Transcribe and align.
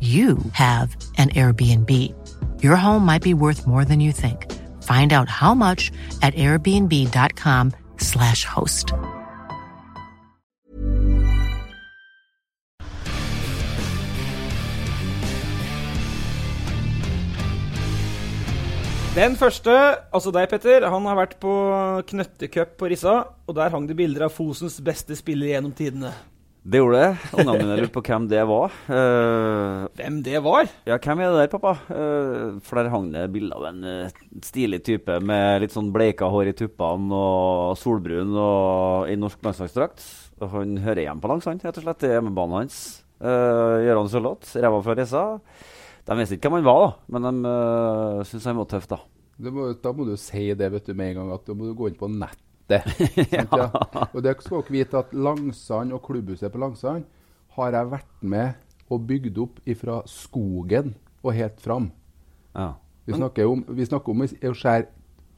you 0.00 0.38
have 0.52 0.96
an 1.18 1.30
Airbnb. 1.30 2.14
Your 2.62 2.76
home 2.76 3.04
might 3.04 3.22
be 3.22 3.34
worth 3.34 3.66
more 3.66 3.84
than 3.84 3.98
you 3.98 4.12
think. 4.12 4.46
Find 4.84 5.12
out 5.12 5.28
how 5.28 5.54
much 5.54 5.90
at 6.22 6.36
airbnb.com/slash 6.36 8.44
host. 8.44 8.92
Den 19.18 19.34
første, 19.34 19.72
altså 20.14 20.30
deg, 20.30 20.44
Petter, 20.46 20.84
han 20.86 21.06
har 21.10 21.16
vært 21.18 21.32
på 21.42 21.50
knøttecup 22.06 22.76
på 22.78 22.90
Rissa, 22.92 23.14
og 23.50 23.56
der 23.56 23.72
hang 23.74 23.88
det 23.88 23.96
bilder 23.98 24.28
av 24.28 24.30
Fosens 24.30 24.76
beste 24.84 25.16
spiller 25.18 25.50
gjennom 25.50 25.72
tidene. 25.74 26.12
Det 26.68 26.82
gjorde 26.82 26.98
det. 27.00 27.28
Ungene 27.32 27.54
mine 27.62 27.76
lurte 27.78 27.94
på 27.94 28.02
hvem 28.04 28.26
det 28.28 28.42
var. 28.44 28.74
Uh, 28.92 29.86
Hvem 29.96 30.18
det 30.26 30.40
var? 30.44 30.68
ja, 30.84 30.98
hvem 31.00 31.22
er 31.24 31.30
det 31.32 31.38
der, 31.46 31.50
pappa? 31.54 31.70
Uh, 31.88 32.58
for 32.60 32.76
der 32.76 32.90
hang 32.92 33.06
det 33.14 33.22
bilde 33.32 33.56
av 33.56 33.64
en 33.70 33.78
uh, 33.86 34.18
stilig 34.44 34.82
type 34.84 35.16
med 35.24 35.62
litt 35.64 35.72
sånn 35.72 35.88
bleika 35.94 36.28
hår 36.28 36.50
i 36.50 36.56
tuppene 36.58 37.08
og 37.16 37.78
solbrun 37.80 38.34
og 38.36 39.08
i 39.08 39.16
norsk 39.16 39.40
landslagsdrakt. 39.48 40.04
Og 40.42 40.52
han 40.52 40.76
hører 40.84 41.06
hjemme 41.06 41.24
på 41.24 41.30
Langsand, 41.32 41.64
rett 41.64 41.80
og 41.80 41.86
slett. 41.86 42.02
Det 42.04 42.10
er 42.10 42.18
hjemmebanen 42.18 42.58
hans. 42.60 42.80
Uh, 43.16 43.80
Gøran 43.86 44.12
Sørloth, 44.12 44.52
ræva 44.60 44.82
fra 44.84 44.98
Rissa. 45.00 45.24
De 46.04 46.18
visste 46.20 46.36
ikke 46.36 46.50
hvem 46.52 46.60
han 46.60 46.68
var, 46.68 46.82
da, 46.84 46.90
men 47.16 47.30
de 47.30 47.48
uh, 47.48 48.26
syntes 48.28 48.50
han 48.50 48.60
var 48.60 48.68
tøff, 48.74 48.90
da. 48.92 49.00
Du 49.38 49.48
må, 49.54 49.70
da 49.72 49.94
må 49.96 50.04
du 50.04 50.14
si 50.20 50.50
det 50.58 50.68
vet 50.74 50.84
du, 50.90 50.92
med 50.98 51.14
en 51.14 51.22
gang, 51.22 51.32
at 51.38 51.48
du 51.48 51.56
må 51.56 51.72
gå 51.78 51.88
inn 51.88 51.96
på 51.98 52.12
nettet. 52.12 52.44
sant, 53.30 53.54
ja. 53.56 53.68
Og 54.12 54.20
det 54.24 54.34
skal 54.42 54.60
også 54.60 54.74
vite 54.74 55.00
at 55.00 55.14
Langsand 55.14 55.94
og 55.96 56.02
klubbhuset 56.04 56.52
på 56.52 56.60
Langsand 56.60 57.06
har 57.58 57.74
jeg 57.74 57.90
vært 57.94 58.26
med 58.34 58.92
og 58.92 59.06
bygd 59.08 59.40
opp 59.42 59.62
ifra 59.68 60.02
skogen 60.08 60.94
og 61.22 61.34
helt 61.36 61.60
fram. 61.60 61.90
Ja. 62.54 62.74
Vi 63.08 63.16
snakker 63.16 63.48
om, 63.48 63.64
vi 63.72 63.86
snakker 63.88 64.12
om 64.12 64.24
å 64.24 64.28
skjære 64.28 64.86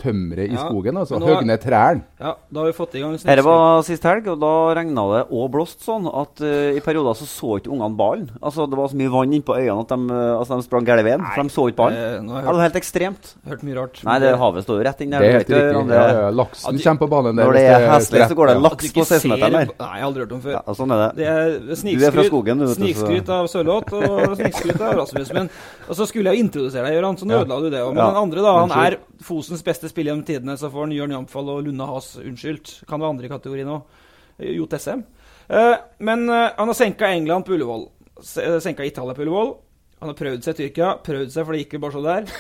tømmeret 0.01 0.51
i 0.51 0.55
Ja, 0.57 0.65
skogen, 0.69 0.97
altså. 1.01 1.19
men 1.21 1.47
ned 1.47 1.61
trærne. 1.63 2.03
Ja, 2.21 2.35
da 2.53 2.61
har 2.61 2.67
vi 2.71 2.73
fått 2.77 2.95
i 2.97 3.01
gang 3.03 3.17
Dette 3.21 3.45
var 3.45 3.83
sist 3.87 4.03
helg, 4.09 4.27
og 4.33 4.41
da 4.43 4.53
regna 4.75 5.05
det 5.15 5.23
og 5.31 5.51
blåste 5.55 5.85
sånn 5.87 6.09
at 6.09 6.41
uh, 6.45 6.73
i 6.77 6.81
perioder 6.85 7.15
så 7.19 7.27
så 7.29 7.59
ikke 7.61 7.71
ungene 7.73 7.97
ballen. 7.97 8.31
Altså 8.43 8.67
Det 8.71 8.77
var 8.79 8.89
så 8.93 8.97
mye 9.01 9.13
vann 9.13 9.33
innpå 9.37 9.57
øynene 9.57 9.85
at 9.85 9.93
de, 9.93 9.99
eh, 10.11 10.39
altså, 10.41 10.57
de 10.61 10.67
sprang 10.67 10.85
gærne 10.89 11.05
veien, 11.07 11.23
for 11.35 11.43
de 11.43 11.55
så 11.55 11.67
ikke 11.71 11.79
ballen. 11.81 11.99
Det, 12.01 12.23
nå 12.25 12.33
har 12.33 12.41
jeg 12.41 12.45
Ja, 12.45 12.51
det 12.51 12.59
var 12.61 12.67
helt 12.69 12.81
ekstremt. 12.81 13.35
Hørt 13.49 13.63
mye 13.69 13.77
rart. 13.79 14.01
Nei, 14.05 14.19
det 14.25 14.33
havet 14.41 14.65
står 14.67 14.81
jo 14.81 14.87
rett 14.89 15.01
inn 15.05 15.11
der. 15.11 15.21
Det 15.21 15.29
er 15.29 15.33
helt 15.39 15.49
riktig. 15.49 15.89
Det- 15.91 15.97
Ja, 16.01 16.07
ja, 16.21 16.31
laksen 16.31 16.77
de- 16.77 16.83
kommer 16.85 17.01
på 17.05 17.09
banen 17.11 17.37
der. 17.37 17.45
Når 17.45 17.53
det 17.53 17.65
er 17.71 17.89
heslig, 17.91 18.23
så 18.31 18.35
går 18.39 18.47
det 18.47 18.57
laks 18.63 18.85
på 18.85 18.91
ikke 18.91 19.07
16-meteren 19.11 19.53
der. 19.53 19.67
Nei, 19.67 19.91
jeg 19.91 20.01
har 20.01 20.07
aldri 20.09 20.21
hørt 20.25 20.33
om 20.33 20.41
før. 20.41 20.53
Ja, 20.57 20.63
sånn 20.81 20.93
er 20.95 20.99
det. 21.03 21.11
Det 21.21 21.27
er 21.27 21.99
Du 22.01 22.05
er 22.07 22.11
fra 22.15 22.25
skogen, 22.31 22.59
du, 22.59 22.67
vet 22.67 22.77
du, 22.79 22.81
så- 22.81 22.87
snikskryt 22.87 23.29
av 23.29 23.47
Sørloth 23.51 23.93
og 23.93 24.37
snikskryt 24.39 24.81
av 24.81 24.95
Rasmus. 25.01 25.33
Men 25.33 25.51
og 25.89 25.95
så 25.97 26.07
skulle 26.07 26.31
jeg 26.33 26.45
introdusere 26.47 26.87
deg, 26.87 26.95
Gøran, 27.01 27.17
så 27.19 27.27
nå 27.27 27.43
ødela 27.43 27.61
du 27.61 27.71
det 27.71 27.81
òg. 27.83 27.95
Men 27.95 28.07
den 28.07 28.23
andre, 28.23 28.43
da, 28.47 28.53
han 28.67 28.71
er 28.71 28.97
Fosens 29.21 29.63
beste 29.63 29.90
spiller 29.91 30.13
gjennom 30.15 30.27
tidene. 30.29 30.57
Så 30.61 30.71
får 30.73 30.87
han 30.87 30.95
Jørn 30.97 31.15
Jamfall 31.17 31.51
og 31.53 31.65
Lunde 31.67 31.87
Has 31.91 32.13
unnskyldt. 32.23 32.77
Kan 32.89 33.03
være 33.03 33.15
andre 33.17 33.29
i 33.29 33.33
kategori 33.33 33.67
nå. 33.69 33.81
Jot 34.57 34.77
SM. 34.79 35.03
Eh, 35.51 35.75
men 36.07 36.25
eh, 36.31 36.47
han 36.57 36.71
har 36.71 36.79
senka 36.79 37.11
England 37.13 37.45
på 37.49 37.57
Ullevål. 37.59 37.89
Se- 38.25 38.47
eh, 38.47 38.59
Senka 38.65 38.87
Italia 38.89 39.15
på 39.19 39.27
Ullevål. 39.27 39.55
Han 40.01 40.09
har 40.15 40.17
prøvd 40.17 40.47
seg 40.47 40.55
i 40.57 40.63
Tyrkia. 40.65 40.95
Prøvd 41.05 41.33
seg, 41.35 41.45
for 41.45 41.53
det 41.53 41.65
gikk 41.67 41.75
jo 41.77 41.83
bare 41.85 41.97
så 41.99 42.05
der. 42.07 42.31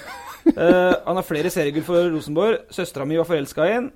Eh, 0.56 0.94
han 1.04 1.18
har 1.18 1.26
flere 1.28 1.50
seriegull 1.52 1.84
for 1.84 2.06
Rosenborg. 2.14 2.62
Søstera 2.72 3.04
mi 3.04 3.18
var 3.20 3.28
forelska 3.28 3.66
i 3.68 3.74
ham. 3.74 3.90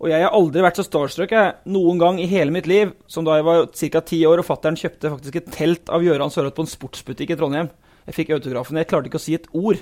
Og 0.00 0.08
jeg 0.08 0.22
har 0.22 0.32
aldri 0.32 0.62
vært 0.64 0.78
så 0.78 0.84
starstruck 0.86 1.32
jeg, 1.34 1.56
noen 1.68 1.98
gang 2.00 2.20
i 2.22 2.28
hele 2.30 2.54
mitt 2.54 2.64
liv 2.70 2.94
som 3.10 3.26
da 3.26 3.34
jeg 3.36 3.44
var 3.44 3.66
ca. 3.68 4.00
ti 4.08 4.20
år 4.24 4.40
og 4.40 4.46
fattern 4.46 4.78
kjøpte 4.80 5.10
faktisk 5.12 5.36
et 5.42 5.50
telt 5.52 5.90
av 5.92 6.00
Gøran 6.06 6.30
Sørloth 6.32 6.56
på 6.56 6.64
en 6.64 6.70
sportsbutikk 6.70 7.34
i 7.34 7.36
Trondheim. 7.36 7.68
Jeg 8.10 8.16
fikk 8.16 8.30
autografen. 8.34 8.78
Jeg 8.80 8.88
klarte 8.90 9.06
ikke 9.06 9.20
å 9.20 9.22
si 9.22 9.36
et 9.38 9.44
ord. 9.54 9.78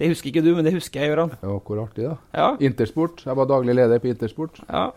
Det 0.00 0.08
husker 0.10 0.32
ikke 0.32 0.42
du, 0.42 0.48
men 0.56 0.66
det 0.66 0.72
husker 0.74 1.04
jeg, 1.04 1.12
Gøran. 1.12 1.36
Ja, 1.38 1.52
hvor 1.54 1.78
artig, 1.84 2.08
da. 2.08 2.16
Ja, 2.34 2.48
Intersport. 2.66 3.22
Jeg 3.28 3.38
var 3.38 3.46
daglig 3.46 3.76
leder 3.78 4.02
på 4.02 4.10
Intersport. 4.10 4.58
ja. 4.66 4.88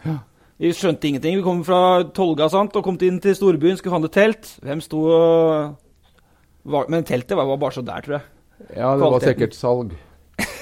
Vi 0.62 0.70
skjønte 0.72 1.08
ingenting. 1.10 1.36
Vi 1.40 1.44
kom 1.44 1.64
fra 1.66 2.04
Tolga 2.16 2.46
sant, 2.50 2.76
og 2.78 2.86
kom 2.86 2.98
inn 3.04 3.18
til 3.20 3.34
storbyen, 3.36 3.76
skulle 3.80 3.98
handle 3.98 4.10
telt. 4.14 4.52
Hvem 4.64 4.82
sto 4.86 5.02
og 5.10 5.74
var, 6.64 6.86
Men 6.94 7.04
teltet 7.04 7.36
var, 7.36 7.46
var 7.50 7.58
bare 7.60 7.76
så 7.76 7.84
der, 7.86 8.06
tror 8.06 8.16
jeg. 8.20 8.28
Ja, 8.78 8.94
det 8.96 9.10
var 9.12 9.26
sikkert 9.26 9.58
salg. 9.58 9.96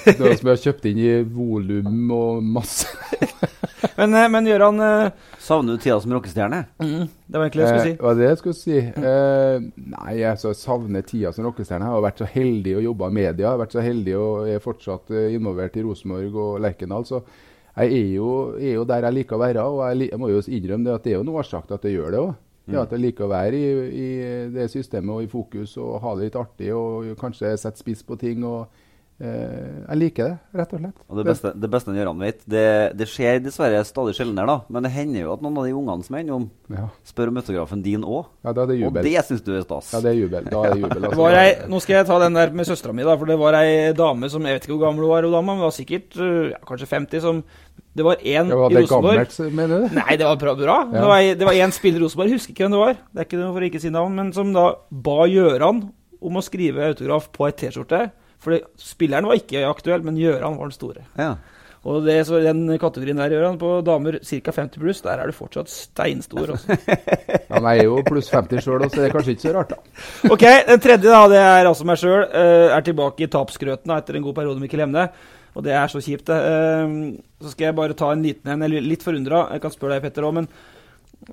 Det 0.17 0.19
var 0.19 0.35
som 0.37 0.49
jeg 0.49 0.55
har 0.55 0.63
kjøpt 0.65 0.85
inn 0.89 0.99
i 1.01 1.09
volum 1.35 2.11
og 2.15 2.43
masse. 2.43 2.89
Men, 3.97 4.13
eh, 4.15 4.27
men 4.31 4.45
Gøran 4.47 4.79
eh, 4.81 5.11
Savner 5.41 5.75
du 5.75 5.81
tida 5.81 5.97
som 6.01 6.13
rockestjerne? 6.13 6.59
mm, 6.81 7.07
Det 7.27 7.37
var 7.37 7.45
egentlig 7.47 7.63
det 7.63 7.69
jeg 7.69 7.79
skulle 7.81 7.87
si. 7.87 7.91
Eh, 7.91 8.01
hva 8.01 8.11
er 8.11 8.19
det 8.19 8.27
jeg 8.27 8.39
skulle 8.39 8.57
si? 8.59 8.77
Eh, 9.11 9.85
nei, 9.93 10.13
jeg 10.21 10.41
så 10.41 10.51
savner 10.57 11.05
tida 11.05 11.31
som 11.35 11.45
rockestjerne. 11.47 11.87
Jeg 11.89 11.95
har 11.97 12.05
vært 12.05 12.21
så 12.21 12.27
heldig 12.29 12.75
å 12.77 12.83
jobbe 12.85 13.09
i 13.09 13.15
media. 13.17 13.41
Jeg 13.43 13.49
har 13.49 13.61
vært 13.61 13.75
så 13.75 13.83
heldig 13.85 14.15
og 14.17 14.51
er 14.53 14.63
fortsatt 14.63 15.13
eh, 15.17 15.33
involvert 15.35 15.77
i 15.77 15.83
Rosenborg 15.85 16.37
og 16.45 16.61
Lerkendal. 16.63 17.07
Så 17.09 17.23
jeg 17.25 17.97
er 17.97 18.13
jo, 18.15 18.29
er 18.59 18.77
jo 18.77 18.85
der 18.89 19.09
jeg 19.09 19.17
liker 19.19 19.37
å 19.37 19.43
være. 19.43 19.65
Og 19.65 19.81
jeg, 19.89 20.11
jeg 20.13 20.21
må 20.21 20.31
jo 20.31 20.45
innrømme 20.45 20.87
det 20.87 20.95
at 20.95 21.05
det 21.05 21.13
er 21.13 21.19
jo 21.19 21.27
noe 21.27 21.41
årsak 21.43 21.67
til 21.67 21.77
at 21.77 21.89
jeg 21.89 21.97
gjør 21.97 22.15
det 22.15 22.23
òg. 22.23 22.31
Ja, 22.71 22.85
at 22.85 22.93
jeg 22.93 23.01
liker 23.03 23.25
å 23.25 23.33
være 23.33 23.57
i, 23.57 23.69
i 23.91 24.09
det 24.53 24.69
systemet 24.71 25.11
og 25.11 25.25
i 25.25 25.31
fokus 25.31 25.73
og 25.81 25.97
ha 26.05 26.13
det 26.15 26.29
litt 26.29 26.37
artig 26.39 26.69
og 26.77 27.09
kanskje 27.19 27.55
sette 27.59 27.81
spiss 27.81 28.05
på 28.07 28.15
ting. 28.21 28.45
og 28.47 28.61
eh, 28.69 28.80
Jeg 29.21 29.97
liker 30.01 30.29
det, 30.31 30.37
rett 30.57 30.71
og 30.73 30.79
slett. 30.81 31.01
Og 31.07 31.17
det 31.19 31.25
beste, 31.27 31.51
det 31.61 31.69
beste 31.69 31.93
han 31.93 32.21
vet, 32.23 32.39
det, 32.49 32.63
det 32.97 33.05
skjer 33.11 33.41
dessverre 33.43 33.83
stadig 33.85 34.15
sjeldnere, 34.17 34.47
da. 34.49 34.55
Men 34.73 34.87
det 34.87 34.91
hender 34.95 35.21
jo 35.27 35.33
at 35.35 35.43
noen 35.45 35.59
av 35.61 35.67
de 35.67 35.73
ungene 35.77 36.05
som 36.07 36.15
er 36.17 36.23
innom, 36.25 36.47
Ja, 36.71 36.87
spør 37.05 37.29
om 37.29 37.37
autografen 37.41 37.83
din 37.83 38.01
òg. 38.07 38.25
ja 38.45 38.53
da 38.55 38.63
er 38.63 38.71
det 38.71 38.77
Og 38.87 38.93
det 38.95 39.25
syns 39.27 39.43
du 39.45 39.51
er 39.53 39.61
stas. 39.65 39.91
Ja, 39.93 39.99
det 40.01 40.13
er 40.13 40.17
jubel. 40.21 40.47
Da 40.49 40.63
er 40.65 40.73
det 40.73 40.81
jubel. 40.81 40.97
altså. 41.05 41.09
Det 41.11 41.19
var 41.25 41.37
ei, 41.41 41.51
nå 41.69 41.81
skal 41.83 41.95
jeg 41.99 42.07
ta 42.07 42.19
den 42.23 42.33
der 42.39 42.49
med 42.55 42.65
søstera 42.71 42.93
mi, 42.95 43.03
da, 43.03 43.17
for 43.17 43.25
det 43.29 43.37
var 43.41 43.59
ei 43.61 43.91
dame 43.93 44.29
som 44.31 44.45
Jeg 44.47 44.57
vet 44.57 44.65
ikke 44.65 44.77
hvor 44.77 44.85
gammel 44.87 45.05
hun 45.05 45.11
var, 45.13 45.27
hun 45.27 45.35
dama, 45.37 45.53
men 45.53 45.65
var 45.67 45.75
sikkert 45.75 46.17
øh, 46.17 46.49
ja, 46.55 46.61
kanskje 46.65 46.87
50. 46.89 47.21
som 47.21 47.43
Det 47.93 48.05
var 48.07 48.15
én 48.23 48.47
i 48.47 48.49
det 48.49 48.55
Rosenborg 48.55 48.89
gammelt, 48.89 49.39
mener 49.53 49.83
du? 49.85 49.95
Nei, 49.99 50.15
det 50.17 50.25
var 50.25 50.37
bra. 50.41 50.55
bra. 50.55 50.77
Det 50.89 51.01
Ja. 51.03 51.35
det 51.35 51.45
var 51.45 51.53
én 51.53 51.71
spiller 51.75 51.99
i 51.99 52.03
Rosenborg, 52.03 52.31
husker 52.31 52.55
ikke 52.55 52.63
hvem 52.65 52.71
det 52.71 52.79
var, 52.87 52.93
Det 53.13 53.19
er 53.19 53.25
ikke 53.29 53.37
noe 53.43 53.53
for 53.53 53.61
å 53.61 53.69
ikke 53.69 53.81
si 53.83 53.89
navn, 53.93 54.15
men 54.15 54.33
som 54.33 54.53
da 54.55 54.65
ba 54.89 55.27
Gjøran 55.27 55.83
om 56.21 56.37
å 56.37 56.41
skrive 56.45 56.87
autograf 56.89 57.29
på 57.33 57.45
ei 57.49 57.51
T-skjorte. 57.51 58.11
For 58.41 58.61
spilleren 58.81 59.27
var 59.29 59.39
ikke 59.39 59.65
aktuell, 59.69 60.05
men 60.05 60.19
Gjøran 60.19 60.57
var 60.57 60.69
den 60.69 60.77
store. 60.77 61.03
Ja. 61.19 61.35
Og 61.81 62.03
det, 62.05 62.19
så 62.27 62.37
den 62.43 62.67
kategorien 62.81 63.17
der, 63.17 63.33
Gjøran, 63.33 63.57
på 63.61 63.73
damer 63.85 64.19
ca. 64.21 64.53
50 64.53 64.81
pluss, 64.81 65.01
der 65.01 65.21
er 65.21 65.29
du 65.29 65.33
fortsatt 65.33 65.69
steinstor. 65.71 66.55
Også. 66.55 66.77
Ja, 67.51 67.59
men 67.59 67.73
jeg 67.73 67.81
er 67.83 67.89
jo 67.89 67.97
pluss 68.07 68.29
50 68.31 68.63
sjøl, 68.63 68.85
så 68.87 68.95
det 68.95 69.09
er 69.09 69.13
kanskje 69.13 69.33
ikke 69.35 69.43
så 69.43 69.51
rart, 69.57 69.73
da. 69.73 70.03
ok, 70.31 70.43
den 70.69 70.83
tredje 70.85 71.11
da, 71.11 71.21
det 71.27 71.39
er 71.41 71.67
altså 71.67 71.83
meg 71.89 71.99
sjøl. 71.99 72.21
er 72.31 72.85
tilbake 72.85 73.25
i 73.25 73.27
tapsgrøten 73.33 73.91
etter 73.91 74.15
en 74.15 74.23
god 74.23 74.37
periode 74.37 74.55
med 74.55 74.69
Mikkel 74.69 74.85
Emne. 74.85 75.09
Og 75.51 75.65
det 75.65 75.73
er 75.75 75.89
så 75.91 75.99
kjipt, 76.03 76.29
det. 76.29 76.37
Eh, 76.47 76.93
så 77.43 77.51
skal 77.51 77.69
jeg 77.69 77.77
bare 77.77 77.97
ta 77.97 78.11
en 78.13 78.23
liten 78.23 78.53
en. 78.53 78.63
Jeg 78.63 78.79
er 78.79 78.87
litt 78.87 79.03
forundra. 79.03 79.47
Jeg 79.55 79.63
kan 79.63 79.73
spørre 79.73 79.97
deg, 79.97 80.05
Petter 80.05 80.27
òg, 80.27 80.37
men 80.37 80.47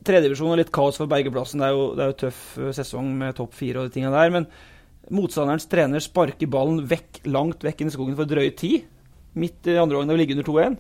tredjedivisjon 0.05 0.53
og 0.53 0.59
litt 0.61 0.73
kaos 0.75 0.99
for 1.01 1.11
Bergeplassen. 1.11 1.63
Det 1.63 1.69
er 1.69 1.77
jo, 1.77 1.85
det 1.97 2.05
er 2.05 2.11
jo 2.11 2.19
tøff 2.25 2.43
eh, 2.59 2.73
sesong 2.77 3.13
med 3.21 3.39
topp 3.39 3.55
fire 3.59 3.83
og 3.83 3.89
de 3.89 3.95
tingene 3.95 4.17
der. 4.17 4.35
Men 4.35 4.49
motstanderens 5.15 5.69
trener 5.71 6.03
sparker 6.05 6.51
ballen 6.51 6.83
vekk, 6.89 7.23
langt 7.31 7.65
vekk 7.65 7.83
inn 7.83 7.91
i 7.91 7.95
skogen 7.95 8.19
for 8.19 8.29
drøy 8.29 8.51
tid 8.59 8.87
midt 9.39 9.69
i 9.71 9.79
andre 9.79 9.99
gangen 9.99 10.15
og 10.15 10.21
ligge 10.21 10.35
under 10.37 10.47
2-1. 10.49 10.79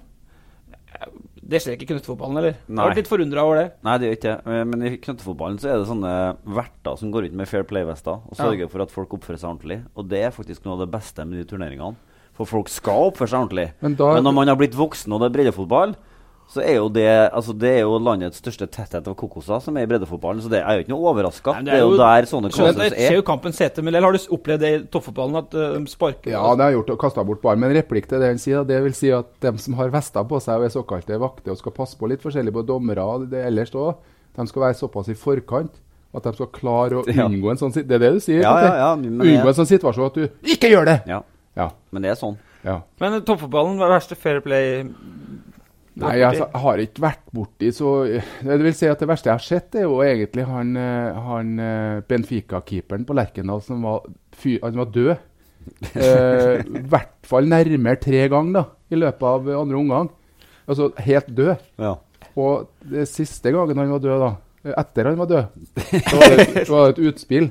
Det 1.49 1.61
skjer 1.63 1.79
ikke 1.79 1.87
i 1.87 1.91
knuttefotballen, 1.95 2.39
eller? 2.41 2.57
Nei. 2.67 2.83
Jeg 2.83 2.91
vært 2.91 3.01
litt 3.01 3.09
forundra 3.09 3.45
over 3.47 3.57
det. 3.57 3.67
Nei, 3.87 3.95
det 3.97 4.09
gjør 4.09 4.17
ikke 4.19 4.33
det. 4.35 4.57
Men 4.69 4.85
i 4.85 4.91
knuttefotballen 5.01 5.61
så 5.63 5.71
er 5.71 5.79
det 5.81 5.89
sånne 5.89 6.13
verter 6.59 6.99
som 7.01 7.13
går 7.15 7.25
rundt 7.25 7.39
med 7.41 7.49
fair 7.49 7.65
play-vester 7.69 8.19
og 8.19 8.37
sørger 8.37 8.67
ja. 8.67 8.71
for 8.73 8.85
at 8.85 8.93
folk 8.93 9.15
oppfører 9.17 9.41
seg 9.41 9.53
ordentlig. 9.55 9.79
Og 9.97 10.11
det 10.11 10.21
er 10.27 10.35
faktisk 10.35 10.67
noe 10.67 10.77
av 10.77 10.85
det 10.85 10.91
beste 10.93 11.25
med 11.25 11.41
de 11.41 11.47
turneringene. 11.49 11.97
For 12.37 12.51
folk 12.51 12.69
skal 12.71 13.09
oppføre 13.09 13.33
seg 13.33 13.47
ordentlig. 13.47 13.67
Men, 13.81 13.97
da, 13.99 14.11
Men 14.19 14.29
når 14.29 14.37
man 14.37 14.53
har 14.53 14.61
blitt 14.61 14.77
voksen 14.77 15.15
og 15.15 15.23
det 15.23 15.31
er 15.31 15.37
breddefotball, 15.39 15.97
så 16.49 16.63
er 16.65 16.79
jo 16.79 16.87
det 16.89 17.05
altså 17.07 17.53
det 17.53 17.71
er 17.77 17.83
jo 17.83 17.99
landets 18.01 18.41
største 18.41 18.65
tetthet 18.73 19.09
av 19.11 19.15
kokoser 19.21 19.61
som 19.61 19.77
er 19.77 19.85
i 19.85 19.89
breddefotballen. 19.91 20.41
Så 20.41 20.49
det 20.53 20.63
er 20.63 20.79
jo 20.79 20.85
ikke 20.85 20.93
noe 20.95 21.11
overraska. 21.11 21.59
Det, 21.59 21.67
det, 21.69 21.75
er 21.77 21.83
jo 21.83 21.99
der 22.01 22.29
sånne 22.31 22.51
kasus 22.53 22.71
er. 22.73 22.95
Jeg 22.97 23.11
ser 23.11 23.19
jo 23.19 23.25
kampen 23.29 23.57
sete, 23.57 23.85
men 23.85 23.99
Har 23.99 24.17
du 24.17 24.21
opplevd 24.39 24.65
det 24.65 24.71
i 24.73 24.79
toppfotballen, 24.89 25.37
at 25.43 25.53
de 25.53 25.93
sparker 25.93 26.33
Ja, 26.33 26.45
det 26.57 26.71
har 26.71 26.79
gjort 26.79 26.95
og 26.95 27.01
kasta 27.05 27.25
bort 27.29 27.43
ballen. 27.45 27.61
Men 27.67 27.77
replikk 27.77 28.09
til 28.09 28.25
det 28.25 28.33
han 28.33 28.41
sier, 28.41 28.65
det 28.69 28.81
vil 28.87 28.97
si 28.97 29.13
at 29.13 29.29
de 29.45 29.53
som 29.61 29.77
har 29.77 29.93
vester 29.93 30.25
på 30.31 30.41
seg 30.41 30.63
og 30.63 30.71
er 30.71 30.73
såkalte 30.73 31.21
vakter 31.21 31.53
og 31.53 31.61
skal 31.61 31.77
passe 31.77 32.01
på 32.01 32.09
litt 32.09 32.25
forskjellig 32.25 32.57
på 32.57 32.65
dommere 32.71 33.05
og 33.05 33.29
det 33.29 33.45
ellers 33.51 33.75
òg, 33.77 34.01
de 34.39 34.49
skal 34.49 34.69
være 34.69 34.81
såpass 34.81 35.13
i 35.13 35.19
forkant 35.19 35.77
at 36.17 36.25
de 36.25 36.33
skal 36.39 36.49
klare 36.55 37.03
å 37.03 37.05
unngå 37.29 37.53
en 37.53 37.61
sånn 37.61 37.75
situasjon. 37.75 37.89
Det 37.93 37.99
er 37.99 38.05
det 38.07 38.13
du 38.17 38.25
sier? 38.25 38.43
Ja, 38.43 38.57
ja, 38.65 38.75
ja, 38.81 38.91
unngå 38.97 39.53
en 39.53 39.59
sånn 39.61 39.69
situasjon 39.69 40.09
at 40.09 40.17
du 40.17 40.53
ikke 40.55 40.73
gjør 40.73 40.89
det! 40.89 41.01
Ja. 41.11 41.21
ja. 41.59 41.73
Men 41.93 42.07
det 42.07 42.15
er 42.15 42.21
sånn. 42.21 42.39
Ja. 42.65 42.81
Men 43.03 43.21
toppfotballen, 43.23 43.77
hva 43.79 43.89
er 43.89 43.99
verste 43.99 44.17
fair 44.19 44.41
play? 44.45 44.87
Nei, 45.99 46.19
altså, 46.23 46.47
jeg 46.47 46.63
har 46.63 46.81
ikke 46.83 47.03
vært 47.03 47.25
borti 47.35 47.69
så 47.75 47.93
Det 48.07 48.59
vil 48.63 48.75
si 48.77 48.87
at 48.87 49.01
det 49.03 49.09
verste 49.11 49.31
jeg 49.31 49.35
har 49.35 49.45
sett, 49.45 49.79
er 49.79 49.87
jo 49.89 49.99
egentlig 50.05 50.45
han, 50.47 50.71
eh, 50.79 51.19
han 51.29 51.55
eh, 51.63 52.01
Benfica-keeperen 52.07 53.07
på 53.09 53.17
Lerkendal 53.19 53.63
som 53.65 53.87
var, 53.87 54.07
han 54.45 54.85
var 54.85 54.95
død. 54.95 55.17
Eh, 55.69 56.63
I 56.65 56.81
hvert 56.89 57.27
fall 57.29 57.45
nærmere 57.45 58.01
tre 58.01 58.23
ganger 58.33 58.55
da, 58.55 58.63
i 58.89 58.97
løpet 58.97 59.25
av 59.29 59.51
andre 59.53 59.77
omgang. 59.77 60.07
Altså 60.65 60.87
helt 61.05 61.29
død. 61.37 61.67
Ja. 61.77 61.91
Og 62.41 62.71
det 62.89 63.05
siste 63.11 63.53
gangen 63.53 63.77
han 63.77 63.93
var 63.93 64.01
død, 64.01 64.23
da, 64.23 64.31
etter 64.81 65.11
han 65.11 65.19
var 65.21 65.29
død, 65.29 65.59
så 66.07 66.23
var 66.23 66.33
det, 66.33 66.47
så 66.63 66.73
var 66.73 66.87
det 66.87 66.95
et 66.95 67.03
utspill. 67.11 67.51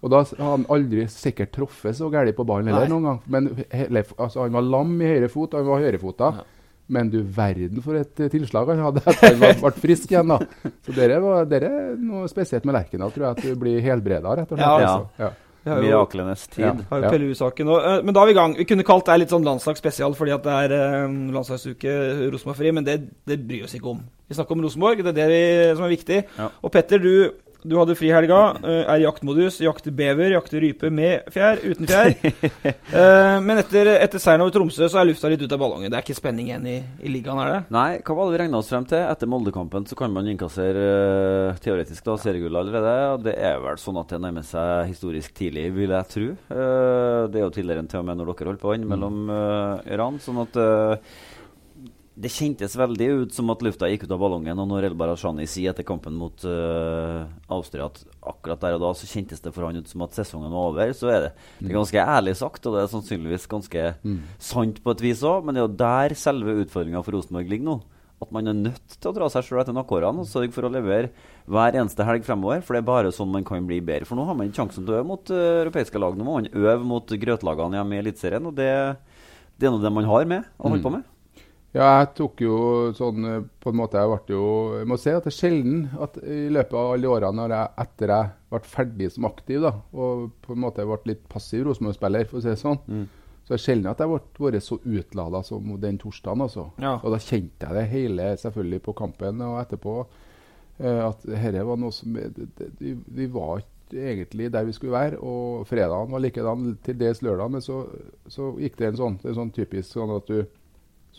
Og 0.00 0.14
da 0.14 0.22
har 0.24 0.54
han 0.54 0.64
aldri 0.72 1.04
sikkert 1.12 1.52
truffet 1.52 1.98
så 1.98 2.08
galt 2.12 2.32
på 2.38 2.46
ballen 2.48 2.72
heller 2.72 2.88
noen 2.88 3.10
gang. 3.10 3.20
Men 3.28 3.50
hele, 3.76 4.06
altså, 4.16 4.46
han 4.46 4.56
var 4.56 4.64
lam 4.64 4.96
i 4.96 5.10
høyre 5.12 5.28
fot, 5.28 5.52
og 5.52 5.60
han 5.60 5.68
var 5.68 5.84
høyrefota. 5.84 6.30
Ja. 6.38 6.48
Men 6.90 7.10
du 7.12 7.20
verden 7.22 7.84
for 7.84 7.98
et 8.00 8.22
uh, 8.22 8.30
tilslag 8.32 8.72
han 8.72 8.82
hadde 8.88 9.04
etter 9.12 9.36
han 9.36 9.60
ble 9.62 9.74
frisk 9.78 10.10
igjen. 10.10 10.32
da. 10.32 10.72
Så 10.86 10.96
dere 10.96 11.20
er 11.20 11.94
noe 12.00 12.26
spesielt 12.30 12.66
med 12.68 12.76
Lerkendal, 12.78 13.14
tror 13.14 13.28
jeg, 13.28 13.38
at 13.38 13.46
du 13.46 13.60
blir 13.60 13.78
helbreda, 13.84 14.34
rett 14.42 14.50
og 14.50 14.58
slett. 14.58 14.84
Ja, 15.20 15.30
vi 15.64 15.68
ja. 15.68 15.76
Miraklenes 15.76 16.46
tid. 16.48 16.64
Ja, 16.64 16.72
har 16.88 17.02
jo 17.02 17.10
PLU-saken 17.12 17.68
nå. 17.68 17.74
Uh, 17.84 17.98
men 18.06 18.16
da 18.16 18.22
er 18.22 18.30
vi 18.30 18.34
i 18.34 18.38
gang. 18.38 18.56
Vi 18.56 18.66
kunne 18.68 18.86
kalt 18.86 19.06
det 19.10 19.18
litt 19.20 19.34
sånn 19.34 19.44
landslagsspesial 19.44 20.16
fordi 20.16 20.32
at 20.32 20.46
det 20.46 20.56
er 20.64 20.74
uh, 20.76 21.18
landslagsuke, 21.36 21.96
Rosenborg-fri, 22.32 22.72
men 22.76 22.86
det, 22.86 22.96
det, 23.28 23.38
bryr 23.44 23.60
vi 23.60 23.68
oss 23.68 23.76
ikke 23.76 23.92
om. 23.92 24.00
Vi 24.30 24.38
snakker 24.38 24.56
om 24.56 24.64
Rosenborg, 24.64 25.04
det 25.04 25.12
er 25.12 25.20
det 25.20 25.28
vi, 25.30 25.44
som 25.76 25.86
er 25.86 25.92
viktig. 25.92 26.20
Ja. 26.38 26.48
Og 26.64 26.72
Petter, 26.72 27.02
du 27.02 27.49
du 27.62 27.76
hadde 27.76 27.94
fri 27.98 28.08
helga, 28.12 28.40
eh, 28.64 28.82
er 28.84 29.00
i 29.00 29.04
jaktmodus, 29.04 29.58
jakter 29.60 29.92
bever, 29.94 30.32
jakter 30.34 30.62
rype 30.64 30.90
med 30.94 31.26
fjær, 31.32 31.60
uten 31.60 31.88
fjær. 31.90 32.14
uh, 32.16 33.36
men 33.46 33.60
etter, 33.60 33.90
etter 33.96 34.22
seieren 34.22 34.44
over 34.44 34.54
Tromsø 34.54 34.88
så 34.88 35.00
er 35.00 35.10
lufta 35.10 35.30
litt 35.32 35.44
ut 35.44 35.54
av 35.54 35.60
ballongen. 35.60 35.90
Det 35.92 35.98
er 35.98 36.06
ikke 36.06 36.16
spenning 36.18 36.50
igjen 36.50 36.68
i, 36.70 36.76
i 37.04 37.12
ligaen, 37.12 37.40
er 37.42 37.52
det? 37.52 37.60
Nei, 37.76 37.88
hva 38.06 38.16
var 38.16 38.28
det 38.28 38.36
vi 38.36 38.42
regna 38.44 38.60
oss 38.62 38.70
frem 38.72 38.86
til? 38.88 39.02
Etter 39.04 39.30
Moldekampen 39.30 39.88
så 39.90 39.98
kan 39.98 40.14
man 40.14 40.30
innkassere 40.32 40.86
uh, 41.50 41.60
teoretisk 41.62 42.06
da 42.08 42.16
seriegull 42.22 42.60
allerede. 42.62 42.94
Og 43.16 43.26
det 43.28 43.36
er 43.36 43.60
vel 43.62 43.80
sånn 43.80 44.00
at 44.00 44.14
det 44.14 44.22
nærmer 44.24 44.46
seg 44.46 44.90
historisk 44.90 45.36
tidlig, 45.36 45.68
vil 45.76 45.92
jeg 45.96 46.10
tro. 46.14 46.30
Det 46.50 47.38
er 47.38 47.44
jo 47.44 47.52
tidligere 47.54 47.84
enn 47.84 47.90
til 47.90 48.00
og 48.00 48.08
med 48.08 48.18
når 48.20 48.32
dere 48.32 48.52
holdt 48.52 48.62
på 48.62 48.70
å 48.70 48.74
vinne 48.74 48.88
mellom 48.88 49.28
Iran. 49.90 50.18
Sånn 50.22 50.40
at 50.42 50.56
det 52.20 52.28
kjentes 52.32 52.74
veldig 52.76 53.06
ut 53.22 53.32
som 53.34 53.48
at 53.52 53.62
lufta 53.64 53.88
gikk 53.88 54.04
ut 54.04 54.12
av 54.12 54.20
ballongen. 54.20 54.58
Og 54.60 54.66
når 54.68 54.90
Elbar 54.90 55.14
Ashani 55.14 55.46
sier 55.48 55.72
etter 55.72 55.86
kampen 55.88 56.18
mot 56.20 56.42
uh, 56.44 57.24
Austria 57.52 57.86
at 57.88 58.02
akkurat 58.20 58.60
der 58.60 58.76
og 58.76 58.82
da 58.82 58.90
så 58.98 59.08
kjentes 59.08 59.40
det 59.40 59.52
for 59.56 59.64
han 59.64 59.80
ut 59.80 59.88
som 59.88 60.04
at 60.04 60.18
sesongen 60.18 60.52
var 60.52 60.72
over, 60.72 60.92
så 60.96 61.08
er 61.08 61.22
det, 61.26 61.30
det 61.60 61.70
er 61.70 61.78
ganske 61.78 62.02
ærlig 62.16 62.34
sagt, 62.40 62.66
og 62.66 62.76
det 62.76 62.82
er 62.82 62.90
sannsynligvis 62.92 63.48
ganske 63.48 63.86
mm. 64.02 64.18
sant 64.50 64.82
på 64.84 64.92
et 64.92 65.04
vis 65.06 65.24
òg. 65.24 65.46
Men 65.46 65.56
det 65.56 65.62
er 65.62 65.66
jo 65.66 65.78
der 65.80 66.16
selve 66.20 66.58
utfordringa 66.64 67.00
for 67.06 67.16
Rosenborg 67.16 67.54
ligger 67.54 67.70
nå. 67.70 67.78
At 68.20 68.34
man 68.36 68.52
er 68.52 68.58
nødt 68.58 68.98
til 68.98 69.08
å 69.08 69.14
dra 69.16 69.30
seg 69.32 69.46
sjøl 69.46 69.62
etter 69.62 69.72
nakkårene 69.72 70.20
og 70.20 70.28
sørge 70.28 70.52
for 70.52 70.68
å 70.68 70.72
levere 70.74 71.08
hver 71.48 71.78
eneste 71.80 72.04
helg 72.04 72.26
fremover. 72.26 72.60
For 72.66 72.76
det 72.76 72.82
er 72.82 72.90
bare 72.90 73.12
sånn 73.16 73.32
man 73.32 73.46
kan 73.48 73.64
bli 73.64 73.78
bedre. 73.80 74.04
For 74.04 74.20
nå 74.20 74.26
har 74.28 74.36
man 74.36 74.52
sjansen 74.52 74.84
til 74.84 74.92
å 74.92 74.98
øve 74.98 75.08
mot 75.08 75.32
uh, 75.32 75.62
europeiske 75.62 76.02
lag. 76.02 76.18
Nå 76.18 76.26
må 76.28 76.36
man 76.36 76.50
øve 76.52 76.84
mot 76.84 77.16
grøtlagene 77.24 77.80
hjemme 77.80 77.96
i 77.96 78.02
Eliteserien, 78.02 78.50
og 78.50 78.60
det, 78.60 78.68
det 79.56 79.70
er 79.70 79.72
nå 79.72 79.80
det 79.80 79.94
man 79.96 80.10
har 80.10 80.28
med 80.28 80.52
å 80.58 80.68
holde 80.68 80.82
mm. 80.82 80.84
på 80.84 80.94
med. 80.98 81.08
Ja, 81.70 82.00
jeg 82.00 82.08
tok 82.18 82.40
jo 82.42 82.56
sånn 82.98 83.26
eh, 83.28 83.42
På 83.62 83.70
en 83.70 83.78
måte 83.78 84.00
Jeg 84.00 84.10
ble 84.10 84.34
jo 84.34 84.46
Jeg 84.80 84.88
må 84.90 84.96
si 84.98 85.12
at 85.14 85.22
det 85.22 85.30
er 85.30 85.36
sjelden 85.36 85.84
at 86.02 86.18
i 86.18 86.48
løpet 86.50 86.74
av 86.74 86.94
alle 86.96 87.12
årene 87.14 87.46
jeg, 87.52 87.72
etter 87.84 88.12
jeg 88.14 88.32
ble 88.50 88.60
ferdig 88.66 89.10
som 89.14 89.28
aktiv, 89.28 89.60
da, 89.62 89.70
og 89.94 90.24
på 90.42 90.56
en 90.56 90.62
måte 90.64 90.86
ble 90.88 90.98
litt 91.12 91.20
passiv 91.30 91.68
Rosenborg-spiller, 91.68 92.26
for 92.26 92.40
å 92.40 92.42
si 92.42 92.50
det 92.50 92.58
sånn, 92.58 92.80
mm. 92.82 93.04
så 93.46 93.52
er 93.52 93.60
det 93.60 93.62
sjelden 93.62 93.90
at 93.92 94.02
jeg 94.02 94.10
ble 94.10 94.48
vært 94.48 94.66
så 94.66 94.78
utlada 94.80 95.42
som 95.46 95.68
den 95.84 96.00
torsdagen. 96.02 96.42
Altså. 96.48 96.64
Ja. 96.82 96.96
Og 96.96 97.14
da 97.14 97.20
kjente 97.22 97.68
jeg 97.68 97.78
det 97.78 97.84
hele 97.92 98.26
selvfølgelig 98.42 98.82
på 98.88 98.96
kampen 98.98 99.44
og 99.46 99.60
etterpå. 99.60 99.94
Uh, 100.80 101.02
at 101.12 101.22
dette 101.28 101.62
var 101.68 101.78
noe 101.78 101.94
som 101.94 102.16
Vi, 102.16 102.96
vi 103.06 103.28
var 103.30 103.60
ikke 103.62 104.10
egentlig 104.10 104.50
der 104.50 104.66
vi 104.66 104.74
skulle 104.74 104.96
være. 104.96 105.22
Og 105.22 105.68
fredagen 105.70 106.10
var 106.10 106.26
likedan 106.26 106.72
til 106.82 106.98
dels 106.98 107.22
lørdag, 107.22 107.54
men 107.54 107.62
så, 107.62 107.84
så 108.26 108.50
gikk 108.58 108.82
det 108.82 108.90
en 108.90 109.00
sånn, 109.04 109.20
en 109.22 109.38
sånn 109.44 109.54
typisk 109.54 109.94
sånn 109.94 110.16
at 110.18 110.26
du 110.26 110.42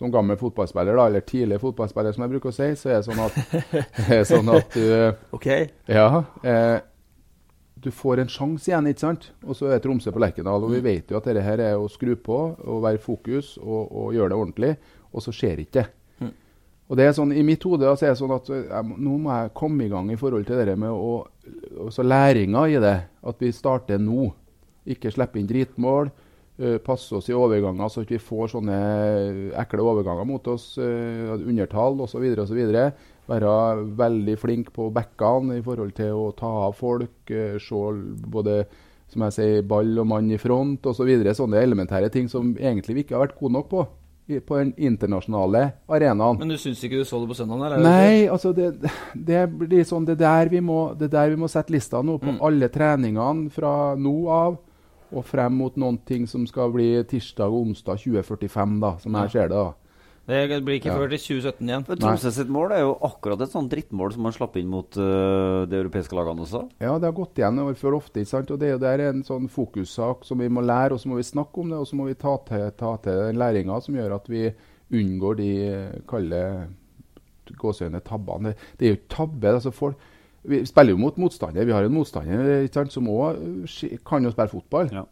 som 0.01 0.09
gammel 0.09 0.38
fotballspiller, 0.39 0.95
da, 0.98 1.03
eller 1.12 1.21
tidlig 1.21 1.59
fotballspiller, 1.62 2.15
som 2.15 2.24
jeg 2.25 2.31
bruker 2.31 2.50
å 2.50 2.56
si, 2.56 2.69
så 2.80 2.89
er 2.89 2.95
det 2.95 3.06
sånn 3.06 3.19
at, 3.21 3.36
sånn 4.31 4.50
at 4.50 4.74
du 4.74 5.36
Ok. 5.38 5.48
Ja. 5.86 6.07
Eh, 6.42 6.80
du 7.81 7.92
får 7.94 8.21
en 8.21 8.30
sjanse 8.30 8.69
igjen, 8.69 8.89
ikke 8.89 9.03
sant? 9.03 9.27
Og 9.45 9.57
så 9.57 9.69
er 9.69 9.81
Tromsø 9.81 10.13
på 10.13 10.21
Lerkendal. 10.21 10.65
Og 10.65 10.74
vi 10.74 10.81
mm. 10.81 10.86
vet 10.86 11.13
jo 11.13 11.19
at 11.19 11.30
dette 11.30 11.45
her 11.45 11.62
er 11.65 11.77
å 11.77 11.89
skru 11.89 12.15
på 12.17 12.39
og 12.58 12.81
være 12.84 13.01
fokus 13.01 13.55
og, 13.62 13.89
og 13.89 14.17
gjøre 14.17 14.34
det 14.34 14.39
ordentlig. 14.39 14.72
Og 15.13 15.25
så 15.25 15.34
skjer 15.34 15.62
ikke 15.63 15.77
det. 15.79 15.86
Mm. 16.22 16.34
Og 16.89 17.00
det 17.00 17.08
er 17.08 17.15
sånn, 17.17 17.34
I 17.38 17.46
mitt 17.46 17.65
hode 17.70 17.93
så 17.93 18.10
er 18.10 18.13
det 18.13 18.22
sånn 18.22 18.36
at 18.36 18.51
jeg, 18.53 18.98
nå 19.05 19.15
må 19.22 19.34
jeg 19.34 19.53
komme 19.58 19.86
i 19.86 19.93
gang 19.93 20.10
i 20.13 20.17
forhold 20.17 20.50
til 20.50 20.62
det 20.65 20.77
med 20.81 20.93
å, 20.93 21.24
også 21.88 22.05
læringa 22.05 22.65
i 22.74 22.81
det. 22.81 22.98
At 23.22 23.46
vi 23.46 23.53
starter 23.53 24.01
nå. 24.01 24.31
Ikke 24.89 25.13
slippe 25.13 25.41
inn 25.41 25.50
dritmål. 25.50 26.10
Uh, 26.62 26.77
passe 26.84 27.15
oss 27.18 27.30
i 27.32 27.34
overganger, 27.34 27.89
så 27.89 28.03
ikke 28.03 28.18
vi 28.20 28.25
får 28.27 28.51
sånne 28.53 28.77
ekle 29.62 29.82
overganger 29.82 30.27
mot 30.30 30.51
oss. 30.53 30.75
Uh, 30.77 31.34
undertall 31.39 32.03
osv. 32.06 32.27
osv. 32.44 32.62
Være 33.32 33.56
veldig 33.98 34.38
flink 34.38 34.72
på 34.75 34.91
backene 34.94 35.58
i 35.58 35.65
forhold 35.65 35.96
til 35.98 36.13
å 36.18 36.30
ta 36.38 36.51
av 36.68 36.77
folk. 36.77 37.32
Se 37.32 37.82
både 38.36 38.62
som 39.12 39.25
jeg 39.27 39.36
sier, 39.36 39.65
ball 39.68 39.98
og 40.00 40.08
mann 40.08 40.30
i 40.32 40.39
front 40.39 40.86
osv. 40.86 41.01
Så 41.01 41.08
videre, 41.10 41.36
sånne 41.36 41.63
elementære 41.63 42.12
ting 42.13 42.30
som 42.32 42.53
egentlig 42.60 42.96
vi 43.00 43.06
ikke 43.06 43.18
har 43.18 43.27
vært 43.27 43.39
gode 43.39 43.58
nok 43.58 43.74
på 43.74 43.88
på 44.39 44.58
den 44.58 44.74
internasjonale 44.77 45.63
arenaen. 45.91 46.38
Men 46.39 46.53
du 46.53 46.58
syns 46.62 46.80
ikke 46.86 47.01
du 47.01 47.06
så 47.08 47.20
det 47.20 47.27
på 47.27 47.36
søndag? 47.36 47.65
Eller? 47.68 47.84
Nei, 47.84 48.27
altså 48.32 48.53
det, 48.56 48.70
det, 49.13 49.41
blir 49.60 49.84
sånn, 49.88 50.06
det, 50.08 50.15
der 50.22 50.53
må, 50.63 50.94
det 50.96 51.12
der 51.12 51.34
vi 51.34 51.39
må 51.41 51.50
sette 51.51 51.74
lista 51.74 52.01
nå 52.06 52.15
på 52.22 52.38
mm. 52.38 52.41
alle 52.48 52.70
treningene 52.72 53.51
fra 53.51 53.74
nå 54.00 54.15
av 54.32 54.60
og 55.12 55.27
frem 55.27 55.56
mot 55.60 55.77
noen 55.80 56.00
ting 56.08 56.27
som 56.30 56.48
skal 56.50 56.72
bli 56.74 56.94
tirsdag 57.10 57.51
og 57.51 57.68
onsdag 57.68 58.01
2045, 58.03 58.75
da, 58.84 58.96
som 59.03 59.18
jeg 59.22 59.34
ser 59.36 59.51
det. 59.51 59.62
da. 59.62 59.82
Det 60.32 60.60
blir 60.63 60.77
ikke 60.77 60.94
før 60.94 61.10
til 61.10 61.20
2017 61.20 61.70
igjen. 61.70 61.86
Tromsø 61.89 62.30
sitt 62.32 62.51
mål 62.53 62.75
er 62.75 62.84
jo 62.84 62.91
akkurat 63.03 63.41
et 63.41 63.51
sånt 63.51 63.72
drittmål 63.74 64.13
som 64.13 64.24
man 64.27 64.36
slapp 64.36 64.56
inn 64.62 64.70
mot 64.70 65.00
uh, 65.01 65.65
de 65.68 65.80
europeiske 65.80 66.15
lagene 66.15 66.46
også. 66.46 66.62
Ja, 66.80 66.94
det 67.01 67.10
har 67.10 67.18
gått 67.18 67.41
igjen 67.41 67.60
for 67.80 67.98
ofte. 67.98 68.22
ikke 68.22 68.32
sant? 68.32 68.53
Og 68.53 68.62
Det, 68.62 68.70
det 68.84 68.91
er 68.91 69.08
en 69.10 69.25
sånn 69.27 69.50
fokussak 69.51 70.24
som 70.27 70.39
vi 70.39 70.51
må 70.53 70.63
lære, 70.63 70.94
og 70.96 71.01
så 71.01 71.12
må 71.12 71.18
vi 71.20 71.25
snakke 71.27 71.63
om 71.63 71.74
det. 71.74 71.82
Og 71.82 71.89
så 71.89 71.98
må 72.00 72.08
vi 72.08 72.20
ta 72.22 72.38
til, 72.48 72.70
ta 72.77 72.94
til 73.03 73.25
den 73.25 73.41
læringa 73.41 73.82
som 73.82 73.98
gjør 73.98 74.15
at 74.20 74.30
vi 74.32 74.46
unngår 75.01 75.41
de 75.41 75.51
kalde 76.08 76.41
gåsehøyne 77.60 78.03
tabbene. 78.06 78.53
Det, 78.53 78.77
det 78.77 78.86
er 78.86 78.94
jo 78.94 79.00
ikke 79.01 79.15
tabbe. 79.18 79.56
altså 79.58 79.74
folk 79.74 80.10
vi 80.43 80.63
spiller 80.65 80.95
jo 80.95 81.01
mot 81.01 81.17
motstander. 81.21 81.65
Vi 81.65 81.74
har 81.75 81.86
en 81.86 81.93
motstander 81.93 82.67
sant, 82.74 82.91
som 82.93 83.07
òg 83.12 83.41
kan 84.07 84.24
jo 84.25 84.31
spille 84.33 84.50
fotball. 84.53 84.89
Ja. 84.93 85.03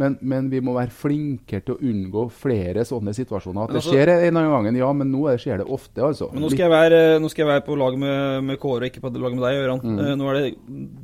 Men, 0.00 0.14
men 0.24 0.46
vi 0.48 0.58
må 0.64 0.72
være 0.72 0.90
flinkere 0.96 1.60
til 1.66 1.74
å 1.74 1.82
unngå 1.84 2.22
flere 2.32 2.80
sånne 2.88 3.12
situasjoner. 3.14 3.66
At 3.68 3.76
altså, 3.76 3.92
det 3.92 3.98
skjer 4.06 4.12
en 4.30 4.38
annen 4.40 4.54
gangen, 4.54 4.78
ja, 4.80 4.88
men 4.96 5.10
nå 5.12 5.26
er- 5.28 5.36
skjer 5.38 5.60
det 5.60 5.66
ofte, 5.68 6.00
altså. 6.00 6.30
Men 6.32 6.42
nå 6.46 6.48
skal, 6.48 6.64
jeg 6.64 6.72
være, 6.72 7.28
skal 7.28 7.44
jeg 7.44 7.50
være 7.50 7.64
på 7.66 7.76
lag 7.76 7.98
med, 8.00 8.44
med 8.48 8.58
Kåre, 8.62 8.88
ikke 8.88 9.02
på 9.04 9.12
lag 9.12 9.36
med 9.36 9.44
deg, 9.44 9.58
Gøran. 9.60 9.82
Mm. 9.84 10.00
Eh, 10.00 10.14
nå 10.16 10.30
er 10.30 10.38
det, 10.40 10.46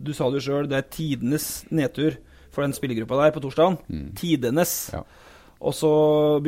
du 0.08 0.12
sa 0.16 0.30
det 0.32 0.40
jo 0.40 0.47
sjøl, 0.49 0.70
det 0.73 0.78
er 0.80 0.88
tidenes 0.88 1.49
nedtur 1.68 2.16
for 2.50 2.64
den 2.64 2.73
spillergruppa 2.75 3.20
der 3.20 3.35
på 3.37 3.42
torsdag. 3.44 3.76
Tidenes. 4.18 4.73
Mm. 4.90 4.97
Ja. 4.97 5.04
Og 5.68 5.75
så 5.76 5.90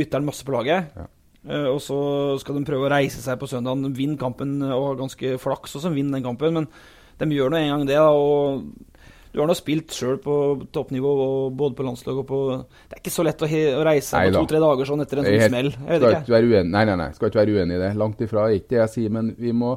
bytter 0.01 0.19
han 0.23 0.31
masse 0.31 0.47
på 0.49 0.55
laget. 0.57 0.89
Ja. 0.97 1.07
Eh, 1.45 1.69
og 1.75 1.79
så 1.85 2.01
skal 2.41 2.57
de 2.57 2.65
prøve 2.69 2.89
å 2.89 2.93
reise 2.97 3.21
seg 3.21 3.37
på 3.41 3.49
søndagen, 3.53 3.93
vinne 3.95 4.17
kampen 4.21 4.57
og 4.65 4.97
ganske 5.05 5.37
flaks 5.45 5.77
også 5.77 5.85
som 5.87 5.95
vinner 5.97 6.17
den 6.19 6.27
kampen. 6.27 6.57
Men 6.57 6.71
de 7.21 7.37
gjør 7.37 7.53
nå 7.53 7.61
en 7.61 7.69
gang 7.75 7.85
det, 7.89 7.99
da. 8.01 8.09
Og 8.11 8.65
du 9.31 9.39
har 9.39 9.47
nå 9.47 9.55
spilt 9.55 9.95
sjøl 9.95 10.17
på 10.19 10.37
toppnivå, 10.75 11.11
både 11.55 11.77
på 11.79 11.85
landslag 11.87 12.17
og 12.19 12.27
på 12.27 12.39
Det 12.51 12.97
er 12.97 13.03
ikke 13.05 13.13
så 13.15 13.23
lett 13.23 13.45
å, 13.47 13.47
å 13.47 13.85
reise 13.87 14.19
på 14.25 14.33
to-tre 14.41 14.59
dager 14.65 14.89
sånn 14.89 15.05
etter 15.05 15.21
en 15.21 15.29
sånn 15.29 15.37
helt- 15.39 15.53
smell. 15.53 15.71
Jeg 15.71 16.01
vet 16.03 16.17
ikke 16.25 16.35
uenig, 16.51 16.73
nei, 16.75 16.85
nei, 16.89 16.97
nei, 16.99 17.07
skal 17.15 17.31
ikke 17.31 17.39
være 17.45 17.55
uenig 17.61 17.77
i 17.79 17.83
det. 17.85 17.93
Langt 18.01 18.25
ifra 18.27 18.49
er 18.49 18.57
ikke 18.59 18.73
det 18.75 18.81
jeg 18.83 18.93
sier. 18.97 19.15
Men 19.15 19.31
vi 19.39 19.53
må, 19.55 19.77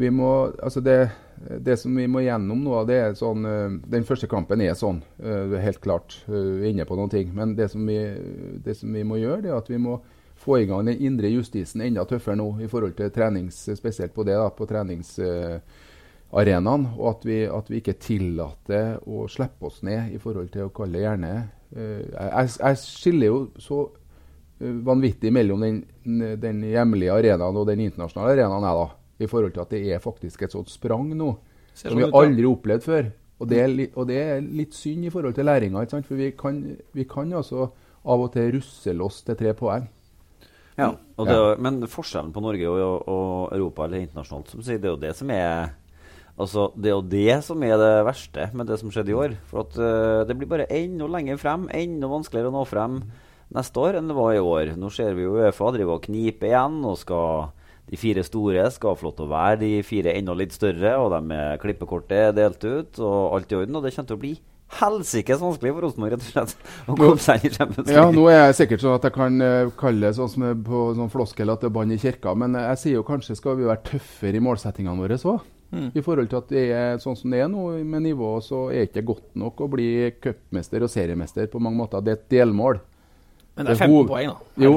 vi 0.00 0.10
må 0.10 0.30
altså 0.64 0.80
det, 0.80 0.96
det 1.68 1.76
som 1.82 1.94
vi 2.00 2.06
må 2.08 2.24
gjennom 2.24 2.64
nå, 2.64 2.80
det 2.88 2.96
er 3.02 3.14
sånn 3.20 3.44
øh, 3.44 3.76
Den 3.92 4.08
første 4.08 4.30
kampen 4.32 4.64
er 4.64 4.72
sånn, 4.80 5.02
er 5.20 5.58
helt 5.60 5.82
klart. 5.84 6.22
øh, 6.30 6.60
Vi 6.62 6.64
er 6.64 6.72
inne 6.72 6.88
på 6.88 6.96
noen 6.96 7.12
ting. 7.12 7.34
Men 7.36 7.52
det 7.58 7.68
som, 7.74 7.84
vi, 7.86 8.00
det 8.64 8.78
som 8.80 8.92
vi 8.96 9.04
må 9.04 9.20
gjøre, 9.20 9.42
det 9.44 9.52
er 9.52 9.60
at 9.60 9.68
vi 9.68 9.76
må 9.78 10.00
få 10.40 10.62
i 10.62 10.66
gang 10.66 10.88
den 10.88 10.98
indre 11.04 11.28
justisen 11.30 11.80
enda 11.84 12.02
tøffere 12.08 12.36
nå 12.36 12.48
i 12.64 12.66
forhold 12.68 12.96
til 12.96 13.12
trenings, 13.14 13.60
spesielt 13.76 14.12
på 14.16 14.24
det, 14.24 14.34
da, 14.40 14.48
på 14.50 14.66
treningsarenaen. 16.34 16.86
og 16.98 17.10
at 17.10 17.26
vi, 17.26 17.42
at 17.46 17.70
vi 17.70 17.80
ikke 17.80 17.98
tillater 18.00 18.98
å 19.06 19.26
slippe 19.28 19.66
oss 19.66 19.82
ned 19.82 20.12
i 20.14 20.18
forhold 20.18 20.50
til 20.52 20.66
å 20.66 20.72
kalle 20.74 20.98
det 20.98 21.04
gjerne 21.04 21.32
øh, 21.76 22.02
jeg, 22.10 22.50
jeg 22.58 22.80
skiller 22.82 23.26
jo 23.26 23.38
så 23.58 23.80
øh, 24.60 24.76
vanvittig 24.86 25.32
mellom 25.32 25.60
den, 25.60 25.82
den 26.40 26.62
hjemlige 26.62 27.12
arenaen 27.12 27.56
og 27.56 27.66
den 27.68 27.80
internasjonale 27.86 28.34
arenaen 28.34 28.68
jeg 28.68 28.80
da, 28.80 28.86
i 29.24 29.30
forhold 29.30 29.54
til 29.54 29.64
at 29.64 29.74
det 29.74 29.82
er 29.94 30.02
faktisk 30.02 30.42
et 30.42 30.54
sånt 30.54 30.72
sprang 30.72 31.12
nå 31.14 31.36
som 31.74 31.90
sånn 31.90 32.00
vi 32.00 32.10
aldri 32.10 32.44
har 32.44 32.52
opplevd 32.52 32.84
før. 32.86 33.12
Og 33.42 33.48
det, 33.50 33.58
er 33.58 33.70
li, 33.70 33.88
og 33.98 34.06
det 34.08 34.18
er 34.22 34.44
litt 34.44 34.76
synd 34.76 35.08
i 35.08 35.10
forhold 35.10 35.34
til 35.34 35.48
læringa. 35.48 35.82
ikke 35.82 35.96
sant? 35.96 36.06
For 36.06 36.18
vi 36.18 36.30
kan, 36.38 36.60
vi 36.94 37.04
kan 37.10 37.32
altså 37.34 37.66
av 38.04 38.22
og 38.22 38.30
til 38.34 38.52
russeloss 38.54 39.24
til 39.26 39.38
tre 39.40 39.54
poeng. 39.58 39.88
Ja, 40.78 40.92
og 41.18 41.26
det, 41.28 41.38
Men 41.62 41.82
forskjellen 41.90 42.32
på 42.34 42.42
Norge 42.42 42.70
og, 42.70 43.08
og 43.10 43.54
Europa 43.54 43.86
eller 43.86 44.04
internasjonalt, 44.04 44.50
som 44.50 44.62
sier, 44.62 44.80
det 44.82 44.90
er 44.90 44.94
jo 44.94 45.02
det 45.02 45.12
som 45.18 45.30
er 45.34 45.74
Altså, 46.34 46.72
Det 46.74 46.90
er 46.90 46.96
jo 46.96 47.06
det 47.06 47.36
som 47.46 47.62
er 47.62 47.76
det 47.78 48.06
verste 48.06 48.48
med 48.52 48.66
det 48.66 48.78
som 48.80 48.90
skjedde 48.90 49.12
i 49.12 49.18
år. 49.18 49.36
For 49.50 49.62
at 49.62 49.76
uh, 49.78 50.24
Det 50.26 50.36
blir 50.36 50.50
bare 50.50 50.70
enda 50.70 51.06
lenger 51.06 51.38
frem, 51.38 51.68
enda 51.70 52.10
vanskeligere 52.10 52.50
å 52.50 52.56
nå 52.58 52.64
frem 52.66 53.02
neste 53.54 53.78
år 53.78 53.98
enn 53.98 54.08
det 54.10 54.16
var 54.16 54.32
i 54.34 54.42
år. 54.42 54.72
Nå 54.80 54.90
ser 54.90 55.14
vi 55.14 55.26
jo 55.26 55.36
Uefa 55.38 55.70
driver 55.74 56.00
og 56.00 56.08
kniper 56.08 56.50
igjen, 56.50 56.80
og 56.88 56.98
skal 56.98 57.52
de 57.84 58.00
fire 58.00 58.24
store 58.24 58.64
skal 58.72 58.96
få 58.96 59.10
lov 59.10 59.14
til 59.18 59.26
å 59.26 59.34
være 59.34 59.60
de 59.60 59.70
fire 59.86 60.14
enda 60.16 60.34
litt 60.34 60.56
større, 60.56 60.96
og 60.98 61.12
de 61.12 61.20
med 61.28 61.60
klippekortet 61.62 62.30
er 62.30 62.34
delt 62.34 62.64
ut, 62.64 62.98
og 62.98 63.36
alt 63.36 63.52
i 63.52 63.58
orden. 63.60 63.76
Og 63.76 63.84
det 63.84 63.94
kommer 63.94 64.10
til 64.10 64.18
å 64.18 64.24
bli 64.24 64.34
helsikes 64.80 65.42
vanskelig 65.42 65.74
for 65.74 65.84
Rosenborg 65.84 66.14
rett 66.14 66.24
og 66.24 66.30
slett 66.32 66.54
å 66.90 66.96
komme 66.98 67.20
seg 67.22 67.44
inn 67.44 67.52
i 67.52 67.54
Champions 67.54 67.90
Ja, 67.94 68.06
nå 68.10 68.24
er 68.32 68.40
jeg 68.48 68.56
sikkert 68.62 68.82
sånn 68.82 68.96
at 68.96 69.06
jeg 69.06 69.14
kan 69.14 69.44
eh, 69.44 69.72
kalle 69.78 70.08
det 70.08 70.16
sånn 70.16 70.30
som 70.32 70.64
på 70.66 70.84
sånn 70.98 71.12
floskel 71.12 71.52
at 71.52 71.62
det 71.62 71.68
er 71.70 71.76
bann 71.76 71.92
i 71.94 72.00
kirka, 72.00 72.32
men 72.38 72.56
eh, 72.58 72.66
jeg 72.72 72.80
sier 72.80 72.96
jo 72.98 73.06
kanskje 73.06 73.36
skal 73.38 73.58
vi 73.60 73.68
være 73.68 73.84
tøffere 73.92 74.40
i 74.40 74.42
målsettingene 74.42 75.04
våre 75.04 75.20
så. 75.74 75.90
I 75.98 76.04
forhold 76.06 76.30
til 76.30 76.40
at 76.40 76.48
det 76.54 76.64
er 76.72 76.98
sånn 77.02 77.16
som 77.18 77.30
det 77.34 77.40
er 77.44 77.48
nå 77.52 77.66
med 77.84 78.06
nivået, 78.06 78.46
så 78.46 78.64
er 78.70 78.84
det 78.84 78.90
ikke 78.92 79.06
godt 79.12 79.30
nok 79.42 79.60
å 79.66 79.70
bli 79.74 79.90
cupmester 80.22 80.86
og 80.86 80.92
seriemester 80.92 81.46
på 81.52 81.62
mange 81.62 81.82
måter. 81.82 82.04
Det 82.04 82.14
er 82.14 82.20
et 82.22 82.28
delmål. 82.38 82.80
Men 83.54 83.68
det 83.68 83.76
er 83.76 83.84
er 83.84 83.86
15 83.86 84.06
poeng, 84.10 84.30
da. 84.32 84.64
Jo, 84.64 84.70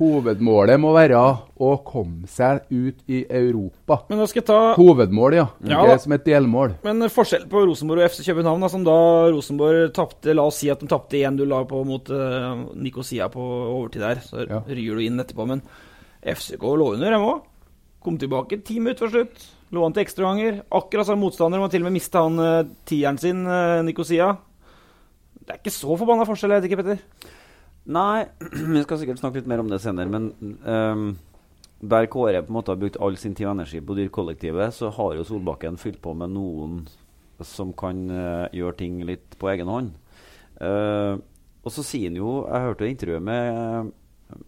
hovedmålet 0.00 0.80
må 0.82 0.90
være 0.96 1.18
å 1.62 1.68
komme 1.86 2.26
seg 2.30 2.64
ut 2.74 3.04
i 3.06 3.20
Europa. 3.22 4.00
Men 4.08 4.18
nå 4.18 4.26
skal 4.26 4.40
jeg 4.40 4.48
ta 4.48 4.58
Hovedmål, 4.74 5.36
ja. 5.38 5.44
Ja, 5.62 5.84
Ikke 5.84 6.00
som 6.02 6.14
et 6.16 6.26
delmål. 6.26 6.74
Men 6.82 7.06
forskjell 7.12 7.46
på 7.52 7.62
Rosenborg 7.68 8.02
og 8.02 8.10
FC 8.10 8.24
København, 8.26 8.64
da, 8.66 8.70
som 8.72 8.86
da 8.86 8.96
Rosenborg 9.30 9.92
tapte 9.94 10.34
La 10.34 10.42
oss 10.50 10.58
si 10.58 10.70
at 10.74 10.82
de 10.82 10.90
tapte 10.90 11.20
1-0 11.22 11.46
da 11.54 11.62
på 11.70 11.84
mot 11.86 12.10
uh, 12.10 12.66
Nikosia 12.74 13.30
på 13.30 13.46
overtid 13.46 14.02
der. 14.02 14.22
Så 14.26 14.42
Ja. 14.48 14.64
ryr 14.66 14.98
du 14.98 15.04
inn 15.06 15.22
etterpå. 15.22 15.46
Men 15.46 15.62
FCK 16.26 16.66
lå 16.66 16.94
under, 16.96 17.14
dem 17.14 17.28
òg. 17.30 17.46
Kom 18.02 18.18
tilbake 18.18 18.58
ti 18.66 18.80
minutter 18.80 19.06
før 19.06 19.20
slutt. 19.20 19.46
Lå 19.74 19.82
an 19.82 19.94
til 19.94 20.04
ekstraganger. 20.04 20.60
Akkurat 20.78 21.08
samme 21.08 21.24
motstander. 21.24 21.62
Man 21.62 21.72
til 21.72 21.82
og 21.82 21.88
med 21.88 21.96
mista 21.96 22.22
han 22.22 22.38
uh, 22.38 22.68
tieren 22.86 23.18
sin, 23.18 23.42
uh, 23.48 23.82
Nikosia. 23.86 24.34
Det 25.40 25.54
er 25.54 25.60
ikke 25.60 25.74
så 25.74 25.96
forbanna 25.98 26.26
forskjell, 26.26 26.54
jeg 26.54 26.62
vet 26.62 26.68
ikke, 26.70 26.82
Petter. 26.82 27.32
Nei, 27.96 28.26
vi 28.74 28.82
skal 28.82 29.00
sikkert 29.00 29.22
snakke 29.22 29.40
litt 29.40 29.50
mer 29.50 29.62
om 29.62 29.70
det 29.70 29.78
senere, 29.82 30.10
men 30.10 30.56
um, 30.66 31.08
der 31.86 32.08
Kåre 32.10 32.42
på 32.42 32.50
en 32.50 32.56
måte 32.58 32.74
har 32.74 32.80
brukt 32.80 32.98
all 33.02 33.18
sin 33.20 33.34
tid 33.36 33.46
og 33.46 33.54
energi 33.54 33.82
på 33.82 33.94
dyrkollektivet, 33.98 34.74
så 34.74 34.90
har 34.96 35.14
jo 35.14 35.26
Solbakken 35.26 35.78
fylt 35.78 36.00
på 36.02 36.14
med 36.18 36.34
noen 36.34 36.80
som 37.46 37.70
kan 37.76 38.06
uh, 38.10 38.46
gjøre 38.54 38.78
ting 38.80 38.98
litt 39.06 39.38
på 39.38 39.50
egen 39.52 39.70
hånd. 39.70 39.92
Uh, 40.58 41.18
og 41.66 41.74
så 41.74 41.82
sier 41.84 42.08
han 42.08 42.16
jo 42.16 42.46
Jeg 42.46 42.64
hørte 42.64 42.86
intervjuet 42.88 43.24
med, 43.26 43.90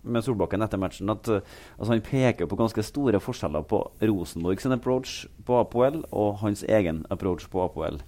med 0.02 0.24
Solbakken 0.26 0.64
etter 0.64 0.80
matchen 0.80 1.12
at 1.12 1.28
eh, 1.30 1.44
altså 1.78 1.92
han 1.92 2.04
peker 2.04 2.48
på 2.50 2.58
ganske 2.58 2.84
store 2.86 3.20
forskjeller 3.22 3.66
på 3.70 3.82
Rosenborg 4.10 4.62
sin 4.62 4.74
approach 4.74 5.20
på 5.46 5.60
Apoel 5.60 6.02
og 6.10 6.40
hans 6.42 6.64
egen 6.66 7.04
approach 7.14 7.46
på 7.52 7.62
Apoel. 7.64 8.00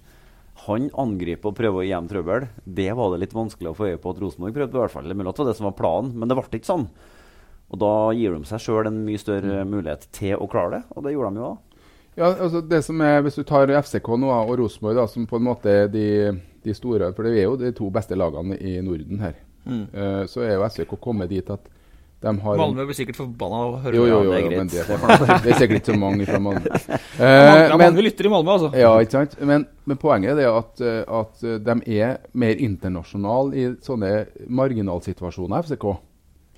Han 0.67 0.91
angriper 0.99 1.49
og 1.49 1.57
prøver 1.57 1.81
å 1.81 1.85
gi 1.87 1.95
dem 1.95 2.09
trøbbel. 2.11 2.45
Det 2.65 2.91
var 2.97 3.13
det 3.13 3.23
litt 3.23 3.33
vanskelig 3.33 3.71
å 3.71 3.77
få 3.77 3.89
øye 3.89 4.01
på 4.01 4.13
at 4.13 4.21
Rosenborg 4.21 4.53
prøvde. 4.57 4.77
i 4.77 4.83
hvert 4.83 4.93
fall. 4.93 5.07
Det 5.09 5.17
mulig 5.17 5.31
at 5.31 5.39
det 5.39 5.43
var 5.45 5.49
det 5.49 5.57
som 5.57 5.69
var 5.69 5.79
planen, 5.79 6.13
men 6.13 6.29
det 6.29 6.37
ble 6.37 6.59
ikke 6.59 6.69
sånn. 6.69 6.87
Og 7.71 7.79
da 7.79 7.93
gir 8.13 8.35
de 8.35 8.45
seg 8.45 8.61
sjøl 8.61 8.89
en 8.89 9.03
mye 9.07 9.21
større 9.21 9.63
mulighet 9.65 10.09
til 10.13 10.35
å 10.35 10.49
klare 10.51 10.75
det, 10.75 10.81
og 10.91 11.05
det 11.05 11.13
gjorde 11.15 11.31
de 11.31 11.41
jo 11.41 11.49
da. 11.49 11.71
Ja, 12.19 12.27
altså 12.27 12.59
det 12.59 12.81
som 12.83 12.99
er, 13.01 13.21
Hvis 13.23 13.39
du 13.39 13.43
tar 13.47 13.71
FCK 13.71 14.09
nå 14.19 14.27
og 14.27 14.57
Rosenborg, 14.59 14.97
da, 14.99 15.07
som 15.07 15.25
på 15.25 15.39
en 15.39 15.47
måte 15.47 15.71
er 15.71 15.87
de, 15.87 16.07
de 16.61 16.75
store 16.75 17.13
For 17.15 17.23
det 17.23 17.37
er 17.39 17.47
jo 17.47 17.55
de 17.55 17.71
to 17.71 17.87
beste 17.89 18.17
lagene 18.19 18.57
i 18.59 18.81
Norden 18.83 19.23
her. 19.23 19.39
Eh, 19.67 20.23
så 20.27 20.41
er 20.45 20.55
jo 20.55 20.65
SVK 20.69 20.97
kommet 21.01 21.29
dit 21.29 21.49
at 21.53 21.69
de 22.21 22.31
har 22.37 22.57
Malmö 22.57 22.83
blir 22.85 22.93
sikkert 22.93 23.17
forbanna 23.17 23.59
av 23.65 23.71
å 23.73 23.77
høre 23.81 23.97
Jo, 23.97 24.03
jo, 24.05 24.17
jo, 24.21 24.29
det 24.29 24.37
er 24.37 24.43
jo 24.43 24.49
greit. 24.51 24.59
men 24.59 24.67
det, 24.69 25.37
det 25.41 25.53
er 25.53 25.57
sikkert 25.57 25.79
ikke 25.79 25.89
så 25.89 25.97
mange 25.97 26.25
fra 26.29 26.39
Malmö. 26.41 26.81
Det 27.21 27.29
er 27.29 27.71
men, 27.71 27.81
mange 27.81 28.03
lytter 28.05 28.27
i 28.27 28.31
Malmö, 28.33 28.51
altså. 28.57 28.69
ja, 28.77 28.91
ikke 29.01 29.15
sant? 29.15 29.33
Men, 29.49 29.65
men 29.89 29.99
poenget 30.01 30.35
er 30.35 30.37
det 30.37 30.49
at, 30.49 30.83
eh, 30.85 30.99
at 31.21 31.45
de 31.65 31.75
er 31.97 32.19
mer 32.37 32.61
internasjonale 32.61 33.57
i 33.57 33.63
sånne 33.85 34.11
marginalsituasjoner, 34.53 35.65
FCK. 35.65 35.87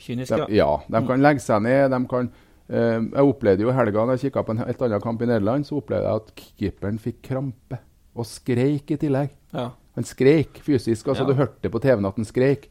Kynisk, 0.03 0.33
De, 0.33 0.39
ja. 0.57 0.65
ja, 0.65 0.97
de 0.97 1.03
kan 1.07 1.23
legge 1.23 1.43
seg 1.43 1.63
ned. 1.67 1.85
de 1.95 2.01
kan... 2.11 2.33
Uh, 2.73 3.03
jeg 3.11 3.27
opplevde 3.27 3.65
jo 3.65 3.69
i 3.69 3.73
helga 3.75 4.05
da 4.07 4.13
jeg 4.15 4.29
kikka 4.29 4.41
på 4.47 4.53
en 4.55 4.61
helt 4.63 4.83
annen 4.85 5.01
kamp 5.03 5.21
i 5.21 5.27
Nederland, 5.27 5.65
så 5.67 5.81
opplevde 5.81 6.07
jeg 6.07 6.21
at 6.21 6.45
keeperen 6.59 6.99
fikk 7.03 7.17
krampe. 7.27 7.79
Og 8.15 8.27
skreik 8.27 8.93
i 8.95 8.99
tillegg. 8.99 9.33
ja. 9.55 9.71
Han 9.93 10.07
skreik 10.07 10.57
fysisk. 10.65 11.07
altså 11.07 11.23
Ja. 11.23 11.27
Du 11.29 11.33
hørte 11.37 11.69
på 11.69 11.79
TV-en 11.79 12.05
at 12.05 12.15
han 12.17 12.25
skreik. 12.25 12.69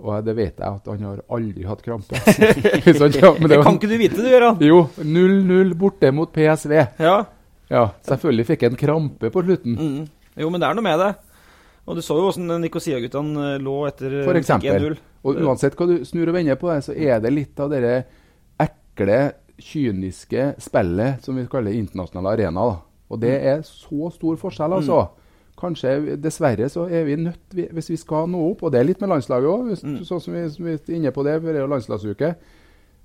Og 0.00 0.24
det 0.24 0.32
vet 0.38 0.56
jeg 0.56 0.64
at 0.64 0.86
han 0.88 1.02
har 1.04 1.18
aldri 1.36 1.64
hatt 1.68 1.82
krampe. 1.84 2.16
Så, 2.24 3.08
ja, 3.12 3.32
Det 3.36 3.56
var- 3.58 3.64
kan 3.66 3.76
ikke 3.76 3.90
du 3.90 3.96
vite, 4.00 4.16
du, 4.16 4.28
Gøran. 4.32 4.60
Jo, 4.64 4.78
0-0 5.04 5.74
borte 5.76 6.10
mot 6.16 6.30
PSV. 6.32 6.72
Ja. 7.04 7.18
Ja, 7.70 7.82
selvfølgelig 8.08 8.46
fikk 8.48 8.64
han 8.66 8.78
krampe 8.80 9.30
på 9.30 9.42
slutten. 9.44 9.76
Mm. 9.76 10.08
Jo, 10.40 10.48
men 10.50 10.60
det 10.62 10.70
er 10.70 10.74
noe 10.78 10.86
med 10.86 10.98
det. 11.04 11.10
Og 11.86 11.96
du 11.98 12.02
så 12.04 12.16
jo 12.18 12.30
åssen 12.30 12.48
Nikosia-guttene 12.62 13.44
eh, 13.54 13.60
lå 13.62 13.76
etter 13.88 14.16
eh, 14.20 14.24
For 14.26 14.38
eksempel. 14.40 14.88
1-0. 14.94 14.98
Og 15.28 15.38
uansett 15.44 15.76
hva 15.76 15.86
du 15.90 15.94
snur 16.08 16.30
og 16.32 16.36
vender 16.38 16.56
på 16.60 16.70
det, 16.72 16.80
så 16.86 16.94
er 16.96 17.20
det 17.20 17.32
litt 17.34 17.60
av 17.60 17.70
det 17.74 17.82
ekle, 18.64 19.18
kyniske 19.60 20.46
spillet 20.64 21.24
som 21.24 21.36
vi 21.36 21.44
kaller 21.50 21.76
internasjonale 21.76 22.32
arena. 22.38 22.64
Da. 22.72 22.78
Og 23.10 23.20
det 23.20 23.34
er 23.52 23.60
så 23.66 24.08
stor 24.14 24.38
forskjell, 24.40 24.78
altså. 24.80 25.02
Kanskje, 25.60 26.16
Dessverre 26.20 26.68
så 26.72 26.86
er 26.88 27.04
vi 27.08 27.18
nødt, 27.20 27.56
hvis 27.76 27.90
vi 27.92 27.98
skal 28.00 28.30
nå 28.32 28.40
opp, 28.52 28.64
og 28.64 28.72
det 28.72 28.80
er 28.80 28.88
litt 28.88 29.02
med 29.02 29.12
landslaget 29.12 29.50
òg, 29.50 29.72
sånn 30.08 30.22
som 30.22 30.36
vi, 30.36 30.46
vi 30.56 30.76
er 30.76 30.94
inne 30.96 31.12
på 31.14 31.24
det, 31.26 31.36
for 31.40 31.50
det 31.50 31.60
er 31.60 31.66
jo 31.66 31.72
landslagsuke, 31.74 32.30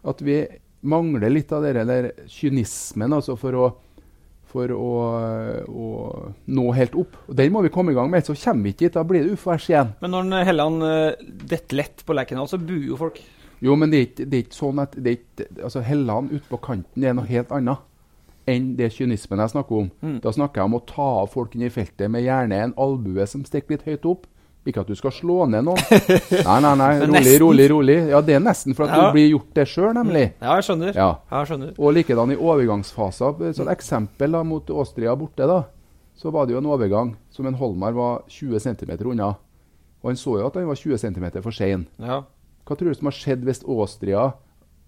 at 0.05 0.24
vi 0.24 0.38
mangler 0.85 1.33
litt 1.33 1.51
av 1.55 1.65
det 1.65 1.85
der 1.89 2.12
kynismen 2.29 3.15
altså 3.15 3.38
for 3.39 3.57
å 3.59 3.67
for 4.55 4.71
å, 4.71 4.91
å 5.67 5.85
nå 6.55 6.65
helt 6.77 6.93
opp. 6.95 7.17
Og 7.27 7.35
Den 7.35 7.51
må 7.51 7.59
vi 7.65 7.71
komme 7.74 7.91
i 7.91 7.97
gang 7.97 8.07
med, 8.07 8.24
så 8.24 8.35
kommer 8.39 8.69
vi 8.69 8.71
ikke 8.71 8.85
dit. 8.85 8.93
Da 8.95 9.03
blir 9.03 9.25
det 9.25 9.35
ufærs 9.35 9.65
igjen. 9.67 9.91
Men 10.00 10.15
når 10.15 10.47
Helland 10.47 10.85
uh, 10.85 11.33
detter 11.43 11.81
lett 11.81 12.05
på 12.07 12.15
Lerkendal, 12.15 12.47
så 12.47 12.62
buer 12.62 12.85
jo 12.88 13.00
folk. 13.00 13.19
Jo, 13.65 13.75
men 13.79 13.91
det 13.91 14.00
er 14.00 14.07
ikke, 14.07 14.27
det 14.29 14.38
er 14.38 14.45
ikke 14.45 14.59
sånn 14.59 14.79
at 14.83 14.95
det 14.95 15.12
er 15.12 15.19
ikke, 15.19 15.50
altså 15.59 15.83
Helland 15.83 16.31
ute 16.31 16.47
på 16.47 16.59
kanten 16.63 17.03
det 17.03 17.12
er 17.12 17.17
noe 17.17 17.27
helt 17.27 17.51
annet 17.55 17.83
enn 18.48 18.75
det 18.78 18.92
kynismen 18.94 19.40
jeg 19.42 19.50
snakker 19.56 19.75
om. 19.82 19.92
Mm. 20.06 20.20
Da 20.22 20.32
snakker 20.36 20.62
jeg 20.62 20.70
om 20.70 20.78
å 20.78 20.86
ta 20.86 21.08
av 21.24 21.30
folk 21.34 21.56
inn 21.56 21.64
i 21.66 21.70
feltet 21.74 22.12
med 22.12 22.24
gjerne 22.25 22.60
en 22.68 22.74
albue 22.78 23.25
som 23.28 23.44
stikker 23.48 23.75
litt 23.78 23.86
høyt 23.90 24.06
opp. 24.06 24.28
Ikke 24.66 24.82
at 24.82 24.88
du 24.90 24.96
skal 24.98 25.14
slå 25.14 25.44
ned 25.46 25.62
noen. 25.68 25.78
Nei, 26.48 26.56
nei, 26.66 26.72
nei. 26.80 26.88
Rolig, 27.06 27.34
rolig, 27.42 27.66
rolig. 27.70 27.98
Ja, 28.10 28.22
det 28.25 28.34
er 28.34 28.42
nesten 28.42 28.74
for 28.74 28.88
at 28.88 28.96
Ja. 28.98 29.04
du 29.06 29.14
blir 29.14 29.28
gjort 29.30 29.52
det 29.54 29.68
sjøl, 29.70 29.92
nemlig. 29.94 30.24
Ja, 30.42 30.56
jeg 30.58 30.66
skjønner. 30.66 30.96
Ja. 30.98 31.10
Jeg 31.30 31.50
skjønner. 31.52 31.75
Og 31.78 31.94
likedan 31.94 32.34
i 32.34 32.38
overgangsfaser. 32.42 33.38
Så 33.54 33.62
et 33.68 33.74
eksempel 33.75 34.32
da, 34.34 34.42
mot 34.44 34.70
Austria 34.74 35.14
borte, 35.16 35.46
da, 35.46 35.60
så 36.18 36.32
var 36.34 36.48
det 36.50 36.56
jo 36.56 36.62
en 36.64 36.70
overgang 36.74 37.14
som 37.30 37.46
en 37.46 37.54
Holmar 37.60 37.94
var 37.94 38.24
20 38.28 38.58
cm 38.66 38.96
unna. 39.12 39.36
Og 40.02 40.10
han 40.10 40.18
så 40.18 40.40
jo 40.40 40.48
at 40.48 40.58
han 40.58 40.66
var 40.70 40.82
20 40.82 40.98
cm 40.98 41.28
for 41.44 41.52
sein. 41.54 41.86
Ja. 42.02 42.24
Hva 42.66 42.74
tror 42.78 42.90
du 42.90 42.98
som 42.98 43.06
har 43.12 43.18
skjedd 43.22 43.46
hvis 43.46 43.62
Austria 43.70 44.32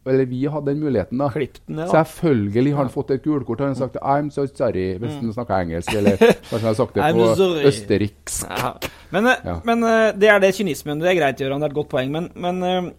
eller 0.10 0.26
vi 0.26 0.46
hadde 0.50 0.72
den 0.72 0.80
muligheten, 0.84 1.18
da? 1.22 1.30
Klipp 1.34 1.60
den 1.68 1.76
ned, 1.80 1.88
da. 1.88 1.92
Selvfølgelig 2.04 2.74
har 2.76 2.84
han 2.84 2.94
fått 2.94 3.12
et 3.16 3.24
gulkort. 3.24 3.60
Han 3.60 3.74
har 3.74 3.80
sagt 3.80 3.96
'I'm 4.02 4.30
so 4.32 4.46
sorry', 4.48 4.98
hvis 4.98 5.16
han 5.20 5.34
snakker 5.34 5.56
engelsk. 5.62 5.94
Eller 5.94 6.18
kanskje 6.18 6.60
han 6.60 6.70
har 6.72 6.80
sagt 6.80 6.94
det 6.96 7.14
på 7.14 7.32
østerriksk. 7.72 8.46
Ja. 8.50 8.74
Men, 9.12 9.26
eh, 9.28 9.36
Ja. 9.46 9.60
men 9.64 9.84
eh, 9.84 10.12
det 10.12 10.30
er 10.30 10.40
det 10.40 10.56
kynismen. 10.56 11.00
Det 11.00 11.10
er 11.10 11.20
greit, 11.22 11.38
Gøran. 11.40 11.60
Det 11.62 11.68
er 11.68 11.76
et 11.76 11.76
godt 11.76 11.90
poeng. 11.90 12.12
Men, 12.12 12.32
men 12.36 12.64
eh, 12.64 12.92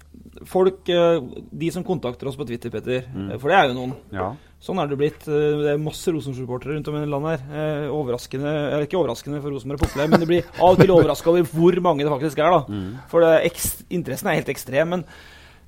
folk, 0.44 0.84
de 0.86 1.70
som 1.70 1.84
kontakter 1.84 2.28
oss 2.28 2.36
på 2.36 2.46
Twitter, 2.46 2.70
Petter, 2.70 3.02
mm. 3.14 3.38
for 3.40 3.48
det 3.48 3.56
er 3.58 3.68
jo 3.68 3.74
noen 3.74 3.94
Ja. 4.12 4.34
Sånn 4.58 4.80
er 4.82 4.88
det 4.90 4.96
blitt. 4.98 5.22
Det 5.22 5.70
er 5.70 5.78
masse 5.78 6.10
Rosenborg-supportere 6.10 6.74
rundt 6.74 6.88
om 6.90 6.96
i 6.98 7.06
landet 7.06 7.44
her. 7.46 7.84
Eh, 7.86 7.90
Overraskende, 7.94 8.50
eller 8.72 8.86
ikke 8.88 8.98
overraskende, 8.98 9.38
for 9.40 9.54
Rosenborg 9.54 9.78
populær, 9.84 10.08
men 10.10 10.18
det 10.18 10.26
blir 10.26 10.42
av 10.58 10.72
og 10.72 10.80
til 10.80 10.90
overraska 10.90 11.30
over 11.30 11.42
hvor 11.52 11.78
mange 11.80 12.02
det 12.02 12.10
faktisk 12.10 12.38
er. 12.42 12.50
da. 12.56 12.80
For 13.08 13.22
det, 13.22 13.28
er 13.46 13.84
interessen 13.94 14.26
er 14.26 14.40
helt 14.40 14.50
ekstrem. 14.50 14.88
Men 14.88 15.04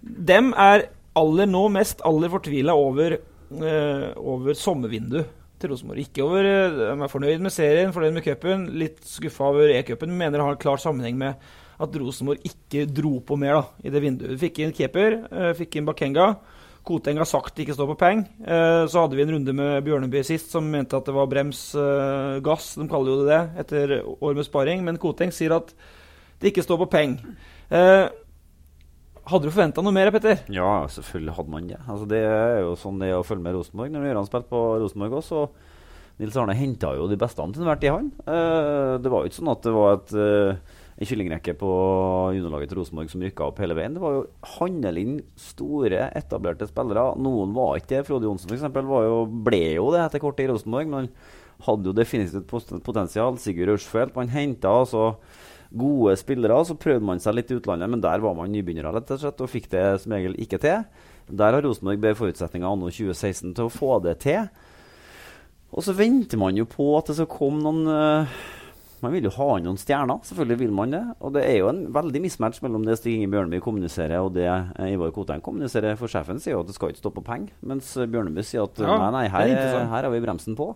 dem 0.02 0.50
er 0.58 0.88
aller 1.18 1.48
nå 1.50 1.66
mest 1.74 2.02
aller 2.06 2.30
fortvila 2.32 2.76
over, 2.78 3.18
uh, 3.58 4.08
over 4.16 4.54
sommervinduet 4.58 5.36
til 5.60 5.72
Rosenborg. 5.72 6.04
Ikke 6.04 6.24
over 6.24 6.46
eh, 6.46 6.78
De 6.78 6.94
er 6.94 7.12
fornøyd 7.12 7.42
med 7.44 7.54
serien, 7.54 7.92
fornøyd 7.94 8.16
med 8.16 8.24
cupen, 8.24 8.68
litt 8.80 9.02
skuffa 9.06 9.50
over 9.52 9.72
E-cupen. 9.74 10.14
Mener 10.16 10.38
det 10.38 10.46
har 10.46 10.56
en 10.56 10.62
klar 10.62 10.80
sammenheng 10.80 11.18
med 11.20 11.50
at 11.80 11.96
Rosenborg 12.00 12.44
ikke 12.44 12.86
dro 12.88 13.18
på 13.24 13.36
mer 13.40 13.58
da, 13.58 13.66
i 13.84 13.92
det 13.92 14.02
vinduet. 14.04 14.32
Vi 14.34 14.46
fikk 14.46 14.62
inn 14.64 14.74
keeper, 14.76 15.20
eh, 15.30 15.52
fikk 15.58 15.78
inn 15.78 15.88
Bakenga. 15.88 16.32
Koteng 16.86 17.20
har 17.20 17.28
sagt 17.28 17.54
det 17.56 17.66
ikke 17.66 17.76
står 17.76 17.90
på 17.92 17.98
peng. 18.00 18.22
Eh, 18.40 18.84
så 18.88 19.04
hadde 19.04 19.16
vi 19.16 19.24
en 19.26 19.34
runde 19.34 19.52
med 19.56 19.84
Bjørneby 19.84 20.22
sist 20.24 20.52
som 20.52 20.64
mente 20.64 20.96
at 20.96 21.04
det 21.04 21.16
var 21.16 21.28
brems 21.28 21.74
eh, 21.76 22.40
gass. 22.44 22.72
De 22.80 22.88
kaller 22.88 23.12
jo 23.12 23.26
det 23.26 23.28
det 23.34 23.64
etter 23.64 23.96
år 24.00 24.36
med 24.38 24.48
sparing. 24.48 24.84
Men 24.84 25.00
Koteng 25.00 25.32
sier 25.32 25.58
at 25.58 25.74
det 26.40 26.54
ikke 26.54 26.64
står 26.64 26.80
på 26.80 26.92
peng. 26.96 27.18
Hadde 29.30 29.46
du 29.46 29.52
forventa 29.54 29.82
noe 29.84 29.94
mer, 29.94 30.08
Petter? 30.10 30.40
Ja, 30.50 30.88
selvfølgelig 30.90 31.34
hadde 31.36 31.52
man 31.52 31.66
det. 31.70 31.76
Altså, 31.84 32.06
det 32.10 32.18
er 32.26 32.64
jo 32.64 32.72
sånn 32.78 32.98
det 32.98 33.12
er 33.12 33.20
å 33.20 33.26
følge 33.26 33.44
med 33.44 33.54
Rosenborg. 33.54 33.92
Når 33.94 34.08
Gøran 34.08 34.26
spilte 34.26 34.50
på 34.50 34.62
Rosenborg 34.82 35.20
også, 35.20 35.44
så 35.46 35.68
Nils 36.20 36.36
Arne 36.36 36.56
henta 36.58 36.90
jo 36.98 37.06
de 37.08 37.18
beste 37.20 37.38
til 37.40 37.62
enhver 37.62 37.78
tid, 37.80 37.94
han. 37.94 38.08
Eh, 38.26 38.94
det 39.00 39.12
var 39.12 39.22
jo 39.22 39.30
ikke 39.30 39.38
sånn 39.38 39.52
at 39.52 39.62
det 39.64 39.74
var 39.76 39.94
et, 39.94 40.14
eh, 40.18 40.80
en 41.00 41.08
kyllingrekke 41.08 41.54
på 41.60 41.70
juniorlaget 42.36 42.72
til 42.72 42.80
Rosenborg 42.80 43.12
som 43.12 43.22
rykka 43.22 43.46
opp 43.46 43.62
hele 43.62 43.76
veien. 43.78 43.94
Det 43.94 44.02
var 44.02 44.16
jo 44.18 44.26
handel 44.58 44.98
inn 45.00 45.14
store, 45.38 46.10
etablerte 46.18 46.68
spillere. 46.68 47.06
Noen 47.22 47.54
var 47.54 47.78
ikke 47.78 47.94
det. 47.94 48.02
Frode 48.10 48.26
Johnsen 48.26 48.50
f.eks. 48.50 48.66
ble 49.46 49.62
jo 49.78 49.86
det 49.94 50.02
etter 50.02 50.24
kort 50.26 50.36
tid 50.36 50.50
i 50.50 50.52
Rosenborg, 50.52 50.90
men 50.90 51.06
han 51.06 51.12
hadde 51.68 51.88
jo 51.88 51.96
definitivt 51.96 52.50
potensial. 52.84 53.38
Sigurd 53.38 53.76
Rushfeldt. 53.76 54.18
Man 54.18 54.34
henta 54.34 54.74
altså 54.82 55.14
gode 55.70 56.16
spillere. 56.18 56.58
Så 56.66 56.78
prøvde 56.78 57.06
man 57.06 57.22
seg 57.22 57.36
litt 57.36 57.52
i 57.52 57.58
utlandet, 57.60 57.90
men 57.90 58.02
der 58.02 58.22
var 58.22 58.36
man 58.38 58.50
nybegynnere 58.52 58.94
rett 58.96 59.14
og 59.14 59.22
slett, 59.22 59.42
og 59.42 59.52
fikk 59.52 59.70
det 59.72 59.86
som 60.02 60.16
regel 60.16 60.36
ikke 60.42 60.60
til. 60.62 60.84
Der 61.30 61.54
har 61.54 61.62
Rosenborg 61.62 62.00
bedre 62.02 62.18
forutsetninger 62.18 62.66
anno 62.66 62.90
2016 62.90 63.54
til 63.54 63.68
å 63.68 63.72
få 63.72 63.98
det 64.04 64.18
til. 64.24 64.48
Og 65.70 65.84
så 65.86 65.94
venter 65.94 66.40
man 66.40 66.56
jo 66.58 66.66
på 66.66 66.88
at 66.98 67.10
det 67.10 67.20
skal 67.20 67.30
komme 67.30 67.62
noen 67.62 67.84
uh, 67.86 68.40
Man 69.04 69.14
vil 69.14 69.28
jo 69.28 69.30
ha 69.36 69.52
noen 69.62 69.78
stjerner, 69.78 70.18
selvfølgelig 70.26 70.58
vil 70.64 70.72
man 70.74 70.92
det. 70.92 71.04
Og 71.22 71.32
det 71.36 71.44
er 71.46 71.60
jo 71.62 71.70
en 71.70 71.84
veldig 71.94 72.20
mismatch 72.26 72.58
mellom 72.64 72.82
det 72.84 72.98
Stig 72.98 73.16
Inge 73.16 73.30
Bjørneby 73.32 73.62
kommuniserer 73.64 74.18
og 74.20 74.34
det 74.34 74.44
eh, 74.50 74.90
Ivar 74.92 75.14
Koteng 75.14 75.40
kommuniserer. 75.40 75.96
For 75.96 76.10
sjefen 76.10 76.42
sier 76.42 76.58
jo 76.58 76.64
at 76.64 76.68
det 76.68 76.76
skal 76.76 76.92
ikke 76.92 77.00
stå 77.00 77.14
på 77.14 77.24
penger, 77.24 77.54
mens 77.64 77.94
Bjørnby 77.94 78.12
Bjørneby 78.12 78.44
sier 78.44 78.66
at 78.66 78.82
Ja, 78.82 78.98
nei, 79.06 79.08
nei, 79.14 79.24
er 79.30 79.54
her, 79.54 79.86
her 79.94 80.04
har 80.04 80.12
vi 80.12 80.20
bremsen 80.26 80.58
på. 80.58 80.74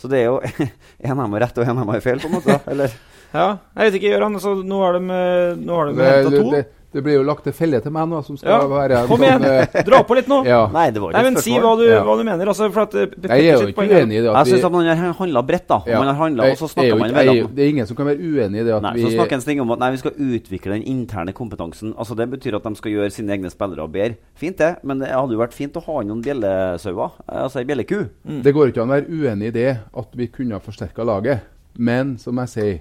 Så 0.00 0.08
det 0.08 0.22
er 0.22 0.30
jo 0.30 0.40
en 1.04 1.18
av 1.18 1.26
dem 1.26 1.36
har 1.36 1.44
rett 1.44 1.60
og 1.60 1.66
en 1.66 1.74
av 1.74 1.82
dem 1.82 1.92
har 1.92 2.06
feil, 2.06 2.22
på 2.22 2.30
en 2.30 2.38
måte. 2.38 2.56
Eller? 2.72 2.96
Ja, 3.34 3.58
jeg 3.76 3.92
vet 3.92 4.00
ikke, 4.02 4.12
Gøran. 4.16 4.34
Altså, 4.34 4.56
nå 4.66 4.82
har 4.84 4.98
de, 4.98 5.04
eh, 5.14 5.56
nå 5.60 5.74
har 5.76 5.86
de 5.90 5.96
Det, 6.00 6.10
henta 6.10 6.30
to. 6.42 6.50
det, 6.50 6.66
det 6.90 7.02
blir 7.06 7.14
jo 7.14 7.22
lagt 7.22 7.44
til 7.46 7.52
felle 7.54 7.78
til 7.80 7.92
meg 7.94 8.08
nå, 8.10 8.18
som 8.26 8.34
skal 8.36 8.50
Ja, 8.50 8.66
være 8.66 8.96
en 8.98 9.06
Kom 9.06 9.22
igjen! 9.22 9.44
Sånn, 9.46 9.84
Dra 9.86 10.00
på 10.02 10.16
litt 10.18 10.26
nå. 10.26 10.40
ja. 10.44 10.64
Nei, 10.74 10.88
det 10.90 10.98
var 11.04 11.12
Nei, 11.14 11.22
men 11.22 11.36
Si 11.38 11.52
hva 11.54 11.76
du, 11.78 11.84
Ja. 11.86 12.00
hva 12.02 12.16
du 12.18 12.24
mener. 12.26 12.50
Altså, 12.50 12.66
for 12.74 12.82
at, 12.88 12.94
eh, 12.98 13.06
Jeg 13.28 13.46
er 13.46 13.60
jo 13.62 13.68
ikke 13.70 13.86
uenig 13.86 14.18
i 14.18 14.22
det. 14.24 14.32
At 14.34 14.46
jeg 14.50 14.58
syns 14.58 14.72
man 14.74 14.86
har 14.90 15.14
handla 15.14 15.42
bredt, 15.46 15.68
da. 15.70 15.78
Man 15.86 16.10
har 16.10 16.50
og 16.50 16.58
så 16.58 16.68
snakker 16.74 16.98
man 16.98 17.10
ikke- 17.14 17.54
Det 17.54 17.62
er 17.64 17.68
ingen 17.70 17.86
som 17.86 17.96
kan 17.96 18.06
være 18.06 18.18
uenig 18.18 18.60
i 18.60 18.64
det 18.64 18.74
at 18.74 18.82
Nei, 18.82 18.92
vi 18.94 19.02
så 19.04 19.14
snakker 19.14 19.32
en 19.34 19.40
Sting 19.40 19.60
om 19.60 19.70
at 19.70 19.78
nei, 19.78 19.90
vi 19.92 19.96
skal 19.98 20.10
utvikle 20.18 20.72
den 20.74 20.82
interne 20.82 21.32
kompetansen. 21.32 21.94
Altså 21.94 22.16
Det 22.16 22.28
betyr 22.28 22.56
at 22.56 22.64
de 22.64 22.74
skal 22.74 22.90
gjøre 22.90 23.12
sine 23.12 23.30
egne 23.38 23.50
spillere 23.50 23.86
bedre. 23.88 24.16
Fint, 24.34 24.56
det, 24.58 24.76
men 24.82 24.98
det 24.98 25.08
hadde 25.08 25.30
jo 25.30 25.38
vært 25.38 25.54
fint 25.54 25.72
å 25.78 25.82
ha 25.86 26.00
inn 26.00 26.08
noen 26.08 26.22
bjellesauer. 26.24 27.12
Altså 27.28 27.60
ei 27.60 27.64
bjelleku. 27.64 28.08
Det 28.42 28.52
går 28.52 28.72
ikke 28.72 28.82
an 28.82 28.88
å 28.90 28.98
være 28.98 29.08
uenig 29.08 29.46
i 29.46 29.50
det 29.52 29.78
at 29.96 30.08
vi 30.16 30.26
kunne 30.26 30.52
ha 30.52 30.58
forsterka 30.58 31.04
laget. 31.06 31.40
Men 31.78 32.18
som 32.18 32.34
jeg 32.36 32.48
sier, 32.48 32.74
eh, 32.74 32.78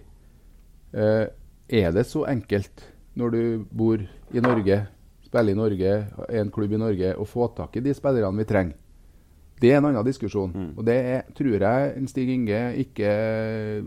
er 0.94 1.92
det 1.94 2.06
så 2.10 2.24
enkelt 2.30 2.86
når 3.20 3.34
du 3.36 3.42
bor 3.72 4.00
i 4.00 4.42
Norge, 4.42 4.80
spiller 5.26 5.54
i 5.54 5.58
Norge, 5.58 5.96
er 6.30 6.42
en 6.42 6.52
klubb 6.54 6.74
i 6.74 6.80
Norge, 6.82 7.16
å 7.18 7.26
få 7.28 7.50
tak 7.58 7.78
i 7.78 7.84
de 7.86 7.94
spillerne 7.94 8.42
vi 8.42 8.48
trenger? 8.50 8.78
Det 9.60 9.74
er 9.74 9.82
en 9.82 9.90
annen 9.90 10.06
diskusjon. 10.08 10.54
Og 10.78 10.86
det 10.88 10.96
er, 10.96 11.24
tror 11.36 11.60
jeg 11.60 12.06
Stig 12.08 12.30
Inge 12.32 12.60
ikke 12.80 13.10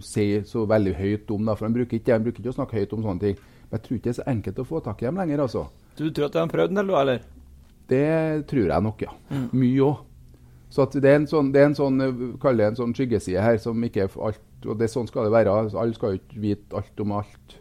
sier 0.04 0.44
så 0.44 0.66
veldig 0.68 0.92
høyt 0.98 1.30
om. 1.32 1.46
Da, 1.48 1.54
for 1.56 1.64
Han 1.64 1.76
bruker 1.78 1.96
ikke, 1.96 2.12
han 2.12 2.26
bruker 2.26 2.42
ikke 2.42 2.52
å 2.52 2.58
snakke 2.58 2.76
høyt 2.76 2.92
om 2.92 3.06
sånne 3.06 3.24
ting. 3.24 3.38
Men 3.70 3.78
jeg 3.78 3.86
tror 3.86 3.96
ikke 3.96 4.04
det 4.04 4.12
er 4.12 4.18
så 4.18 4.30
enkelt 4.34 4.60
å 4.60 4.66
få 4.68 4.82
tak 4.84 5.00
i 5.00 5.08
dem 5.08 5.20
lenger. 5.22 5.46
altså. 5.46 5.64
Du 5.96 6.10
tror 6.10 6.28
at 6.28 6.36
de 6.36 6.42
har 6.42 6.52
prøvd 6.52 6.74
en 6.74 6.80
del, 6.82 6.92
du, 6.92 6.96
eller? 7.00 7.24
Det 7.88 8.46
tror 8.52 8.68
jeg 8.68 8.86
nok, 8.88 9.04
ja. 9.06 9.16
Mye 9.52 9.86
òg. 9.88 10.02
Så 10.72 10.84
at 10.84 10.94
det 11.04 11.08
er 11.08 11.18
en 11.22 11.28
sånn, 11.28 11.50
det 11.52 11.60
er 11.60 11.70
en 11.70 11.76
sånn 11.76 12.00
eh, 12.04 12.66
en 12.66 12.78
sånn 12.78 12.94
skyggeside 12.96 13.40
her 13.44 13.58
som 13.60 13.80
ikke 13.84 14.06
er 14.06 14.20
alt 14.28 14.44
Og 14.68 14.78
det 14.80 14.90
sånn 14.92 15.10
skal 15.10 15.28
det 15.28 15.34
være. 15.34 15.58
Alle 15.70 15.96
skal 15.96 16.14
jo 16.14 16.22
ikke 16.22 16.42
vite 16.42 16.78
alt 16.78 17.04
om 17.04 17.14
alt. 17.18 17.58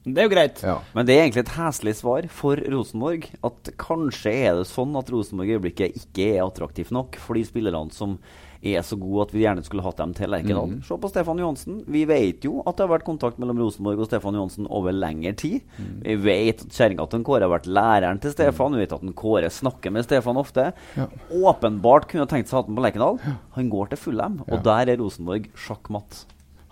Det 0.00 0.16
er 0.16 0.28
jo 0.28 0.32
greit. 0.32 0.60
Ja. 0.64 0.78
Men 0.96 1.08
det 1.08 1.14
er 1.14 1.26
egentlig 1.26 1.44
et 1.44 1.56
heslig 1.58 1.94
svar 1.98 2.28
for 2.32 2.60
Rosenborg. 2.72 3.26
At 3.46 3.72
kanskje 3.80 4.32
er 4.48 4.60
det 4.60 4.68
sånn 4.70 4.96
at 4.96 5.10
Rosenborg 5.12 5.52
i 5.52 5.58
øyeblikket 5.58 5.98
ikke 6.00 6.30
er 6.34 6.44
attraktivt 6.46 6.92
nok 6.94 7.18
for 7.20 7.36
de 7.36 7.44
spillerne 7.48 7.92
som 7.94 8.16
er 8.62 8.82
så 8.84 8.96
gode 9.00 9.22
at 9.28 9.30
vi 9.32 9.40
gjerne 9.44 9.62
skulle 9.64 9.82
hatt 9.82 9.96
dem 9.96 10.10
til 10.14 10.28
Lerkendal. 10.28 10.74
Se 10.84 10.96
på 11.00 11.08
Stefan 11.08 11.38
Johansen. 11.40 11.78
Vi 11.88 12.02
vet 12.04 12.44
jo 12.44 12.58
at 12.66 12.76
det 12.76 12.84
har 12.86 12.90
vært 12.92 13.06
kontakt 13.06 13.38
mellom 13.40 13.56
Rosenborg 13.62 14.02
og 14.04 14.10
Stefan 14.10 14.36
Johansen 14.36 14.66
over 14.68 14.92
lengre 14.92 15.32
tid. 15.40 15.62
Vi 16.04 16.16
vet 16.20 16.60
at 16.66 16.76
kjerringa 16.76 17.06
til 17.08 17.24
Kåre 17.24 17.46
har 17.48 17.54
vært 17.54 17.70
læreren 17.72 18.20
til 18.20 18.34
Stefan. 18.34 18.76
Vi 18.76 18.82
vet 18.84 18.92
at 18.92 19.06
Kåre 19.16 19.48
snakker 19.50 19.90
med 19.96 20.04
Stefan 20.04 20.36
ofte. 20.36 20.72
Ja. 20.96 21.06
Åpenbart 21.32 22.08
kunne 22.10 22.28
tenkt 22.28 22.48
seg 22.52 22.58
å 22.58 22.62
ha 22.62 22.66
den 22.68 22.76
på 22.76 22.84
Lerkendal. 22.84 23.18
Han 23.56 23.70
går 23.72 23.94
til 23.94 24.02
Fulham, 24.04 24.40
og 24.46 24.58
Ja. 24.58 24.62
der 24.84 24.92
er 24.92 25.00
Rosenborg 25.00 25.48
sjakkmatt. 25.56 26.26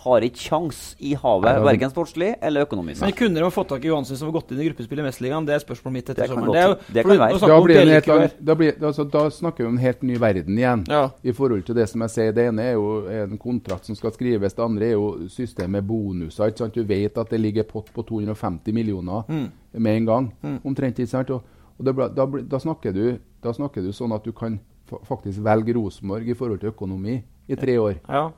Har 0.08 0.24
ikke 0.24 0.40
kjangs 0.40 0.78
i 1.04 1.10
havet, 1.20 1.44
da- 1.44 1.64
verken 1.66 1.90
sportslig 1.92 2.30
eller 2.40 2.64
økonomisk. 2.64 3.02
Men 3.04 3.12
kunne 3.12 3.34
de 3.36 3.42
ha 3.44 3.50
fått 3.52 3.68
tak 3.68 3.84
i 3.84 3.88
Johansen 3.90 4.16
som 4.16 4.28
har 4.30 4.32
gått 4.40 4.52
inn 4.54 4.60
i 4.62 4.68
gruppespillet 4.70 5.02
i 5.04 5.06
Mesterligaen? 5.08 5.46
Det 5.46 5.54
er 5.54 5.60
spørsmålet 5.64 5.92
mitt 5.98 6.08
etter 6.14 6.26
sommeren. 6.30 6.52
Det, 6.54 6.62
er 6.62 6.94
det 6.94 7.04
kan 7.04 7.18
være. 7.18 7.40
Da, 7.42 7.60
blir 7.60 7.74
det 7.74 7.82
en 7.82 7.92
helt 7.92 8.38
da, 8.40 8.54
blir, 8.54 8.72
altså, 8.88 9.04
da 9.10 9.26
snakker 9.30 9.64
vi 9.64 9.68
om 9.68 9.76
en 9.76 9.82
helt 9.84 10.02
ny 10.02 10.16
verden 10.22 10.56
igjen. 10.58 10.84
Ja. 10.88 11.02
I 11.22 11.32
forhold 11.36 11.64
til 11.68 11.74
det 11.76 11.88
som 11.90 12.00
jeg 12.06 12.10
sier. 12.16 12.32
Det 12.32 12.46
ene 12.48 12.62
er 12.62 12.72
jo 12.78 12.88
en 13.08 13.36
kontrakt 13.38 13.84
som 13.84 13.94
skal 13.98 14.10
skrives. 14.16 14.54
Det 14.54 14.64
andre 14.64 14.86
er 14.86 14.92
jo 14.96 15.28
systemet 15.28 15.84
bonuser. 15.86 16.48
Ikke 16.48 16.58
sant? 16.64 16.74
Du 16.74 16.82
vet 16.84 17.18
at 17.18 17.28
det 17.30 17.40
ligger 17.40 17.64
pott 17.68 17.92
på 17.92 18.02
250 18.08 18.72
millioner 18.72 19.24
Mm. 19.28 19.50
med 19.74 19.96
en 19.96 20.06
gang. 20.06 20.32
Omtrent. 20.64 20.98
ikke 20.98 21.06
sant? 21.10 21.30
Og, 21.30 21.42
og 21.78 21.84
det 21.84 21.94
blir- 21.94 22.14
da, 22.14 22.26
da, 22.26 22.58
snakker 22.58 22.92
du, 22.94 23.18
da 23.42 23.52
snakker 23.52 23.82
du 23.84 23.92
sånn 23.92 24.12
at 24.14 24.24
du 24.24 24.32
kan 24.32 24.58
faktisk 25.04 25.42
velge 25.44 25.74
Rosenborg 25.76 26.26
i 26.28 26.34
forhold 26.34 26.60
til 26.60 26.70
økonomi 26.70 27.22
i 27.48 27.54
tre 27.54 27.76
år. 27.78 27.94
Ja. 28.08 28.30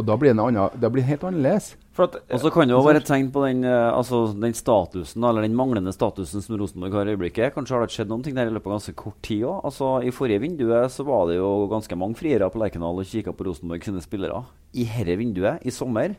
Og 0.00 0.06
da 0.08 0.16
blir 0.16 0.32
det, 0.32 0.40
annen, 0.40 0.80
da 0.80 0.88
blir 0.88 1.04
det 1.04 1.10
helt 1.10 1.24
annerledes. 1.28 1.74
At, 2.00 2.14
Og 2.32 2.40
så 2.40 2.48
kan 2.54 2.64
det 2.64 2.72
jo 2.72 2.80
være 2.80 3.02
et 3.02 3.08
tegn 3.10 3.26
på 3.34 3.42
den, 3.44 3.58
eh, 3.68 3.90
altså, 3.92 4.22
den 4.32 4.54
statusen, 4.56 5.24
eller 5.26 5.44
den 5.44 5.56
manglende 5.58 5.92
statusen 5.92 6.40
som 6.40 6.56
Rosenborg 6.56 6.96
har 6.96 7.10
i 7.10 7.12
øyeblikket. 7.12 7.52
Kanskje 7.52 7.76
har 7.76 7.84
det 7.84 7.92
skjedd 7.92 8.08
noen 8.08 8.24
ting 8.24 8.38
der 8.38 8.48
i 8.48 8.54
løpet 8.54 8.70
av 8.70 8.78
ganske 8.78 8.94
kort 8.96 9.18
tid 9.26 9.44
òg. 9.44 9.58
Altså, 9.68 9.90
I 10.00 10.14
forrige 10.14 10.40
vinduet 10.40 10.94
så 10.94 11.04
var 11.04 11.28
det 11.28 11.36
jo 11.36 11.50
ganske 11.68 11.98
mange 12.00 12.16
friere 12.16 12.48
på 12.48 12.62
Lerkendal 12.62 13.02
og 13.02 13.10
kikka 13.10 13.34
på 13.36 13.44
Rosenborg 13.50 13.84
sine 13.84 14.00
spillere. 14.00 14.40
I 14.72 14.86
dette 14.88 15.18
vinduet, 15.20 15.60
i 15.60 15.74
sommer, 15.74 16.16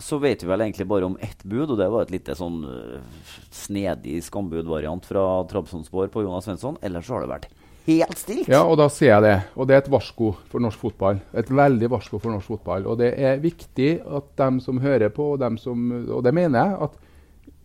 så 0.00 0.16
vet 0.22 0.42
vi 0.42 0.48
vel 0.48 0.64
egentlig 0.64 0.88
bare 0.88 1.06
om 1.06 1.18
ett 1.20 1.44
bud, 1.44 1.68
og 1.68 1.76
det 1.78 1.90
var 1.92 2.06
et 2.06 2.14
lite 2.14 2.34
sånn 2.38 2.64
øh, 2.64 3.28
snedig 3.54 4.22
skambudvariant 4.24 5.04
fra 5.06 5.44
Trabzonspor 5.52 6.08
på 6.08 6.24
Jonas 6.24 6.48
Svensson. 6.48 6.80
Ellers 6.80 7.06
så 7.06 7.18
har 7.18 7.26
det 7.26 7.34
vært 7.34 7.52
helt 7.86 8.18
stilt. 8.18 8.48
Ja, 8.48 8.62
og 8.64 8.78
da 8.80 8.88
ser 8.92 9.10
jeg 9.12 9.24
det. 9.24 9.34
Og 9.56 9.68
det 9.68 9.76
er 9.76 9.82
et 9.82 9.90
varsko 9.92 10.30
for 10.50 10.62
norsk 10.64 10.80
fotball. 10.80 11.20
Et 11.36 11.50
veldig 11.50 11.90
varsko 11.92 12.20
for 12.22 12.34
norsk 12.34 12.54
fotball. 12.54 12.86
Og 12.90 12.98
det 13.00 13.12
er 13.18 13.42
viktig 13.42 13.90
at 14.04 14.30
dem 14.40 14.60
som 14.64 14.80
hører 14.80 15.12
på, 15.14 15.34
og 15.34 15.42
dem 15.42 15.58
som 15.60 15.90
Og 16.08 16.22
det 16.24 16.34
mener 16.34 16.58
jeg, 16.58 16.88
at 16.88 16.96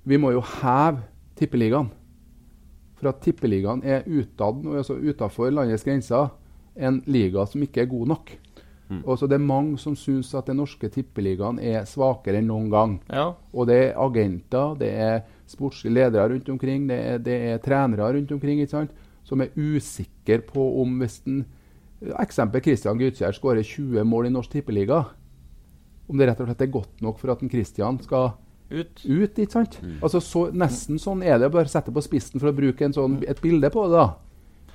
vi 0.04 0.18
må 0.18 0.32
jo 0.32 0.42
heve 0.42 1.04
Tippeligaen. 1.40 1.90
For 3.00 3.10
at 3.10 3.22
Tippeligaen 3.24 3.82
er 3.84 4.04
utad, 4.08 4.66
altså 4.76 4.98
utafor 5.00 5.52
landets 5.52 5.84
grenser, 5.88 6.30
en 6.76 7.02
liga 7.08 7.46
som 7.48 7.64
ikke 7.64 7.82
er 7.82 7.92
god 7.92 8.08
nok. 8.08 8.32
Og 9.06 9.20
så 9.20 9.28
Det 9.28 9.36
er 9.38 9.46
mange 9.46 9.78
som 9.78 9.96
syns 9.96 10.34
at 10.34 10.48
den 10.48 10.58
norske 10.58 10.90
tippeligaen 10.90 11.60
er 11.62 11.86
svakere 11.86 12.40
enn 12.40 12.48
noen 12.48 12.70
gang. 12.70 13.00
ja. 13.12 13.34
Og 13.54 13.68
det 13.68 13.76
er 13.76 13.98
agenter, 13.98 14.76
det 14.80 14.90
er 14.90 15.22
sportslige 15.48 15.94
ledere 15.94 16.30
rundt 16.30 16.50
omkring, 16.50 16.88
det 16.90 16.98
er, 16.98 17.18
det 17.18 17.38
er 17.52 17.58
trenere 17.58 18.14
rundt 18.14 18.32
omkring 18.32 18.60
ikke 18.60 18.72
sant? 18.72 18.92
Som 19.30 19.42
er 19.46 19.54
usikker 19.56 20.44
på 20.50 20.66
om 20.82 21.00
hvis 21.04 21.22
en 21.30 21.44
Eksempel 22.24 22.64
Christian 22.64 23.00
Gytkjær 23.00 23.36
skårer 23.36 23.66
20 23.68 24.06
mål 24.08 24.30
i 24.30 24.32
Norsk 24.32 24.54
Tippeliga. 24.54 25.02
Om 26.08 26.18
det 26.18 26.30
rett 26.30 26.40
og 26.40 26.48
slett 26.48 26.62
er 26.64 26.72
godt 26.72 27.02
nok 27.04 27.20
for 27.20 27.34
at 27.34 27.44
en 27.44 27.52
Christian 27.52 28.00
skal 28.04 28.32
Ut. 28.70 29.02
ut, 29.04 29.40
ikke 29.42 29.52
sant? 29.52 29.80
Altså 29.98 30.22
så, 30.22 30.46
Nesten 30.54 31.00
sånn 31.02 31.24
er 31.26 31.40
det, 31.42 31.50
bare 31.52 31.68
sette 31.68 31.92
på 31.92 32.04
spissen 32.06 32.40
for 32.40 32.52
å 32.52 32.56
bruke 32.56 32.86
en 32.86 32.94
sånn, 32.96 33.18
et 33.28 33.42
bilde 33.42 33.70
på 33.74 33.88
det. 33.90 33.98
da. 33.98 34.08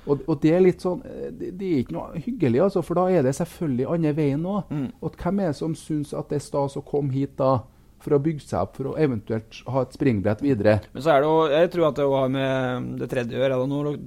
Og, 0.05 0.21
og 0.29 0.41
det 0.43 0.51
er 0.53 0.61
litt 0.61 0.83
sånn 0.83 0.99
eh, 1.07 1.29
det, 1.33 1.53
det 1.57 1.69
er 1.69 1.79
ikke 1.81 1.95
noe 1.95 2.19
hyggelig, 2.21 2.59
altså, 2.67 2.83
for 2.85 2.99
da 2.99 3.07
er 3.09 3.23
det 3.25 3.33
selvfølgelig 3.39 3.87
andre 3.95 4.11
veien 4.19 4.43
òg. 4.45 4.73
Og 5.01 5.15
hvem 5.17 5.39
er 5.41 5.49
det 5.49 5.57
som 5.57 5.73
syns 5.79 6.13
at 6.13 6.29
det 6.29 6.41
er 6.41 6.45
stas 6.45 6.77
å 6.77 6.83
komme 6.85 7.15
hit 7.15 7.33
da 7.39 7.63
for 8.05 8.15
å 8.15 8.21
bygge 8.21 8.45
seg 8.45 8.61
opp, 8.61 8.77
for 8.77 8.91
å 8.91 8.95
eventuelt 9.01 9.61
ha 9.71 9.83
et 9.83 9.95
springbrett 9.97 10.43
videre? 10.45 10.77
Men 10.93 11.05
så 11.05 11.13
er 11.13 11.23
det 11.23 11.29
jo 11.31 11.37
Jeg 11.55 11.71
tror 11.73 11.87
at 11.89 11.99
det 11.99 12.09
har 12.13 12.33
med 12.35 12.89
det 13.01 13.11
tredje 13.11 13.37
å 13.37 13.41
gjøre. 13.41 13.61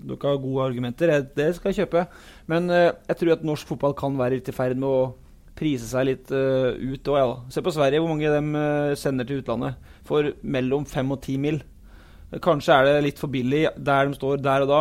dere 0.08 0.18
har 0.30 0.44
gode 0.44 0.66
argumenter, 0.70 1.14
det 1.36 1.48
skal 1.56 1.72
jeg 1.72 1.84
kjøpe. 1.84 2.04
Men 2.50 2.70
eh, 2.70 2.92
jeg 3.10 3.20
tror 3.20 3.34
at 3.34 3.48
norsk 3.48 3.74
fotball 3.74 3.96
kan 3.98 4.18
være 4.18 4.38
litt 4.38 4.52
i 4.52 4.56
ferd 4.56 4.78
med 4.78 4.88
å 4.88 5.00
prise 5.58 5.88
seg 5.90 6.06
litt 6.06 6.30
uh, 6.30 6.70
ut 6.70 7.10
òg, 7.10 7.18
ja. 7.18 7.34
Se 7.50 7.64
på 7.64 7.74
Sverige, 7.74 7.98
hvor 8.02 8.12
mange 8.12 8.30
de 8.30 8.62
eh, 8.62 8.94
sender 8.98 9.26
til 9.26 9.42
utlandet 9.42 9.90
for 10.06 10.30
mellom 10.42 10.86
fem 10.88 11.10
og 11.14 11.20
ti 11.24 11.34
mil. 11.40 11.60
Kanskje 12.44 12.76
er 12.76 12.86
det 12.86 13.04
litt 13.06 13.20
for 13.20 13.32
billig 13.32 13.66
der 13.74 14.08
de 14.08 14.16
står 14.16 14.42
der 14.44 14.66
og 14.66 14.70
da. 14.70 14.80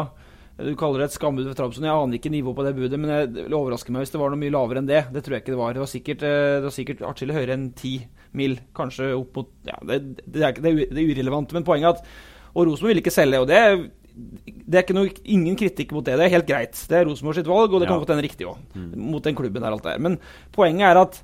Du 0.58 0.73
kaller 0.77 1.03
det 1.03 1.12
et 1.12 1.15
skambud 1.15 1.45
ved 1.45 1.56
Trabzon. 1.58 1.86
Jeg 1.86 1.93
aner 1.93 2.17
ikke 2.17 2.32
nivået 2.34 2.58
på 2.58 2.63
det 2.65 2.73
budet, 2.77 2.97
men 2.97 3.12
det 3.13 3.43
overrasker 3.45 3.58
overraske 3.60 3.93
meg 3.93 4.03
hvis 4.03 4.13
det 4.15 4.21
var 4.21 4.34
noe 4.34 4.41
mye 4.41 4.53
lavere 4.53 4.82
enn 4.82 4.89
det. 4.89 5.03
Det 5.13 5.21
tror 5.23 5.36
jeg 5.36 5.43
ikke 5.43 5.53
det 5.53 5.60
var. 5.60 5.75
Det 5.75 5.84
var 5.84 5.91
sikkert, 5.91 6.25
var 6.65 6.73
sikkert 6.73 7.03
atskillig 7.12 7.36
høyere 7.38 7.58
enn 7.58 7.67
ti 7.77 7.93
mil. 8.38 8.58
Kanskje 8.78 9.12
opp 9.17 9.36
mot 9.41 9.50
Ja, 9.67 9.78
det, 9.89 10.02
det, 10.26 10.41
er, 10.41 10.58
det, 10.62 10.71
er, 10.71 10.82
er 10.93 11.12
urelevant, 11.13 11.54
men 11.58 11.65
poenget 11.67 11.89
er 11.89 11.97
at 11.97 12.54
Og 12.58 12.65
Rosenborg 12.69 12.93
vil 12.95 13.02
ikke 13.04 13.13
selge, 13.13 13.41
og 13.43 13.50
det 13.52 13.58
er 13.62 13.88
det 14.17 14.73
er 14.80 14.82
ikke 14.82 14.95
noe, 14.97 15.12
ingen 15.30 15.54
kritikk 15.60 15.91
mot 15.93 16.02
det. 16.08 16.15
Det 16.17 16.26
er 16.26 16.32
helt 16.34 16.47
greit. 16.50 16.80
Det 16.89 16.95
er 16.97 17.04
Rosenborg 17.06 17.36
sitt 17.38 17.45
valg, 17.45 17.69
og 17.69 17.84
det 17.84 17.86
kan 17.88 18.00
Ja. 18.00 18.02
godt 18.02 18.10
hende 18.15 18.23
riktig 18.26 18.47
òg. 18.50 18.58
Mot 18.97 19.21
den 19.23 19.36
klubben 19.38 19.62
der, 19.62 19.69
alt 19.76 19.84
det 19.86 19.91
der. 19.93 20.00
Men 20.02 20.15
poenget 20.56 20.88
er 20.89 20.97
at 21.04 21.19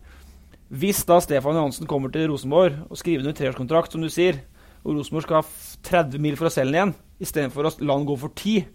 hvis 0.70 1.04
da 1.10 1.18
Stefan 1.20 1.58
Johansen 1.58 1.88
kommer 1.90 2.12
til 2.14 2.30
Rosenborg 2.30 2.78
og 2.90 2.98
skriver 2.98 3.26
under 3.26 3.34
treårskontrakt, 3.34 3.92
som 3.92 4.02
du 4.06 4.10
sier, 4.14 4.38
og 4.86 4.94
Rosenborg 5.00 5.24
skal 5.26 5.42
ha 5.42 5.44
30 5.90 6.22
mil 6.22 6.38
for 6.38 6.46
å 6.46 6.54
selge 6.54 6.70
den 6.72 6.94
igjen, 6.94 6.96
istedenfor 7.26 7.66
å 7.66 7.74
la 7.82 7.98
den 7.98 8.06
gå 8.06 8.18
for 8.20 8.30
10 8.30 8.66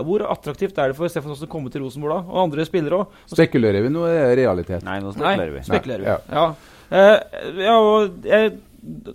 Hvor 0.00 0.24
attraktivt 0.32 0.78
er 0.80 0.88
det 0.88 0.96
for 0.96 1.08
Stefan 1.12 1.28
Johansen 1.34 1.48
å 1.48 1.52
komme 1.52 1.68
til 1.70 1.82
Rosenborg 1.84 2.14
da? 2.14 2.32
Og 2.32 2.42
andre 2.48 2.64
spillere 2.64 3.02
òg? 3.02 3.06
Spekulerer 3.28 3.82
vi 3.84 3.90
nå, 3.92 4.06
er 4.08 4.32
realitet? 4.40 4.82
Nei, 4.82 5.00
nå 5.00 5.12
Nei, 5.12 5.18
spekulerer 5.18 5.52
vi. 5.52 5.60
spekulerer 5.68 6.00
vi. 6.00 6.06
Ja. 6.08 6.18
Ja. 6.32 6.54
Eh, 6.92 7.40
ja, 7.64 7.74
og 7.78 8.26
jeg, 8.28 8.52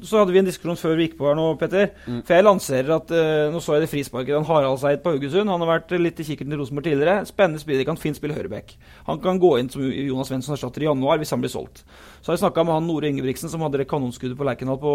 så 0.02 0.22
hadde 0.22 0.34
vi 0.34 0.40
en 0.42 0.48
diskusjon 0.48 0.80
før 0.80 0.96
vi 0.98 1.08
gikk 1.08 1.18
på 1.20 1.28
her 1.28 1.36
nå, 1.38 1.46
Petter. 1.60 1.92
Mm. 2.08 2.22
For 2.26 2.36
jeg 2.38 2.46
lanserer 2.48 2.94
at 2.96 3.12
eh, 3.14 3.50
Nå 3.54 3.62
så 3.64 3.76
jeg 3.76 3.84
det 3.84 3.92
frisparket. 3.92 4.34
Han 4.38 4.48
Harald 4.48 4.82
Seid 4.82 5.04
på 5.04 5.14
Haugesund. 5.14 5.52
Han 5.52 5.64
har 5.66 5.74
vært 5.76 5.94
litt 6.00 6.22
i 6.24 6.26
kikkerten 6.28 6.56
til 6.56 6.62
Rosenborg 6.62 6.88
tidligere. 6.88 7.28
Spennende 7.30 7.62
spiller. 7.62 7.86
Kan 7.88 8.02
fint 8.02 8.18
spille 8.18 8.38
høyreback. 8.38 8.74
Han 9.10 9.22
kan 9.24 9.42
gå 9.44 9.54
inn 9.60 9.72
som 9.74 9.86
Jonas 9.86 10.32
Svensson 10.32 10.56
erstatter 10.58 10.86
i 10.86 10.90
januar 10.90 11.22
hvis 11.22 11.36
han 11.36 11.44
blir 11.44 11.54
solgt. 11.54 11.84
Så 12.22 12.32
har 12.32 12.38
jeg 12.38 12.46
snakka 12.46 12.66
med 12.66 12.80
han 12.80 12.88
Nore 12.90 13.12
Ingebrigtsen 13.12 13.52
som 13.54 13.66
hadde 13.66 13.84
det 13.84 13.90
kanonskuddet 13.92 14.40
på 14.40 14.48
Lerkendal 14.48 14.82
på 14.82 14.94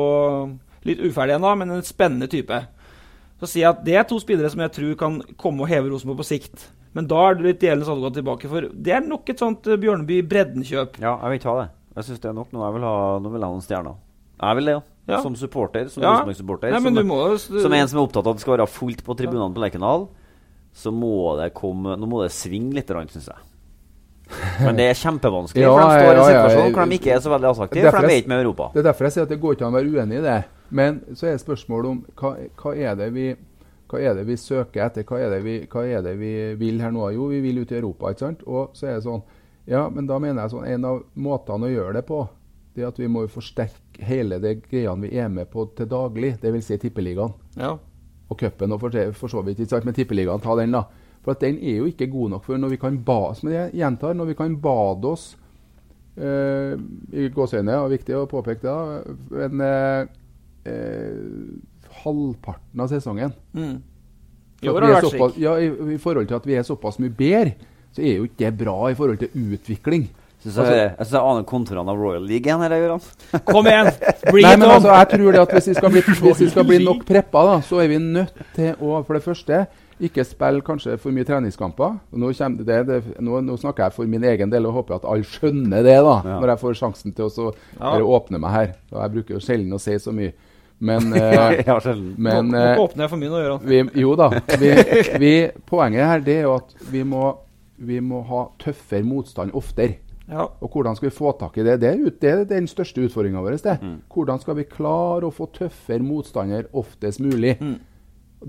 Litt 0.82 0.98
uferdig 0.98 1.36
ennå, 1.36 1.50
men 1.54 1.70
en 1.76 1.84
spennende 1.86 2.26
type. 2.26 2.56
Så 3.38 3.46
sier 3.46 3.68
jeg 3.68 3.74
at 3.74 3.84
det 3.86 3.94
er 3.98 4.06
to 4.10 4.16
spillere 4.18 4.50
som 4.50 4.64
jeg 4.64 4.72
tror 4.74 4.96
kan 4.98 5.20
komme 5.38 5.62
og 5.62 5.70
heve 5.70 5.92
Rosenborg 5.92 6.24
på 6.24 6.26
sikt. 6.26 6.64
Men 6.96 7.06
da 7.10 7.20
er 7.28 7.38
det 7.38 7.46
litt 7.46 7.62
djevelens 7.62 7.90
advokat 7.92 8.18
tilbake, 8.18 8.50
for 8.50 8.66
det 8.66 8.96
er 8.96 9.06
nok 9.06 9.30
et 9.30 9.40
sånt 9.40 9.68
eh, 9.70 9.78
Bjørneby 9.80 10.20
Bredden-kjøp. 10.28 10.98
Ja, 11.02 11.14
jeg 11.22 11.36
vil 11.36 11.44
ta 11.46 11.54
det. 11.60 11.68
Jeg 11.96 12.08
syns 12.08 12.22
det 12.22 12.30
er 12.30 12.36
nok 12.36 12.52
nå. 12.54 12.64
Vil 12.76 12.86
ha, 12.86 12.96
nå 13.20 13.32
vil 13.32 13.40
jeg 13.40 13.48
ha 13.48 13.52
noen 13.52 13.64
stjerner. 13.66 14.00
Jeg 14.42 14.58
vil 14.58 14.70
det, 14.70 14.74
ja. 14.78 14.82
Ja. 15.12 15.18
Som 15.22 15.34
supporter. 15.36 15.88
Som 15.90 16.02
Ja. 16.02 16.12
Rosenborg-supporter. 16.22 16.74
Som, 16.78 17.60
som 17.60 17.72
en 17.72 17.88
som 17.88 17.98
er 17.98 18.02
opptatt 18.02 18.26
av 18.26 18.32
at 18.32 18.38
det 18.38 18.44
skal 18.44 18.56
være 18.56 18.68
fullt 18.70 19.02
på 19.04 19.16
tribunene 19.18 19.54
på 19.54 19.62
Lerkendal, 19.64 20.06
så 20.72 20.92
må 20.94 21.36
det 21.40 21.52
komme 21.54 21.96
Nå 22.00 22.06
må 22.08 22.22
det 22.22 22.30
svinge 22.32 22.72
litt, 22.72 22.88
syns 22.88 23.28
jeg. 23.28 23.48
Men 24.64 24.78
det 24.78 24.86
er 24.88 24.96
kjempevanskelig, 24.96 25.64
Ja, 25.66 25.72
for 25.74 25.82
de 25.82 25.98
står 25.98 26.14
i 26.14 26.16
en 26.16 26.28
situasjon 26.30 26.72
hvor 26.72 26.88
de 26.88 26.96
ikke 26.96 27.12
er 27.12 27.20
så 27.20 27.32
veldig 27.34 27.48
attraktive, 27.50 27.90
for 27.92 28.06
de 28.06 28.14
er 28.14 28.22
ikke 28.22 28.32
med 28.32 28.40
i 28.40 28.44
Europa. 28.46 28.68
Det 28.72 28.80
er 28.80 28.86
derfor 28.88 29.08
jeg 29.08 29.16
sier 29.16 29.26
at 29.26 29.32
det 29.34 29.40
går 29.42 29.56
ikke 29.56 29.66
an 29.66 29.74
å 29.74 29.76
være 29.76 29.92
uenig 29.92 30.20
i 30.20 30.24
det. 30.24 30.38
Men 30.72 31.00
så 31.18 31.28
er 31.28 31.42
spørsmålet 31.42 31.90
om 31.90 31.98
hva, 32.16 32.30
hva, 32.62 32.72
er 32.72 32.96
det 32.96 33.10
vi, 33.12 33.26
hva 33.90 34.00
er 34.00 34.16
det 34.16 34.24
vi 34.30 34.38
søker 34.40 34.86
etter? 34.86 35.04
Hva 35.04 35.20
er 35.20 35.34
det 35.34 35.42
vi, 35.44 35.58
hva 35.68 35.84
er 35.84 36.06
det 36.06 36.14
vi 36.22 36.32
vil 36.62 36.80
her 36.80 36.94
nå? 36.94 37.10
Jo, 37.12 37.28
vi 37.34 37.42
vil 37.44 37.60
ut 37.60 37.74
i 37.74 37.80
Europa, 37.82 38.14
ikke 38.14 38.24
sant? 38.24 38.46
Og 38.48 38.72
så 38.78 38.88
er 38.88 38.96
det 38.96 39.04
sånn 39.04 39.20
Ja, 39.66 39.88
men 39.90 40.06
da 40.08 40.16
mener 40.18 40.42
jeg 40.42 40.50
sånn 40.56 40.64
En 40.66 40.84
av 40.88 41.02
måtene 41.14 41.68
å 41.68 41.70
gjøre 41.70 41.92
det 42.00 42.02
på, 42.08 42.24
det 42.74 42.82
er 42.82 42.88
at 42.88 42.98
vi 42.98 43.06
må 43.12 43.22
forsterke 43.30 44.02
hele 44.02 44.38
det 44.42 44.56
greiene 44.64 45.06
vi 45.06 45.18
er 45.20 45.28
med 45.30 45.50
på 45.52 45.66
til 45.76 45.86
daglig, 45.86 46.32
dvs. 46.42 46.64
Si 46.72 46.78
tippeligaen 46.82 47.34
Ja. 47.60 47.76
og 48.30 48.38
cupen 48.40 48.72
og 48.72 48.80
for, 48.80 49.28
så 49.28 49.42
vidt. 49.44 49.60
ikke 49.60 49.68
sant? 49.76 49.84
Men 49.84 49.94
tippeligaen, 49.94 50.40
ta 50.40 50.56
den, 50.56 50.72
da. 50.72 50.86
For 51.22 51.32
at 51.36 51.40
den 51.44 51.58
er 51.60 51.76
jo 51.82 51.84
ikke 51.86 52.08
god 52.10 52.30
nok 52.30 52.44
for 52.44 52.58
når 52.58 52.72
vi 52.72 52.76
kan 52.80 52.96
ba, 53.04 53.34
som 53.34 53.50
jeg 53.52 53.70
gjentar, 53.76 54.14
når 54.14 54.26
vi 54.32 54.34
kan 54.34 54.56
bade 54.56 55.04
oss 55.06 55.36
eh, 56.16 56.72
i 57.12 57.28
gåseøyne, 57.28 57.76
og 57.84 57.92
viktig 57.92 58.16
å 58.16 58.26
påpeke 58.26 58.62
det, 58.64 58.72
da, 58.72 59.44
en 59.46 59.60
eh, 59.60 60.06
eh, 60.66 61.92
halvparten 62.02 62.80
av 62.82 62.88
sesongen. 62.90 63.32
Mm. 63.54 63.76
I 64.62 64.68
år 64.70 64.80
har 64.80 64.86
det 64.88 64.96
vært 64.96 65.10
slik. 65.12 65.38
ja, 65.42 65.54
i, 65.58 65.68
I 65.94 65.98
forhold 66.02 66.28
til 66.30 66.38
at 66.40 66.46
vi 66.48 66.56
er 66.58 66.66
såpass 66.66 66.98
mye 67.02 67.12
bedre, 67.14 67.54
så 67.92 68.02
er 68.02 68.18
jo 68.18 68.26
ikke 68.28 68.42
det 68.44 68.52
bra 68.64 68.76
i 68.90 68.96
forhold 68.98 69.22
til 69.22 69.32
utvikling. 69.54 70.08
Synes 70.42 70.56
jeg, 70.58 70.74
jeg 70.74 71.06
synes 71.06 71.12
jeg 71.14 71.22
aner 71.22 71.44
kontorene 71.46 71.92
av 71.92 72.00
Royal 72.02 72.24
League 72.26 72.48
igjen 72.48 72.64
her, 72.64 72.72
Gøran. 72.74 73.04
Kom 73.52 73.68
igjen! 73.70 73.92
Bring 74.32 74.42
Nei, 74.48 74.56
men 74.58 74.72
altså, 74.74 74.90
jeg 74.96 75.10
tror 75.12 75.36
det 75.36 75.42
at 75.44 75.54
hvis 75.54 75.68
vi 75.70 75.76
skal 75.78 75.94
bli, 75.94 76.02
hvis 76.26 76.42
vi 76.42 76.50
skal 76.50 76.66
bli 76.66 76.80
nok 76.82 77.04
preppa, 77.06 77.44
da, 77.46 77.60
så 77.62 77.78
er 77.84 77.92
vi 77.92 78.00
nødt 78.02 78.42
til 78.56 78.74
å 78.82 78.98
for 79.06 79.18
det 79.18 79.22
første 79.22 79.62
ikke 80.02 80.24
spille 80.26 80.64
kanskje 80.66 80.96
for 80.98 81.14
mye 81.14 81.26
treningskamper. 81.28 81.92
Nå, 82.18 82.32
kommer 82.34 82.66
det, 82.66 82.78
det, 82.88 82.96
nå, 83.22 83.38
nå 83.46 83.56
snakker 83.60 83.86
jeg 83.86 83.94
for 83.94 84.10
min 84.10 84.24
egen 84.32 84.50
del 84.50 84.66
og 84.66 84.80
håper 84.80 84.96
at 84.98 85.06
alle 85.06 85.28
skjønner 85.28 85.84
det 85.86 85.98
da, 86.02 86.16
Ja. 86.26 86.38
når 86.42 86.54
jeg 86.54 86.62
får 86.64 86.78
sjansen 86.80 87.14
til 87.14 87.28
å 87.28 87.30
så 87.30 87.52
Ja. 87.52 87.92
bare 87.92 88.08
åpne 88.16 88.40
meg 88.42 88.50
her. 88.56 88.72
Og 88.90 88.98
jeg 88.98 89.12
bruker 89.14 89.36
jo 89.36 89.44
sjelden 89.44 89.76
å 89.76 89.80
si 89.82 89.94
så 90.02 90.10
mye. 90.16 90.32
Men, 90.82 91.12
eh, 91.14 91.62
ja, 91.62 91.78
men 92.18 92.50
eh, 92.54 92.74
nå 92.74 92.82
åpner 92.82 93.04
jeg 93.04 93.10
for 93.12 93.20
mye 93.20 93.30
nå, 93.30 93.42
Gøran? 93.44 93.90
jo 93.94 94.16
da. 94.18 94.28
Vi, 94.58 94.72
vi, 95.22 95.32
poenget 95.70 96.08
her 96.08 96.24
det 96.26 96.36
er 96.40 96.42
jo 96.48 96.56
at 96.56 96.74
vi 96.90 97.04
må, 97.06 97.28
vi 97.86 98.00
må 98.04 98.22
ha 98.28 98.46
tøffere 98.62 99.06
motstand 99.06 99.54
oftere. 99.58 100.00
Ja. 100.30 100.46
Og 100.62 100.70
hvordan 100.70 100.96
skal 100.96 101.10
vi 101.10 101.14
få 101.14 101.32
tak 101.38 101.56
i 101.58 101.64
det? 101.66 101.80
Det 101.82 101.88
er, 101.90 102.02
ut, 102.02 102.20
det 102.22 102.30
er 102.30 102.44
den 102.48 102.68
største 102.70 103.02
utfordringa 103.04 103.42
vår. 103.42 103.58
Det. 103.62 103.78
Mm. 103.82 103.96
Hvordan 104.12 104.40
skal 104.40 104.56
vi 104.58 104.68
klare 104.70 105.28
å 105.28 105.34
få 105.34 105.48
tøffere 105.52 106.04
motstander 106.04 106.70
oftest 106.72 107.20
mulig? 107.20 107.56
Mm. 107.60 107.80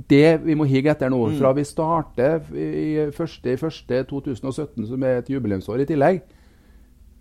Det 0.10 0.40
vi 0.46 0.56
må 0.58 0.66
hige 0.70 0.94
etter 0.94 1.12
nå. 1.14 1.20
Fra 1.38 1.52
vi 1.58 1.66
starter 1.68 2.46
i 2.54 3.10
1.1.2017, 3.10 4.88
som 4.90 5.06
er 5.06 5.20
et 5.20 5.30
jubileumsår 5.30 5.84
i 5.84 5.90
tillegg. 5.90 6.24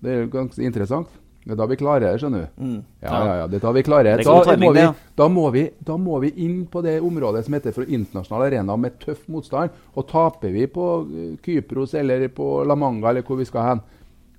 Det 0.03 0.15
er 0.15 0.31
ganske 0.33 0.65
interessant. 0.65 1.11
Det 1.45 1.53
er 1.53 1.59
da 1.59 1.67
vi 1.67 1.77
klarer 1.77 2.05
det, 2.07 2.21
skjønner 2.23 2.45
du. 2.45 2.63
Mm. 2.63 2.77
Ja, 3.03 3.13
ja, 3.27 3.35
ja, 3.41 3.47
det 3.51 3.57
er 3.59 3.65
da 3.67 3.73
vi 3.75 3.83
klarer 3.83 4.17
Det 4.21 4.25
Da, 4.29 4.35
timing, 4.47 4.63
må 4.63 4.73
vi, 4.77 4.85
da, 5.19 5.29
må 5.29 5.47
vi, 5.51 5.63
da 5.89 5.97
må 5.99 6.19
vi 6.23 6.29
inn 6.45 6.67
på 6.71 6.83
det 6.87 7.01
området 7.03 7.45
som 7.45 7.55
heter 7.57 7.75
for 7.75 7.83
internasjonal 7.89 8.47
arena 8.47 8.77
med 8.79 9.01
tøff 9.03 9.25
motstand. 9.29 9.71
Og 9.99 10.07
taper 10.09 10.53
vi 10.55 10.67
på 10.71 10.87
eh, 11.11 11.33
Kypros 11.43 11.95
eller 11.99 12.29
på 12.29 12.63
La 12.65 12.75
Manga 12.79 13.11
eller 13.11 13.23
hvor 13.27 13.37
vi 13.43 13.45
skal 13.49 13.63
hen, 13.73 13.81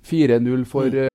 4-0 0.07 0.63
for 0.65 0.87
Mm. 0.87 0.95
eh, 1.03 1.09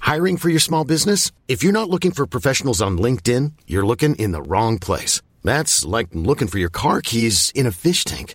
Hiring 0.00 0.38
for 0.38 0.48
your 0.48 0.60
small 0.60 0.84
business? 0.84 1.32
If 1.48 1.62
you're 1.62 1.72
not 1.72 1.90
looking 1.90 2.12
for 2.12 2.26
professionals 2.26 2.80
on 2.80 2.96
LinkedIn, 2.98 3.52
you're 3.66 3.86
looking 3.86 4.14
in 4.16 4.32
the 4.32 4.40
wrong 4.42 4.78
place. 4.78 5.20
That's 5.44 5.84
like 5.84 6.08
looking 6.14 6.48
for 6.48 6.58
your 6.58 6.70
car 6.70 7.00
keys 7.02 7.52
in 7.54 7.66
a 7.66 7.70
fish 7.72 8.04
tank. 8.04 8.34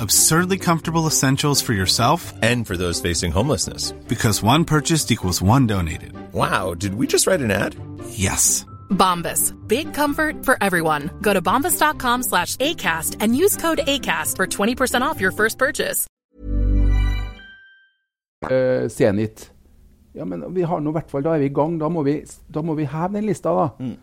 Absurdly 0.00 0.58
comfortable 0.58 1.06
essentials 1.06 1.60
for 1.62 1.72
yourself 1.74 2.32
And 2.42 2.66
for 2.66 2.76
those 2.76 3.00
facing 3.00 3.32
homelessness. 3.32 3.92
because 4.08 4.42
one 4.42 4.64
purchased 4.64 5.10
equals 5.10 5.42
one 5.42 5.66
donated. 5.66 6.12
Wow, 6.32 6.74
did 6.74 6.94
we 6.94 7.06
just 7.06 7.26
write 7.26 7.40
an 7.40 7.50
ad? 7.50 7.74
Yes. 8.10 8.64
Bombas. 8.90 9.52
Big 9.68 9.92
comfort 9.94 10.44
for 10.44 10.56
everyone. 10.62 11.10
Go 11.22 11.32
to 11.34 11.42
bombas.com 11.42 12.22
slash 12.22 12.56
ACAST 12.56 13.16
and 13.20 13.36
use 13.36 13.56
code 13.56 13.80
ACAST 13.86 14.36
for 14.36 14.46
20% 14.46 15.02
off 15.02 15.20
your 15.20 15.32
first 15.32 15.58
purchase. 15.58 16.06
uh, 18.44 18.88
Zenit. 18.88 19.50
Ja, 20.14 20.24
men 20.24 20.54
vi 20.54 20.62
har 20.62 20.80
nå 20.80 20.90
i 20.90 20.92
hvert 20.96 21.10
fall, 21.10 21.22
da 21.22 21.34
er 21.34 21.38
vi 21.38 21.46
i 21.50 21.54
gang. 21.54 21.78
Da 21.80 21.88
må 21.88 22.02
vi, 22.02 22.22
da 22.54 22.62
må 22.62 22.74
vi 22.74 22.84
heve 22.88 23.12
den 23.18 23.26
lista, 23.26 23.50
da. 23.54 23.68
Mm. 23.78 23.96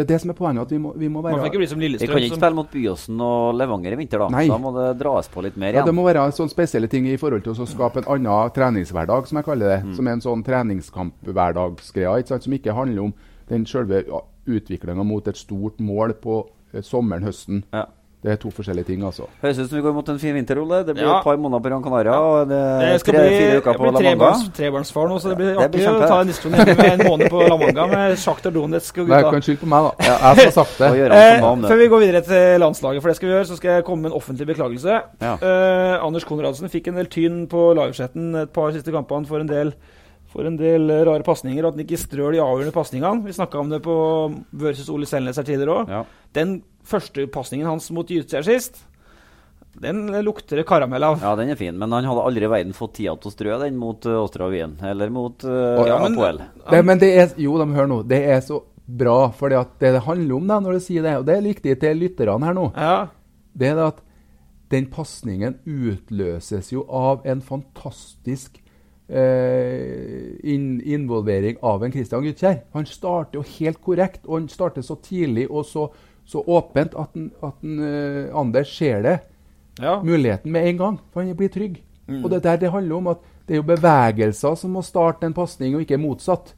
Det 0.00 0.06
er 0.06 0.14
det 0.14 0.20
som 0.22 0.30
er 0.32 0.36
poenget. 0.38 0.62
at 0.64 0.70
Vi 0.72 0.78
må, 0.80 0.94
vi 0.96 1.08
må 1.12 1.20
Man 1.20 1.34
være 1.36 1.50
ikke 1.50 1.60
bli 1.60 1.66
som 1.68 1.80
Vi 1.82 1.90
kan 1.98 2.24
ikke 2.24 2.38
spille 2.38 2.56
mot 2.56 2.70
Byåsen 2.72 3.20
og 3.20 3.58
Levanger 3.58 3.92
i 3.92 3.98
vinter, 4.00 4.22
da. 4.22 4.28
Nei. 4.32 4.46
Da 4.48 4.56
må 4.56 4.72
det 4.72 4.86
dras 5.02 5.28
på 5.28 5.44
litt 5.44 5.58
mer 5.60 5.76
ja, 5.76 5.84
Det 5.84 5.92
må 5.92 6.06
være 6.06 6.24
sånne 6.32 6.52
spesielle 6.54 6.88
ting 6.88 7.08
i 7.10 7.18
forhold 7.20 7.44
til 7.44 7.52
å 7.52 7.68
skape 7.68 8.00
en 8.00 8.08
annen 8.16 8.54
treningshverdag, 8.56 9.28
som 9.28 9.40
jeg 9.40 9.48
kaller 9.50 9.74
det. 9.74 9.78
Mm. 9.84 9.92
Som 9.98 10.08
er 10.08 10.16
en 10.16 10.24
sånn 10.24 10.46
treningskamphverdagsgreie, 10.46 12.40
som 12.46 12.56
ikke 12.56 12.76
handler 12.76 13.10
om 13.10 13.14
den 13.50 13.66
selve 13.68 14.00
ja, 14.06 14.22
utviklinga 14.48 15.04
mot 15.04 15.28
et 15.28 15.36
stort 15.36 15.82
mål 15.84 16.16
på 16.22 16.40
eh, 16.72 16.80
sommeren, 16.86 17.26
høsten. 17.28 17.64
Ja. 17.76 17.84
Det 18.20 18.32
er 18.34 18.36
to 18.36 18.50
forskjellige 18.52 18.84
ting, 18.84 19.00
altså. 19.00 19.24
Høres 19.40 19.58
ut 19.62 19.70
som 19.70 19.78
vi 19.78 19.82
går 19.86 19.94
mot 19.96 20.08
en 20.12 20.18
fin 20.20 20.34
vinter, 20.36 20.58
Ole. 20.60 20.82
Det 20.84 20.92
blir 20.94 21.06
Ja. 21.06 21.18
et 21.18 21.24
par 21.24 21.38
måneder 21.40 21.62
på 21.64 21.70
Gran 21.70 21.82
Canaria. 21.82 22.16
Og 22.20 22.48
det 22.50 22.58
er 22.60 22.98
skal 22.98 23.14
tre, 23.14 23.22
bli, 23.24 23.38
fire 23.40 23.60
uker 23.62 23.78
på 23.78 23.84
La 23.86 23.92
Manga. 23.92 24.02
trebarns, 24.10 24.42
trebarnsfar 24.58 25.08
nå, 25.08 25.16
så 25.22 25.28
det 25.30 25.36
blir 25.38 25.54
Det 25.56 25.64
artig 25.64 25.86
å 25.88 26.06
ta 26.06 26.20
en 26.20 26.26
diskusjon 26.28 26.52
med 26.52 26.84
en 26.84 26.98
måned 27.08 27.30
på 27.32 27.48
La 27.48 27.56
Manga 27.56 27.86
med 27.88 28.16
Sjaktar 28.24 28.52
Donetsk 28.52 28.98
og 28.98 29.06
gutta. 29.08 29.22
Nei, 29.22 29.30
kan 29.32 29.40
skylde 29.40 29.60
på 29.62 29.70
meg, 29.72 29.88
da. 29.88 30.04
Jeg 30.04 30.18
som 30.20 30.44
har 30.44 30.52
sagt 30.52 30.78
det. 30.78 30.90
Eh, 31.10 31.40
før 31.70 31.78
vi 31.80 31.88
går 31.88 32.00
videre 32.04 32.20
til 32.28 32.60
landslaget, 32.60 33.00
for 33.00 33.08
det 33.08 33.16
skal 33.16 33.28
vi 33.28 33.34
gjøre, 33.38 33.46
så 33.48 33.56
skal 33.56 33.70
jeg 33.78 33.84
komme 33.88 34.02
med 34.02 34.12
en 34.12 34.18
offentlig 34.20 34.46
beklagelse. 34.52 35.00
Ja. 35.24 35.32
Eh, 35.40 36.04
Anders 36.04 36.24
Konradsen 36.28 36.68
fikk 36.68 36.88
en 36.92 36.96
del 37.00 37.06
tyn 37.08 37.46
på 37.48 37.72
livechatten 37.74 38.34
et 38.36 38.52
par 38.52 38.70
siste 38.76 38.92
kampene 38.92 39.24
for 39.26 39.40
en 39.40 39.46
del, 39.48 39.72
for 40.30 40.44
en 40.44 40.58
del 40.60 40.90
eh, 40.90 41.04
rare 41.08 41.24
pasninger, 41.24 41.64
og 41.64 41.72
at 41.72 41.78
han 41.80 41.86
ikke 41.88 41.98
strør 42.04 42.32
de 42.36 42.44
avgjørende 42.44 42.76
pasningene. 42.76 43.24
Vi 43.24 43.32
snakka 43.32 43.58
om 43.58 43.70
det 43.72 43.80
på 43.82 43.96
versus 44.52 44.90
Ole 44.92 45.06
Selnes 45.08 45.36
her 45.40 45.42
tidligere 45.48 45.72
òg. 45.86 45.88
Ja. 45.88 46.04
Den 46.36 46.60
første 46.90 47.26
pasningen 47.32 47.68
hans 47.70 47.90
mot 47.94 48.08
Gytskjær 48.10 48.46
sist, 48.46 48.80
den 49.80 50.08
lukter 50.26 50.58
det 50.58 50.64
karamell 50.66 51.04
av. 51.06 51.20
ja, 51.22 51.30
den 51.38 51.52
er 51.54 51.58
fin. 51.60 51.76
Men 51.78 51.92
han 51.94 52.04
hadde 52.08 52.24
aldri 52.26 52.44
i 52.44 52.50
verden 52.50 52.74
fått 52.74 52.96
tida 52.98 53.14
til 53.22 53.30
å 53.30 53.32
strø 53.32 53.58
den 53.62 53.76
mot 53.78 54.04
uh, 54.10 54.16
Åstra 54.24 54.48
Wien. 54.50 54.74
Eller 54.82 55.12
mot 55.14 55.44
uh, 55.46 55.78
Å, 55.78 55.86
ja, 55.86 55.98
men- 56.02 56.18
Apoel. 56.18 56.40
Det, 56.66 56.80
men 56.84 56.98
det 56.98 57.10
er, 57.22 57.30
jo, 57.38 57.54
de 57.62 57.68
hører 57.76 57.88
nå. 57.92 58.00
Det 58.10 58.18
er 58.34 58.42
så 58.44 58.58
bra. 58.90 59.30
For 59.38 59.48
det, 59.54 59.60
det 59.78 60.02
handler 60.02 60.34
om, 60.40 60.48
da, 60.50 60.58
når 60.64 60.80
du 60.80 60.84
sier 60.88 61.06
det, 61.06 61.14
og 61.20 61.28
det 61.30 61.36
er 61.38 61.46
viktig 61.46 61.76
til 61.84 62.00
lytterne 62.02 62.50
her 62.50 62.56
nå, 62.58 62.66
Ja. 62.74 62.96
det 63.54 63.70
er 63.70 63.78
det 63.78 63.86
at 63.92 64.02
den 64.74 64.90
pasningen 64.90 65.56
utløses 65.66 66.72
jo 66.74 66.82
av 66.94 67.22
en 67.26 67.40
fantastisk 67.42 68.58
eh, 69.08 70.34
inn, 70.50 70.80
involvering 70.82 71.56
av 71.66 71.82
en 71.86 71.92
Christian 71.94 72.26
Gytkjær. 72.26 72.60
Han 72.74 72.86
starter 72.86 73.40
jo 73.40 73.46
helt 73.58 73.80
korrekt, 73.82 74.26
og 74.26 74.40
han 74.40 74.48
starter 74.52 74.84
så 74.86 74.98
tidlig 75.02 75.48
og 75.50 75.64
så, 75.66 75.88
så 76.24 76.42
åpent 76.46 76.94
at, 76.94 77.12
den, 77.14 77.30
at 77.42 77.56
den, 77.62 77.78
uh, 77.80 78.40
Anders 78.40 78.70
ser 78.76 79.02
det. 79.02 79.18
ja. 79.80 80.02
Muligheten 80.02 80.52
med 80.52 80.68
en 80.68 80.78
gang, 80.78 80.98
for 81.12 81.22
han 81.22 81.36
blir 81.36 81.48
trygg. 81.48 81.82
Og 82.10 82.30
det 82.30 82.42
der 82.42 82.56
det 82.56 82.70
handler 82.70 82.96
om 82.96 83.06
at 83.06 83.18
det 83.46 83.54
er 83.54 83.60
jo 83.60 83.66
bevegelser 83.66 84.54
som 84.58 84.70
må 84.74 84.82
starte 84.82 85.26
en 85.26 85.34
pasning, 85.34 85.74
og 85.74 85.80
ikke 85.84 85.98
motsatt. 85.98 86.54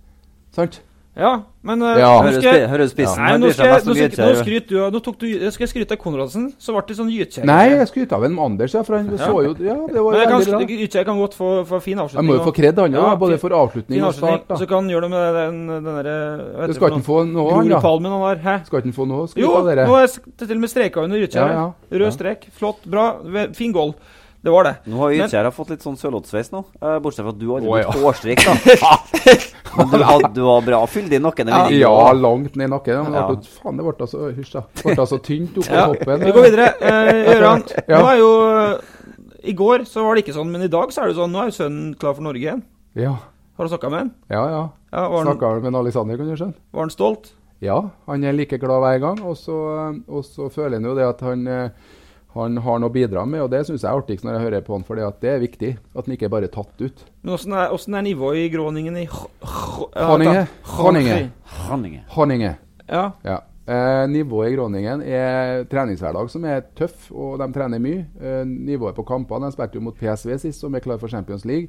Sant? 0.52 0.82
Ja, 1.14 1.42
men 1.62 1.82
eh, 1.82 1.98
Ja. 2.00 2.22
nå 2.24 2.30
skal 2.32 2.42
jeg- 2.56 2.68
spi- 2.70 2.88
spissen 2.88 3.18
Nei, 3.20 3.36
nå 3.36 3.52
skal 3.52 3.66
jeg, 3.66 3.84
nå 3.84 3.94
skal, 3.94 4.32
nå 4.32 4.36
skryter 4.40 4.68
du 4.68 4.90
Nå 4.96 5.00
tok 5.04 5.18
du, 5.20 5.26
skal 5.50 5.66
jeg 5.66 5.68
skryte 5.68 5.92
av 5.92 5.98
Konradsen, 6.00 6.54
så 6.58 6.72
ble 6.72 6.80
det 6.88 6.96
sånn 6.96 7.10
Gytkjær. 7.12 7.44
Nei, 7.44 7.68
jeg 7.68 7.88
skryter 7.90 8.12
av 8.16 8.24
en 8.24 8.38
Anders, 8.38 8.72
ja, 8.72 8.80
for 8.82 8.96
han 8.96 9.10
så 9.20 9.28
jo 9.44 9.52
Ja, 9.60 9.74
det 9.92 10.00
var 10.00 10.12
Men 10.12 10.20
jeg 10.22 10.28
kan, 10.48 10.66
Gytkjær 10.72 11.04
kan 11.04 11.18
godt 11.20 11.34
få, 11.36 11.66
få 11.68 11.82
fin 11.82 11.98
avslutning. 11.98 12.16
Han 12.16 12.24
må 12.26 12.38
jo 12.38 12.44
få 12.50 12.54
kred, 12.56 12.74
han 12.80 12.92
òg, 12.92 12.96
Ja, 12.96 13.14
både 13.16 13.38
for 13.38 13.50
avslutning 13.50 14.00
fin 14.00 14.04
og 14.08 14.14
start. 14.14 14.48
da. 14.48 14.54
Så 14.56 14.66
kan 14.66 14.84
han 14.84 14.88
gjøre 14.88 15.02
det 15.02 15.10
med 15.10 15.34
den, 15.36 15.66
den 15.68 15.84
derre 15.84 16.66
Det 16.66 16.74
skal 16.76 16.88
ikke 16.88 16.92
han 16.96 17.02
få 17.02 17.18
noe, 17.28 17.54
han 17.60 17.68
da? 17.68 17.80
Palmen, 17.80 18.10
han. 18.10 18.38
Hæ? 18.38 18.64
Skal 18.64 18.80
ikke 18.80 18.88
han 18.88 18.92
få 18.96 19.06
noe 19.08 19.28
skryt 19.28 19.36
Jo, 19.44 19.52
av 19.54 19.64
dere? 19.66 19.86
nå 19.86 19.94
er 19.98 20.06
jeg 20.08 20.48
til 20.48 20.56
og 20.56 20.60
med 20.64 20.70
streka 20.72 20.96
under 21.04 21.18
Gytkjær. 21.20 21.48
Ja, 21.52 21.52
ja. 21.52 21.72
Rød 21.92 22.08
Ja. 22.08 22.10
strek. 22.16 22.48
Flott, 22.56 22.80
bra. 22.88 23.16
Fin 23.52 23.72
goal. 23.72 23.94
Det 24.42 24.50
var 24.50 24.64
det. 24.66 24.72
Nå 24.90 24.98
har 24.98 25.12
Gytkjær 25.14 25.46
fått 25.54 25.68
litt 25.70 25.84
sånn 25.84 25.94
sørlottsveis 26.00 26.48
nå. 26.50 26.64
Eh, 26.82 26.96
bortsett 27.04 27.22
fra 27.22 27.30
at 27.30 27.38
du 27.38 27.44
har 27.52 27.60
aldri 27.60 27.70
blitt 27.70 27.86
ja. 27.86 27.92
hårstrikk, 28.02 28.40
da. 28.42 28.96
Men 29.76 29.92
du, 29.92 30.02
had, 30.04 30.24
du 30.34 30.40
var 30.44 30.64
bra 30.66 30.80
fylt 30.90 31.12
i 31.14 31.20
nakken. 31.22 31.48
Ja, 31.52 31.60
ja, 31.70 31.92
langt 32.12 32.56
ned 32.58 32.66
i 32.66 32.72
nakken. 32.72 33.04
Men 33.06 33.14
Ja. 33.20 33.22
det 33.30 33.46
faen, 33.62 33.78
det 33.78 33.86
ble 33.86 33.94
altså 34.02 34.32
Hysj, 34.34 34.52
da. 34.58 34.62
Det 34.74 34.84
ble 34.88 34.96
altså 35.04 35.18
tynt 35.22 35.60
oppe 35.62 35.70
Ja, 35.78 35.84
på 35.86 35.94
toppen. 36.00 36.24
vi 36.26 36.32
går 36.34 36.46
videre. 36.48 36.66
Eh, 36.82 37.20
Gøran, 37.30 37.62
Ja. 37.86 38.00
nå 38.02 38.10
er 38.10 38.18
jo 38.18 38.30
I 39.44 39.54
går 39.58 39.86
så 39.90 40.04
var 40.04 40.14
det 40.18 40.24
ikke 40.26 40.34
sånn, 40.36 40.50
men 40.52 40.62
i 40.66 40.68
dag 40.74 40.90
så 40.94 41.02
er 41.04 41.12
det 41.12 41.16
sånn. 41.20 41.32
Nå 41.32 41.40
er 41.44 41.48
jo 41.52 41.56
sønnen 41.62 41.94
klar 41.98 42.14
for 42.18 42.26
Norge 42.26 42.42
igjen. 42.42 42.64
Ja, 42.98 43.14
Har 43.56 43.64
du 43.68 43.70
snakka 43.72 43.90
med 43.90 43.98
han? 44.02 44.12
ja. 44.30 44.42
ja. 44.50 44.62
Ja, 44.92 45.06
Snakka 45.22 45.54
med 45.64 45.74
Alexander, 45.78 46.18
kan 46.20 46.28
du 46.28 46.36
skjønne. 46.36 46.54
var 46.74 46.82
han 46.84 46.90
stolt? 46.92 47.30
Ja, 47.64 47.78
han 48.10 48.24
er 48.28 48.34
like 48.36 48.58
glad 48.60 48.82
hver 48.82 48.98
gang. 49.00 49.22
Og 49.24 49.38
så, 49.40 49.54
og 50.10 50.24
så 50.26 50.50
føler 50.52 50.76
han 50.76 50.84
jo 50.90 50.92
det 50.98 51.06
at 51.06 51.20
han, 51.24 51.46
eh, 51.48 51.70
han 52.34 52.56
har 52.64 52.78
noe 52.80 52.88
å 52.88 52.92
bidra 52.94 53.26
med, 53.28 53.42
og 53.44 53.50
det 53.52 53.64
syns 53.68 53.82
jeg 53.84 53.90
er 53.90 53.98
artigst 54.00 54.24
når 54.24 54.36
jeg 54.38 54.44
hører 54.46 54.62
på 54.66 54.72
han, 54.76 54.84
for 54.88 54.96
det 54.96 55.28
er 55.28 55.40
viktig. 55.42 55.72
At 55.94 56.06
han 56.06 56.14
ikke 56.16 56.26
er 56.30 56.32
bare 56.32 56.48
tatt 56.52 56.80
ut. 56.80 57.02
Men 57.22 57.34
åssen 57.34 57.52
er, 57.52 57.72
er 57.98 58.04
nivået 58.06 58.38
i 58.46 58.50
Gråningen 58.54 58.96
i 59.02 59.06
Hanninge. 59.06 60.46
H- 60.46 60.76
Honninge. 60.78 61.24
Honninge. 61.68 62.04
Hanninge. 62.16 62.54
Ja. 62.88 63.10
Ja. 63.26 63.38
Eh, 63.68 64.06
nivået 64.10 64.50
i 64.50 64.56
Groningen 64.56 65.02
er 65.06 65.62
treningshverdag 65.70 66.30
som 66.32 66.44
er 66.50 66.64
tøff, 66.74 67.10
og 67.14 67.36
de 67.38 67.46
trener 67.54 67.78
mye. 67.82 68.06
Eh, 68.20 68.42
nivået 68.48 68.96
på 68.96 69.04
kampene 69.06 69.46
De 69.46 69.54
spilte 69.54 69.78
jo 69.78 69.84
mot 69.86 69.94
PSV 69.98 70.38
sist, 70.42 70.60
som 70.64 70.74
er 70.74 70.82
klar 70.82 70.98
for 70.98 71.12
Champions 71.12 71.44
League. 71.44 71.68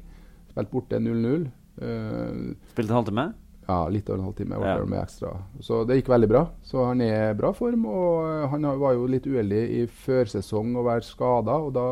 Spilte 0.50 0.72
borte 0.72 0.98
0-0. 0.98 1.46
Eh, 1.82 2.54
Spilte 2.72 2.90
en 2.90 2.96
halvtime? 2.98 3.28
Ja, 3.68 3.88
litt 3.88 4.08
over 4.10 4.18
en 4.18 4.24
halvtime 4.28 4.58
Ja. 4.60 4.76
det 4.78 4.88
med 4.88 5.00
ekstra. 5.02 5.30
Så 5.60 5.84
det 5.88 5.96
gikk 6.02 6.08
veldig 6.12 6.28
bra. 6.28 6.42
Så 6.62 6.84
han 6.86 7.00
er 7.00 7.30
i 7.30 7.34
bra 7.38 7.52
form. 7.52 7.86
Og 7.86 8.26
eh, 8.28 8.48
han 8.50 8.62
var 8.80 8.92
jo 8.94 9.06
litt 9.06 9.26
uheldig 9.26 9.62
i 9.80 9.86
førsesong 9.86 10.76
å 10.76 10.84
være 10.84 11.02
skada, 11.06 11.56
og 11.56 11.72
da 11.74 11.86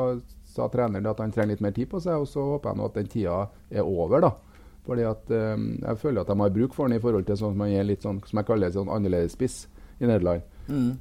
sa 0.53 0.69
treneren 0.69 1.07
at 1.09 1.19
han 1.25 1.33
trenger 1.33 1.55
litt 1.55 1.61
mer 1.65 1.73
tid 1.73 1.89
på 1.89 2.01
seg, 2.01 2.21
og 2.21 2.27
så 2.29 2.45
håper 2.45 2.71
jeg 2.71 2.77
nå 2.83 2.85
at 2.91 2.95
den 3.01 3.07
tida 3.09 3.49
er 3.71 3.83
over, 3.89 4.21
da. 4.21 4.33
Fordi 4.85 5.03
at 5.07 5.31
um, 5.31 5.79
Jeg 5.81 5.97
føler 6.03 6.21
at 6.21 6.27
de 6.29 6.37
har 6.41 6.51
bruk 6.51 6.75
for 6.75 6.89
han 6.89 6.97
i 6.97 7.01
forhold 7.01 7.25
til 7.25 7.37
sånn 7.39 7.53
som 7.55 7.61
han 7.65 7.71
er 7.73 7.85
litt 7.87 8.03
sånn, 8.03 8.19
som 8.27 8.39
jeg 8.41 8.47
kaller 8.49 8.69
det, 8.69 8.75
sånn 8.77 8.91
annerledesspiss 8.91 9.67
i 10.03 10.07
Nederland. 10.11 10.43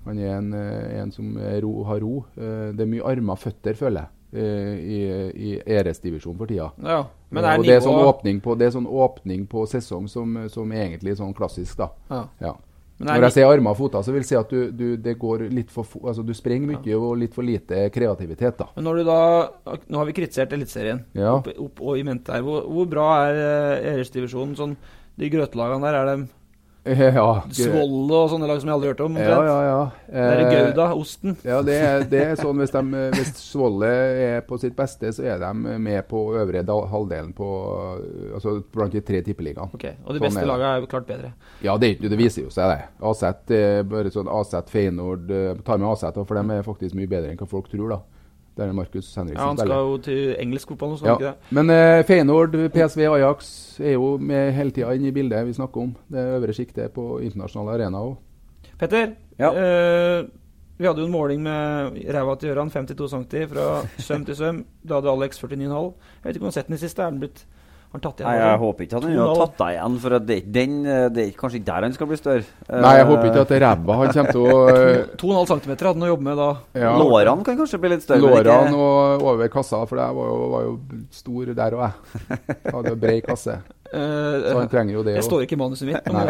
Han 0.05 0.19
er 0.19 0.35
en, 0.37 0.53
eh, 0.53 0.99
en 1.01 1.11
som 1.11 1.35
ro, 1.63 1.83
har 1.83 1.99
ro. 1.99 2.25
Det 2.35 2.79
er 2.85 2.89
mye 2.91 3.03
armer 3.11 3.33
og 3.33 3.39
føtter, 3.41 3.73
føler 3.75 4.05
jeg, 4.05 4.39
i, 4.79 4.99
i 5.35 5.51
æresdivisjonen 5.65 6.37
for 6.39 6.47
tida. 6.47 6.71
ja. 6.85 7.03
Men 7.31 7.45
det 7.45 7.51
er 7.51 7.63
det 7.63 7.75
er, 7.77 7.85
sånn 7.85 8.01
åpning 8.03 8.41
på, 8.43 8.55
det 8.59 8.67
er 8.67 8.73
sånn 8.75 8.89
åpning 8.89 9.45
på 9.47 9.63
sesong 9.71 10.09
som, 10.11 10.35
som 10.51 10.73
er 10.75 10.89
egentlig 10.89 11.15
sånn 11.19 11.31
klassisk, 11.37 11.77
da. 11.79 11.89
ja. 12.11 12.25
Ja. 12.43 12.57
Når 13.01 13.23
jeg 13.25 13.33
sier 13.33 13.49
armer 13.49 13.73
og 13.73 13.79
føtter, 13.79 14.03
så 14.05 14.13
vil 14.13 14.21
jeg 14.21 14.29
si 14.29 14.37
at 14.37 14.51
du, 14.51 14.59
du, 14.77 14.85
det 15.01 15.15
går 15.21 15.47
litt 15.49 15.71
for 15.73 15.87
altså, 16.03 16.21
du 16.25 16.33
sprenger 16.37 16.75
mye 16.75 16.97
og 16.97 17.15
litt 17.17 17.33
for 17.33 17.45
lite 17.47 17.87
kreativitet, 17.93 18.59
da. 18.59 18.67
men 18.75 18.85
når 18.85 18.99
du 19.01 19.07
da 19.07 19.21
Nå 19.89 20.01
har 20.01 20.09
vi 20.09 20.15
kritisert 20.19 20.53
Eliteserien 20.53 21.01
Ja. 21.17 21.33
opp, 21.39 21.49
opp 21.49 21.81
og 21.81 21.97
i 21.97 22.03
mente 22.05 22.35
her. 22.35 22.43
Hvor, 22.45 22.67
hvor 22.69 22.89
bra 22.91 23.07
er 23.25 23.39
uh, 23.39 23.89
Eres-divisjonen? 23.95 24.53
Sånn, 24.59 24.75
de 25.17 25.29
grøtelagene 25.33 25.87
der, 25.87 25.97
er 25.97 26.11
de 26.11 26.29
Ja, 26.91 27.25
Svolle 27.53 28.19
og 28.23 28.31
sånne 28.31 28.47
lag 28.49 28.57
som 28.61 28.69
jeg 28.71 28.73
aldri 28.73 28.87
har 28.89 28.95
hørt 28.95 29.03
om. 29.05 29.17
Ja, 29.21 29.35
ja, 29.45 29.57
ja, 29.67 29.81
Eh, 30.11 30.15
Det 30.17 30.21
er 30.21 30.39
Eh, 30.41 30.53
Gouda, 30.65 30.85
osten. 30.97 31.35
Ja, 31.45 31.59
det 31.61 31.75
er, 31.77 32.05
det 32.09 32.21
er 32.31 32.39
sånn 32.39 32.57
hvis, 32.57 32.73
de, 32.73 32.81
hvis 33.15 33.33
Svolle 33.37 33.91
er 34.25 34.41
på 34.47 34.57
sitt 34.59 34.73
beste, 34.75 35.11
så 35.13 35.23
er 35.29 35.37
de 35.43 35.51
med 35.79 36.07
på 36.09 36.23
øvre 36.41 36.63
halvdelen 36.65 37.33
på 37.37 37.49
Altså 38.33 38.55
blant 38.73 38.95
de 38.97 39.01
tre 39.05 39.21
tippeligaene. 39.21 39.69
Ok, 39.77 39.85
Og 40.05 40.15
de 40.15 40.19
Sånn 40.19 40.25
beste 40.25 40.41
er 40.41 40.49
lagene 40.49 40.71
er 40.73 40.81
jo 40.81 40.89
klart 40.89 41.07
bedre. 41.09 41.33
Ja, 41.61 41.77
det, 41.77 41.93
det 42.01 42.17
viser 42.17 42.47
jo 42.47 42.49
seg, 42.53 42.73
det. 42.73 42.89
AZ, 43.11 43.23
eh, 43.53 43.83
bare 43.85 44.13
sånn 44.13 44.31
AZ 44.31 44.55
Feinord 44.71 45.29
eh, 45.31 45.53
Tar 45.67 45.77
med 45.77 45.91
AZ, 45.93 46.07
for 46.25 46.39
de 46.41 46.57
er 46.57 46.65
faktisk 46.65 46.97
mye 46.97 47.09
bedre 47.11 47.29
enn 47.31 47.39
hva 47.39 47.47
folk 47.49 47.69
tror, 47.69 47.93
da. 47.93 48.01
Der 48.57 48.67
er 48.67 48.73
Markus 48.73 49.15
Henriksen 49.15 49.37
Ja, 49.39 49.47
Han 49.47 49.57
skal 49.57 49.69
jo 49.71 49.97
til 49.97 50.35
engelsk 50.39 50.67
fotball 50.73 50.89
nå, 50.91 50.97
skal 50.97 51.07
han 51.09 51.15
ikke 51.21 51.25
Ja. 51.25 51.31
det? 51.31 51.55
Men 51.55 51.69
eh, 51.69 52.03
Feyenoord, 52.05 52.51
PSV, 52.73 52.99
Ajax 53.13 53.79
er 53.79 53.93
jo 53.93 54.17
med 54.17 54.51
hele 54.53 54.71
tida 54.71 54.91
inne 54.93 55.07
i 55.07 55.11
bildet 55.15 55.45
vi 55.47 55.53
snakker 55.53 55.81
om. 55.81 55.95
Det 56.11 56.25
øvre 56.35 56.53
sjiktet 56.53 56.91
på 56.91 57.19
internasjonale 57.23 57.77
arena 57.79 57.97
òg. 58.03 58.17
Petter, 58.79 59.13
Ja. 59.39 59.51
eh, 59.53 60.25
vi 60.77 60.85
hadde 60.85 60.99
jo 60.99 61.05
en 61.05 61.11
måling 61.11 61.41
med 61.43 62.01
ræva 62.13 62.35
til 62.35 62.49
Gøran, 62.49 62.69
52 62.69 63.09
cm 63.11 63.47
fra 63.53 63.85
søm 63.99 64.25
til 64.25 64.35
søm. 64.35 64.65
Da 64.87 64.95
hadde 64.95 65.09
Alex 65.11 65.37
49,5. 65.39 65.93
Jeg 66.23 66.25
vet 66.25 66.35
ikke 66.35 66.41
om 66.41 66.41
du 66.41 66.45
har 66.45 66.51
sett 66.51 66.67
den 66.67 66.75
i 66.75 66.77
siste. 66.77 67.01
Er 67.03 67.09
den 67.11 67.19
blitt 67.19 67.45
han 67.97 68.03
tatt 68.03 68.21
igjen? 68.21 68.29
Nei, 68.29 68.37
jeg 68.41 68.59
håper 68.61 68.85
ikke 68.85 68.99
at 68.99 69.05
han 69.07 69.17
har 69.19 69.41
tatt 69.41 69.57
deg 69.61 69.75
igjen, 69.75 69.97
for 70.03 70.15
at 70.17 70.27
det, 70.27 70.37
den, 70.57 70.77
eh, 70.85 71.05
det 71.11 71.23
er 71.25 71.33
kanskje 71.41 71.59
ikke 71.59 71.69
der 71.71 71.87
han 71.87 71.97
skal 71.97 72.09
bli 72.11 72.19
større. 72.21 72.45
Nei, 72.71 72.93
jeg 72.99 73.09
håper 73.11 73.29
ikke 73.29 73.43
at 73.43 73.51
det 73.51 73.57
er 73.57 73.65
ræva 73.65 73.97
han 74.01 74.13
kommer 74.15 74.37
til 74.37 74.45
å 74.47 74.61
eh, 74.71 75.01
2,5 75.21 75.51
cm 75.51 75.73
hadde 75.73 75.91
han 75.91 76.07
å 76.07 76.11
jobbe 76.13 76.27
med 76.29 76.41
da. 76.41 76.49
ja, 76.85 76.93
Lårene 77.01 77.47
kan 77.47 77.59
kanskje 77.59 77.81
bli 77.83 77.93
litt 77.95 78.05
større. 78.05 78.23
Lårene 78.23 78.79
og 78.79 79.27
over 79.33 79.51
kassa, 79.51 79.83
for 79.89 80.01
jeg 80.01 80.17
var 80.21 80.31
jo, 80.31 80.39
var 80.55 80.65
jo 80.69 80.73
stor 81.21 81.53
der 81.61 81.77
òg, 81.77 81.85
jeg. 81.89 82.39
Hadde 82.75 82.97
brei 83.01 83.19
kasse. 83.25 83.59
Eh, 83.91 84.45
Så 84.47 84.55
han 84.55 84.71
trenger 84.71 84.95
jo 84.95 85.03
det 85.03 85.17
det 85.17 85.25
står 85.25 85.45
ikke 85.45 85.57
i 85.57 85.61
manuset 85.61 85.89
mitt. 85.89 86.07
Nei. 86.15 86.29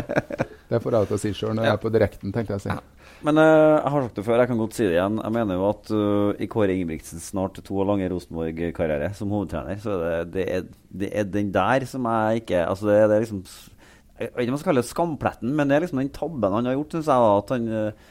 Det 0.71 0.79
får 0.81 0.95
jeg 0.95 1.09
til 1.09 1.17
å 1.17 1.21
si 1.21 1.31
sjøl 1.35 1.55
når 1.57 1.67
jeg 1.67 1.75
er 1.75 1.81
på 1.83 1.91
direkten, 1.93 2.33
tenkte 2.33 2.55
jeg 2.55 2.61
å 2.61 2.63
si. 2.63 2.75
Men 3.21 3.37
uh, 3.37 3.43
jeg 3.75 3.91
har 3.93 4.05
sagt 4.07 4.15
det 4.17 4.23
før, 4.25 4.39
jeg 4.41 4.49
kan 4.49 4.61
godt 4.61 4.77
si 4.77 4.85
det 4.87 4.95
igjen. 4.95 5.17
Jeg 5.21 5.35
mener 5.35 5.59
jo 5.59 5.65
at 5.67 5.91
uh, 5.93 6.29
i 6.41 6.47
Kåre 6.49 6.73
Ingebrigtsens 6.73 7.27
snart 7.33 7.59
to 7.61 7.75
år 7.83 7.89
lange 7.91 8.07
Rosenborg-karriere 8.09 9.11
som 9.17 9.33
hovedtrener, 9.35 9.77
så 9.83 9.97
er 9.97 10.23
det, 10.23 10.31
det, 10.37 10.45
er, 10.55 10.63
det 11.03 11.11
er 11.11 11.27
den 11.29 11.51
der 11.53 11.85
som 11.89 12.07
jeg 12.09 12.41
ikke 12.41 12.63
Altså, 12.65 12.87
det, 12.89 12.95
det 13.11 13.17
er 13.17 13.25
liksom 13.27 13.43
Jeg 13.43 14.31
vet 14.31 14.41
ikke 14.41 14.47
om 14.47 14.55
jeg 14.55 14.63
skal 14.63 14.71
kalle 14.71 14.85
det 14.85 14.93
skampletten, 14.93 15.53
men 15.59 15.69
det 15.69 15.77
er 15.77 15.85
liksom 15.85 16.01
den 16.01 16.15
tabben 16.15 16.57
han 16.57 16.71
har 16.71 16.79
gjort, 16.79 16.97
syns 16.97 17.11
jeg. 17.11 17.27
da, 17.27 17.37
At 17.43 17.53
han 17.53 17.69
uh, 17.75 18.09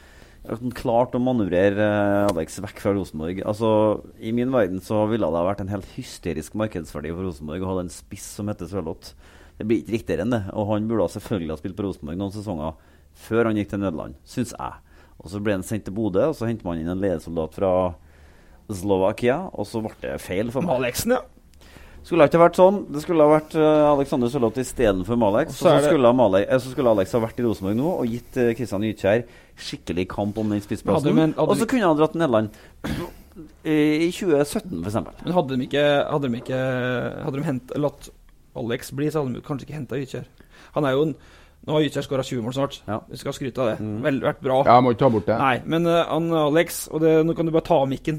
klart 0.77 1.13
å 1.15 1.21
manøvrere 1.21 1.85
eh, 1.85 2.29
Alex 2.31 2.57
vekk 2.63 2.79
fra 2.81 2.93
Rosenborg. 2.95 3.43
Altså, 3.45 4.01
I 4.19 4.31
min 4.33 4.51
verden 4.53 4.81
så 4.81 5.03
ville 5.11 5.27
det 5.27 5.37
ha 5.37 5.45
vært 5.45 5.61
en 5.61 5.69
helt 5.73 5.91
hysterisk 5.97 6.55
markedsverdi 6.57 7.11
for 7.13 7.27
Rosenborg 7.27 7.61
å 7.61 7.69
ha 7.75 7.83
en 7.83 7.93
spiss 7.93 8.25
som 8.39 8.49
heter 8.49 8.69
Sørloth. 8.71 9.13
Det 9.61 9.67
blir 9.69 9.83
ikke 9.83 9.93
riktigere 9.99 10.25
enn 10.25 10.33
det. 10.33 10.41
Og 10.57 10.71
han 10.73 10.87
burde 10.89 11.09
selvfølgelig 11.13 11.53
ha 11.53 11.59
spilt 11.61 11.77
på 11.77 11.85
Rosenborg 11.85 12.17
noen 12.17 12.33
sesonger 12.33 12.79
før 13.21 13.49
han 13.51 13.59
gikk 13.59 13.69
til 13.73 13.83
Nederland, 13.83 14.15
syns 14.25 14.55
jeg. 14.55 14.79
Og 15.21 15.29
så 15.29 15.41
ble 15.43 15.53
han 15.53 15.65
sendt 15.67 15.85
til 15.85 15.93
Bodø, 15.93 16.31
og 16.31 16.37
så 16.37 16.47
henter 16.49 16.65
man 16.65 16.79
inn 16.81 16.89
en 16.89 17.01
ledesoldat 17.03 17.53
fra 17.53 17.71
Slovakia, 18.71 19.43
og 19.51 19.67
så 19.69 19.83
ble 19.83 19.93
det 20.01 20.15
feil 20.23 20.49
for 20.49 20.65
meg. 20.65 20.79
Maleksen, 20.79 21.13
ja. 21.19 21.21
Skulle 22.01 22.25
ikke 22.25 22.39
vært 22.41 22.57
sånn. 22.57 22.79
Det 22.89 23.03
skulle 23.03 23.21
ha 23.27 23.29
vært 23.35 23.53
uh, 23.53 23.91
Alexander 23.91 24.31
Sørloth 24.33 24.57
istedenfor 24.57 25.19
Og 25.21 25.51
så 25.53 25.67
så, 25.69 25.73
skulle 25.85 26.13
Male- 26.17 26.47
eh, 26.47 26.57
så 26.57 26.71
skulle 26.71 26.89
Alex 26.89 27.11
ha 27.13 27.21
vært 27.21 27.37
i 27.37 27.45
Rosenborg 27.45 27.77
nå 27.77 27.91
og 27.91 28.07
gitt 28.09 28.39
uh, 28.41 28.53
Kristian 28.57 28.81
Gytkjær 28.87 29.21
skikkelig 29.61 30.07
kamp 30.09 30.39
om 30.41 30.49
den 30.49 30.63
spissplassen. 30.65 31.35
Og 31.37 31.53
så 31.59 31.67
kunne 31.69 31.85
han 31.85 31.99
dratt 31.99 32.15
til 32.15 32.23
Nederland 32.23 32.49
i 33.61 34.09
2017, 34.09 34.81
f.eks. 34.81 34.97
Men 35.21 35.35
hadde 35.37 35.55
de 35.55 35.67
ikke 35.67 35.83
Hadde 35.85 36.27
de 36.27 36.39
ikke 36.41 36.57
Hadde 37.21 37.37
de 37.37 37.45
hent, 37.45 37.75
latt 37.79 38.09
Alex 38.57 38.91
blir, 38.95 39.11
så 39.11 39.21
hadde 39.21 39.37
de 39.37 39.45
kanskje 39.45 39.67
ikke 39.67 39.77
henta 39.77 39.99
Gytkjær. 39.99 40.25
Han 40.75 40.87
er 40.87 40.97
jo 40.97 41.05
en 41.09 41.15
Nå 41.61 41.75
har 41.75 41.83
Gytkjær 41.85 42.05
skåra 42.07 42.23
20 42.25 42.41
mål 42.41 42.53
snart. 42.57 42.75
Ja. 42.87 42.95
Vi 43.05 43.19
skal 43.21 43.35
skryte 43.37 43.61
av 43.61 43.67
det. 43.69 43.73
Mm. 43.85 43.97
Vel, 44.01 44.15
vært 44.23 44.39
bra. 44.41 44.55
Ja, 44.65 44.79
må 44.81 44.95
ikke 44.95 45.03
ta 45.03 45.09
bort 45.13 45.27
det. 45.27 45.35
Nei, 45.37 45.59
men 45.69 45.85
uh, 45.85 45.99
han 46.09 46.31
Alex 46.33 46.87
og 46.89 47.03
det, 47.03 47.11
Nå 47.27 47.35
kan 47.37 47.45
du 47.45 47.53
bare 47.53 47.67
ta 47.67 47.77
av 47.83 47.85
mikken 47.91 48.17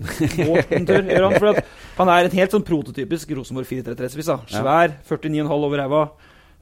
en 0.77 0.87
tur. 0.87 1.09
gjør 1.11 1.27
han, 1.27 1.35
for 1.41 1.51
at 1.51 1.73
han 1.97 2.13
er 2.15 2.29
en 2.29 2.37
helt 2.39 2.55
sånn 2.55 2.67
prototypisk 2.69 3.35
Rosenborg 3.35 3.67
4-3-3-spiss. 3.67 4.31
Svær, 4.55 4.95
49,5 5.11 5.51
over 5.57 5.83
ræva. 5.83 6.05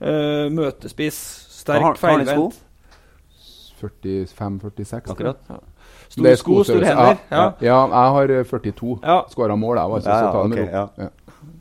Uh, 0.01 0.47
møtespiss, 0.57 1.21
sterk, 1.59 2.01
feilvendt. 2.01 2.57
45-46. 3.83 5.13
Akkurat. 5.13 5.45
Store 6.11 6.37
sko, 6.37 6.63
store 6.67 6.85
hender. 6.91 7.17
Ja, 7.31 7.37
Ja. 7.37 7.47
ja, 7.61 7.81
jeg 7.87 8.19
har 8.19 8.35
eh, 8.41 8.45
42. 8.45 8.99
Ja. 9.03 9.21
Skåra 9.31 9.57
mål, 9.57 9.77
jeg, 9.77 9.97
altså. 10.01 10.11
Ja, 10.11 10.19
så 10.19 10.25
ja, 10.25 10.33
ta 10.33 10.43
det 10.43 10.51
med 10.57 10.59
ro. 10.59 10.69
ja. 10.73 10.87
Ja. 11.07 11.09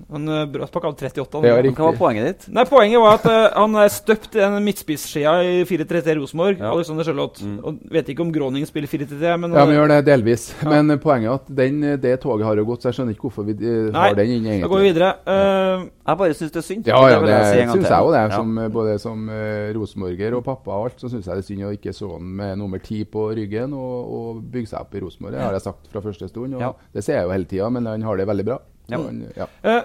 Han 0.10 0.24
uh, 0.26 0.40
Brattbakk 0.50 0.88
hadde 0.88 1.06
38. 1.06 1.38
han. 1.38 1.44
Det 1.44 1.50
var 1.52 1.58
Men 1.60 1.66
riktig. 1.68 1.78
Hva 1.84 1.90
var 1.92 1.98
poenget 2.00 2.24
ditt? 2.26 2.46
Nei, 2.58 2.64
Poenget 2.66 2.98
var 3.04 3.20
at 3.20 3.26
uh, 3.30 3.60
han 3.62 3.76
er 3.78 3.92
støpt 3.94 4.34
i 4.34 4.40
den 4.42 4.56
midtspissskjea 4.66 5.34
i 5.46 5.52
4-3-3 5.70 6.16
Rosenborg. 6.18 6.56
Ja. 6.58 6.72
Alexander 6.74 7.06
Sørloth. 7.06 7.44
Mm. 7.46 7.60
Og 7.62 7.78
Vet 7.94 8.10
ikke 8.10 8.24
om 8.26 8.32
Groning 8.34 8.66
spiller 8.66 8.90
4-3-3, 8.90 9.36
men 9.38 9.54
Ja, 9.54 9.68
men 9.68 9.70
vi 9.70 9.76
gjør 9.78 9.92
det 9.94 10.00
delvis. 10.08 10.48
Men 10.66 10.90
uh, 10.90 10.98
poenget 11.04 11.30
er 11.30 11.36
at 11.38 11.52
den, 11.62 11.78
det 12.02 12.16
toget 12.24 12.48
har 12.48 12.58
jo 12.58 12.66
gått, 12.72 12.82
så 12.82 12.90
jeg 12.90 12.98
skjønner 12.98 13.14
ikke 13.14 13.28
hvorfor 13.30 13.46
vi 13.52 13.54
eh, 13.62 13.78
Nei, 13.94 14.08
har 14.08 14.18
den 14.18 14.34
inne, 14.40 14.56
da 14.64 14.72
går 14.74 14.82
vi 14.82 14.90
videre. 14.90 15.12
Eh, 15.30 15.86
Jeg 16.10 16.18
bare 16.24 16.34
syns 16.40 16.56
det 16.58 16.62
er 16.64 16.68
synd. 16.72 16.90
Ja, 16.90 17.04
ja, 17.06 17.20
det, 17.22 17.30
det 17.30 17.40
si 17.46 17.62
syns 17.70 17.90
jeg 17.94 18.02
jo 18.02 18.12
det. 18.18 18.24
Ja. 18.26 18.34
Som, 18.34 18.58
eh, 18.58 18.72
både 18.80 18.98
som 19.06 19.30
uh, 19.30 19.70
rosenborger 19.78 20.40
og 20.40 20.44
pappa 20.50 20.74
og 20.74 20.90
alt, 20.90 20.98
så 21.06 21.14
syns 21.14 21.30
jeg 21.30 21.38
det 21.38 21.46
er 21.46 21.50
synd 21.52 21.70
å 21.70 21.72
ikke 21.78 21.94
så 21.94 22.10
han 22.16 22.34
med 22.42 22.58
nummer 22.58 22.82
ti 22.82 23.04
på 23.06 23.30
ryggen 23.38 23.78
og, 23.78 24.10
og 24.20 24.42
bygge 24.54 24.72
seg 24.74 24.82
opp 24.84 24.96
i 24.98 25.04
Rosenborg. 25.04 25.36
Det 25.38 25.42
har 25.46 25.56
jeg 25.58 25.66
sagt 25.68 25.88
fra 25.94 26.04
første 26.04 26.30
stund, 26.32 26.58
og 26.58 26.62
Ja. 26.62 26.74
det 26.94 27.04
ser 27.06 27.20
jeg 27.22 27.28
jo 27.30 27.32
hele 27.36 27.50
tida, 27.50 27.70
men 27.70 27.86
han 27.90 28.02
har 28.06 28.18
det 28.18 28.28
veldig 28.28 28.46
bra. 28.46 28.60
Ja. 28.90 28.98
Han, 28.98 29.24
ja. 29.38 29.48
Eh, 29.64 29.82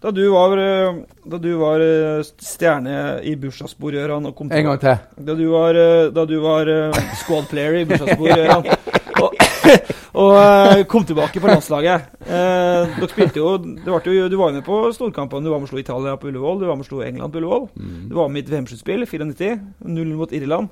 da 0.00 0.12
du 0.14 0.22
var, 0.30 0.56
eh, 0.62 1.00
da 1.26 1.38
du 1.42 1.48
var 1.58 1.82
eh, 1.82 2.22
stjerne 2.38 3.20
i 3.26 3.34
bursdagsbord, 3.34 3.96
Gøran 3.98 4.28
og 4.30 4.36
kom 4.38 4.52
En 4.52 4.64
gang 4.64 4.78
til. 4.78 4.98
Da 5.26 5.34
du 5.34 5.48
var, 5.50 5.74
da 6.14 6.24
du 6.24 6.36
var 6.40 6.70
squad 7.18 7.48
player 7.50 7.80
i 7.80 7.84
bursdagsbord, 7.84 8.30
Gøran, 8.30 8.68
og, 9.24 9.34
og 10.22 10.86
kom 10.88 11.04
tilbake 11.04 11.42
på 11.42 11.50
landslaget 11.50 12.06
eh, 12.24 12.94
Dere 12.94 13.08
spilte 13.10 13.42
jo, 13.42 13.56
jo 13.58 14.28
Du 14.30 14.36
var 14.38 14.54
med 14.54 14.62
på 14.66 14.78
storkampene. 14.94 15.44
Du 15.44 15.50
var 15.50 15.58
med 15.58 15.66
og 15.66 15.72
slo 15.72 15.82
Italia 15.82 16.14
på 16.16 16.30
Ullevål, 16.30 16.62
du 16.62 16.68
var 16.70 16.78
med 16.78 16.86
og 16.86 16.90
slo 16.92 17.02
England 17.02 17.34
på 17.34 17.42
Ullevål. 17.42 17.66
Du 18.08 18.14
var 18.16 18.30
med 18.30 18.42
i 18.42 18.46
et 18.46 18.52
VM-sluttspill, 18.54 19.02
94, 19.06 19.58
0 19.82 20.14
mot 20.20 20.32
Irland. 20.32 20.70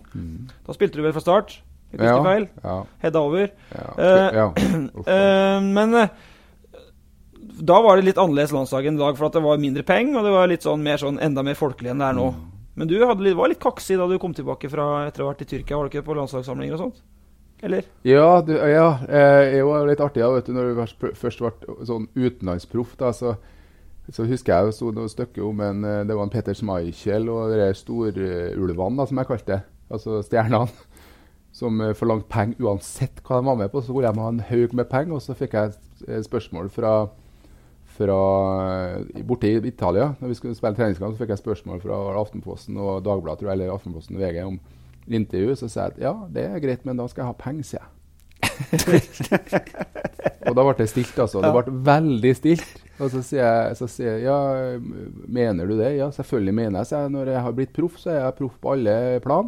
Da 0.66 0.76
spilte 0.76 1.00
du 1.00 1.02
vel 1.02 1.16
fra 1.16 1.24
start? 1.26 1.58
Hvis 1.92 2.02
Ja. 2.02 2.16
feil. 2.24 2.48
Ja. 2.64 2.76
Hedda 3.02 3.20
over. 3.22 3.50
Ja. 3.72 4.48
uh, 4.50 5.60
men 5.76 5.94
eh, 5.94 6.08
da 7.62 7.78
var 7.82 7.96
det 7.96 8.04
litt 8.10 8.18
annerledes 8.20 8.52
landslag 8.52 8.86
enn 8.88 8.98
i 8.98 9.00
dag, 9.00 9.16
for 9.16 9.28
at 9.28 9.36
det 9.38 9.42
var 9.44 9.60
mindre 9.62 9.84
penger, 9.86 10.18
og 10.18 10.26
det 10.26 10.34
var 10.34 10.50
litt 10.50 10.66
sånn 10.66 10.82
mer 10.84 11.00
sånn 11.00 11.20
enda 11.22 11.44
mer 11.46 11.56
folkelig 11.56 11.92
enn 11.94 12.02
det 12.02 12.08
er 12.10 12.18
nå. 12.18 12.28
Men 12.76 12.90
du 12.90 12.98
hadde 13.00 13.32
var 13.38 13.48
litt 13.48 13.62
kaksig 13.62 13.96
da 13.96 14.08
du 14.10 14.18
kom 14.20 14.34
tilbake 14.36 14.68
fra 14.68 15.06
etter 15.06 15.22
å 15.22 15.28
ha 15.28 15.32
vært 15.32 15.46
i 15.46 15.50
Tyrkia, 15.54 15.78
var 15.78 15.86
du 15.88 15.94
ikke 15.94 16.04
på 16.04 16.16
landslagssamlinger 16.18 16.76
og 16.76 16.82
sånt? 16.82 16.98
Eller? 17.64 17.86
Ja, 18.04 18.42
du, 18.44 18.52
ja 18.52 18.88
jeg 19.48 19.64
var 19.64 19.86
litt 19.88 20.02
artig 20.04 20.20
da, 20.20 20.28
vet 20.34 20.50
du, 20.50 20.52
når 20.52 20.68
du 20.74 20.82
først- 21.16 21.40
ble 21.40 21.86
sånn 21.88 22.10
utenlandsproff. 22.12 22.92
da, 23.00 23.14
så, 23.16 23.38
så 24.12 24.26
husker 24.28 24.52
jeg 24.52 24.74
jo 24.76 24.90
noe 24.92 25.08
stykke 25.08 25.40
om 25.40 25.62
en, 25.64 25.80
det 26.04 26.12
var 26.12 26.26
en 26.26 26.34
Peter 26.34 26.52
Schmeichel 26.52 27.30
og 27.32 27.56
de 27.56 27.70
storulvene, 27.72 29.08
som 29.08 29.22
jeg 29.22 29.30
kalte 29.32 29.54
det. 29.54 29.62
Altså 29.88 30.20
stjernene. 30.26 30.68
Som 31.56 31.80
eh, 31.80 31.94
forlangte 31.96 32.28
penger 32.32 32.66
uansett 32.66 33.22
hva 33.24 33.40
de 33.40 33.48
var 33.48 33.60
med 33.62 33.72
på. 33.72 33.80
Så 33.80 33.92
skulle 33.92 34.12
de 34.12 34.24
ha 34.24 34.32
en 34.32 34.44
haug 34.50 34.76
med 34.76 34.90
penger, 34.90 35.16
og 35.16 35.24
så 35.24 35.36
fikk 35.36 35.56
jeg 35.56 35.72
et 35.72 36.06
eh, 36.08 36.22
spørsmål 36.26 36.68
fra, 36.74 36.94
fra 37.96 38.20
eh, 38.92 39.26
Borte 39.26 39.50
i 39.50 39.60
Italia, 39.72 40.12
når 40.20 40.34
vi 40.34 40.40
skulle 40.40 40.58
spille 40.58 40.76
treningskamp, 40.76 41.16
så 41.16 41.24
fikk 41.24 41.32
jeg 41.32 41.44
spørsmål 41.44 41.84
fra 41.84 42.00
Aftenposten 42.20 42.76
og 42.76 43.04
Dagbladet, 43.06 43.40
tror 43.40 43.52
jeg, 43.52 43.60
eller 43.60 43.76
Aftenposten 43.76 44.18
og 44.18 44.26
VG 44.26 44.42
om 44.44 44.60
intervju. 45.06 45.56
Så 45.56 45.72
sa 45.72 45.86
jeg 45.86 45.96
at 45.96 46.08
ja, 46.08 46.16
det 46.32 46.48
er 46.50 46.64
greit, 46.64 46.88
men 46.88 47.00
da 47.00 47.08
skal 47.08 47.24
jeg 47.24 47.32
ha 47.32 47.40
penger, 47.40 47.70
sier 47.72 47.84
jeg. 47.84 47.92
og 50.46 50.54
da 50.56 50.64
ble 50.64 50.74
det 50.78 50.88
stilt, 50.92 51.16
altså. 51.18 51.42
Det 51.44 51.52
ble 51.56 51.78
veldig 51.88 52.32
stilt. 52.36 52.82
Og 52.96 53.10
så 53.12 53.20
sier 53.24 53.44
jeg, 53.44 53.76
så 53.76 53.86
sier 53.90 54.14
jeg 54.16 54.24
ja, 54.24 54.36
mener 55.28 55.68
du 55.68 55.74
det? 55.76 55.98
Ja, 55.98 56.08
selvfølgelig 56.14 56.54
mener 56.56 56.78
jeg. 56.80 56.86
det. 56.92 57.12
når 57.12 57.26
jeg 57.32 57.40
har 57.46 57.52
blitt 57.56 57.74
proff, 57.76 57.94
så 58.00 58.08
er 58.12 58.18
jeg 58.22 58.38
proff 58.40 58.56
på 58.60 58.72
alle 58.76 58.94
plan. 59.24 59.46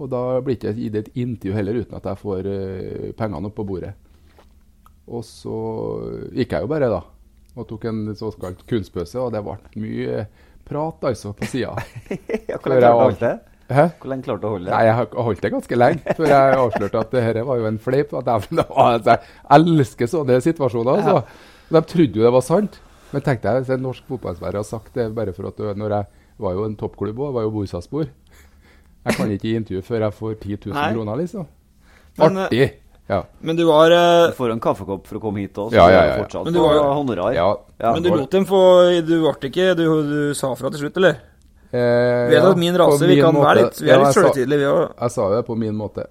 Og 0.00 0.08
da 0.08 0.22
blir 0.40 0.56
det 0.56 0.72
ikke 0.72 0.78
gitt 0.78 0.98
et 1.00 1.20
intervju 1.20 1.56
heller 1.56 1.82
uten 1.82 1.98
at 1.98 2.06
jeg 2.08 2.20
får 2.22 2.48
uh, 2.48 3.08
pengene 3.18 3.50
opp 3.50 3.56
på 3.58 3.66
bordet. 3.68 3.92
Og 5.12 5.24
så 5.26 5.56
gikk 6.32 6.54
jeg 6.54 6.64
jo 6.64 6.70
bare, 6.70 6.88
da. 6.92 7.02
Og 7.58 7.68
tok 7.68 7.88
en 7.90 8.04
såkalt 8.16 8.62
kunstpause, 8.68 9.18
og 9.20 9.32
det 9.34 9.42
ble 9.44 9.56
mye 9.82 10.26
prat 10.68 11.08
altså 11.10 11.34
på 11.36 11.48
sida. 11.50 11.74
Ja, 12.48 12.56
Hvor 12.58 12.72
lenge 12.72 12.86
klarte 12.86 12.86
du 12.86 12.96
å 12.96 13.02
holde 13.02 13.26
det? 13.26 13.34
Hæ? 13.72 13.84
Hvor 14.00 14.12
lenge 14.12 14.26
klarte 14.26 14.42
du 14.42 14.46
å 14.48 14.52
holde 14.54 14.70
det? 14.70 14.72
Nei, 14.72 14.86
jeg 14.88 15.26
holdt 15.26 15.42
det 15.44 15.50
ganske 15.56 15.78
lenge 15.78 16.16
før 16.16 16.32
jeg 16.32 16.56
avslørte 16.62 17.02
at 17.02 17.12
det 17.36 17.44
var 17.48 17.60
jo 17.60 17.68
en 17.68 17.82
fleip. 17.82 18.14
At 18.16 18.30
jeg, 18.32 18.62
altså, 18.86 19.18
jeg 19.18 19.58
elsker 19.58 20.12
sånne 20.14 20.40
situasjoner. 20.46 21.02
Altså. 21.02 21.52
De 21.72 21.84
trodde 21.92 22.20
jo 22.20 22.26
det 22.26 22.34
var 22.38 22.46
sant. 22.46 22.80
Men 23.12 23.24
tenkte 23.26 23.52
jeg, 23.52 23.80
norsk 23.82 24.08
fotballspiller 24.08 24.62
har 24.62 24.68
sagt 24.68 24.96
det 24.96 25.10
bare 25.16 25.34
for 25.36 25.50
at 25.50 25.60
når 25.76 25.96
jeg 25.98 26.10
var 26.40 26.56
jo 26.56 26.64
en 26.64 26.76
toppklubb 26.80 27.20
òg, 27.20 27.34
var 27.36 27.44
jo 27.44 27.52
Borsaspor 27.52 28.08
Jeg 29.04 29.16
kan 29.16 29.30
ikke 29.34 29.48
gi 29.48 29.56
intervju 29.58 29.82
før 29.82 30.00
jeg 30.06 30.14
får 30.14 30.34
10 30.40 30.56
000 30.66 30.74
Nei. 30.76 30.92
kroner, 30.94 31.16
liksom. 31.22 31.46
Men, 32.18 32.36
eh, 32.36 32.44
Artig! 32.44 32.70
Ja. 33.10 33.22
Men 33.42 33.56
du 33.58 33.64
var 33.66 33.90
uh, 33.90 34.28
Du 34.30 34.36
får 34.38 34.52
en 34.54 34.60
kaffekopp 34.62 35.06
for 35.08 35.18
å 35.18 35.20
komme 35.20 35.42
hit 35.42 35.58
òg, 35.58 35.72
Ja, 35.74 35.88
ja, 35.90 36.04
ja, 36.06 36.22
ja. 36.22 36.42
Men 36.44 36.54
du 36.54 36.60
var 36.62 36.94
honorar. 36.94 37.34
ja. 37.34 37.48
Ja. 37.82 37.92
Men 37.96 38.02
du 38.04 38.10
lot 38.14 38.30
dem 38.30 38.46
få 38.46 38.60
Du 39.04 39.16
ble 39.24 39.50
ikke 39.50 39.74
Du, 39.76 39.84
du 40.06 40.34
sa 40.38 40.54
fra 40.54 40.70
til 40.70 40.84
slutt, 40.84 40.96
eller? 41.02 41.18
Eh, 41.72 42.28
Vet 42.30 42.44
at 42.44 42.58
min 42.60 42.76
rase, 42.76 43.06
vi 43.08 43.16
kan 43.20 43.32
kan 43.34 43.42
være 43.42 43.62
litt- 43.64 43.80
vi 43.80 43.90
er 43.90 43.98
litt 43.98 44.12
sa- 44.14 44.32
vi 44.32 44.44
òg. 44.68 44.92
Jeg 45.00 45.10
sa 45.10 45.22
jo 45.28 45.36
det 45.36 45.46
på 45.46 45.56
min 45.56 45.74
måte. 45.74 46.04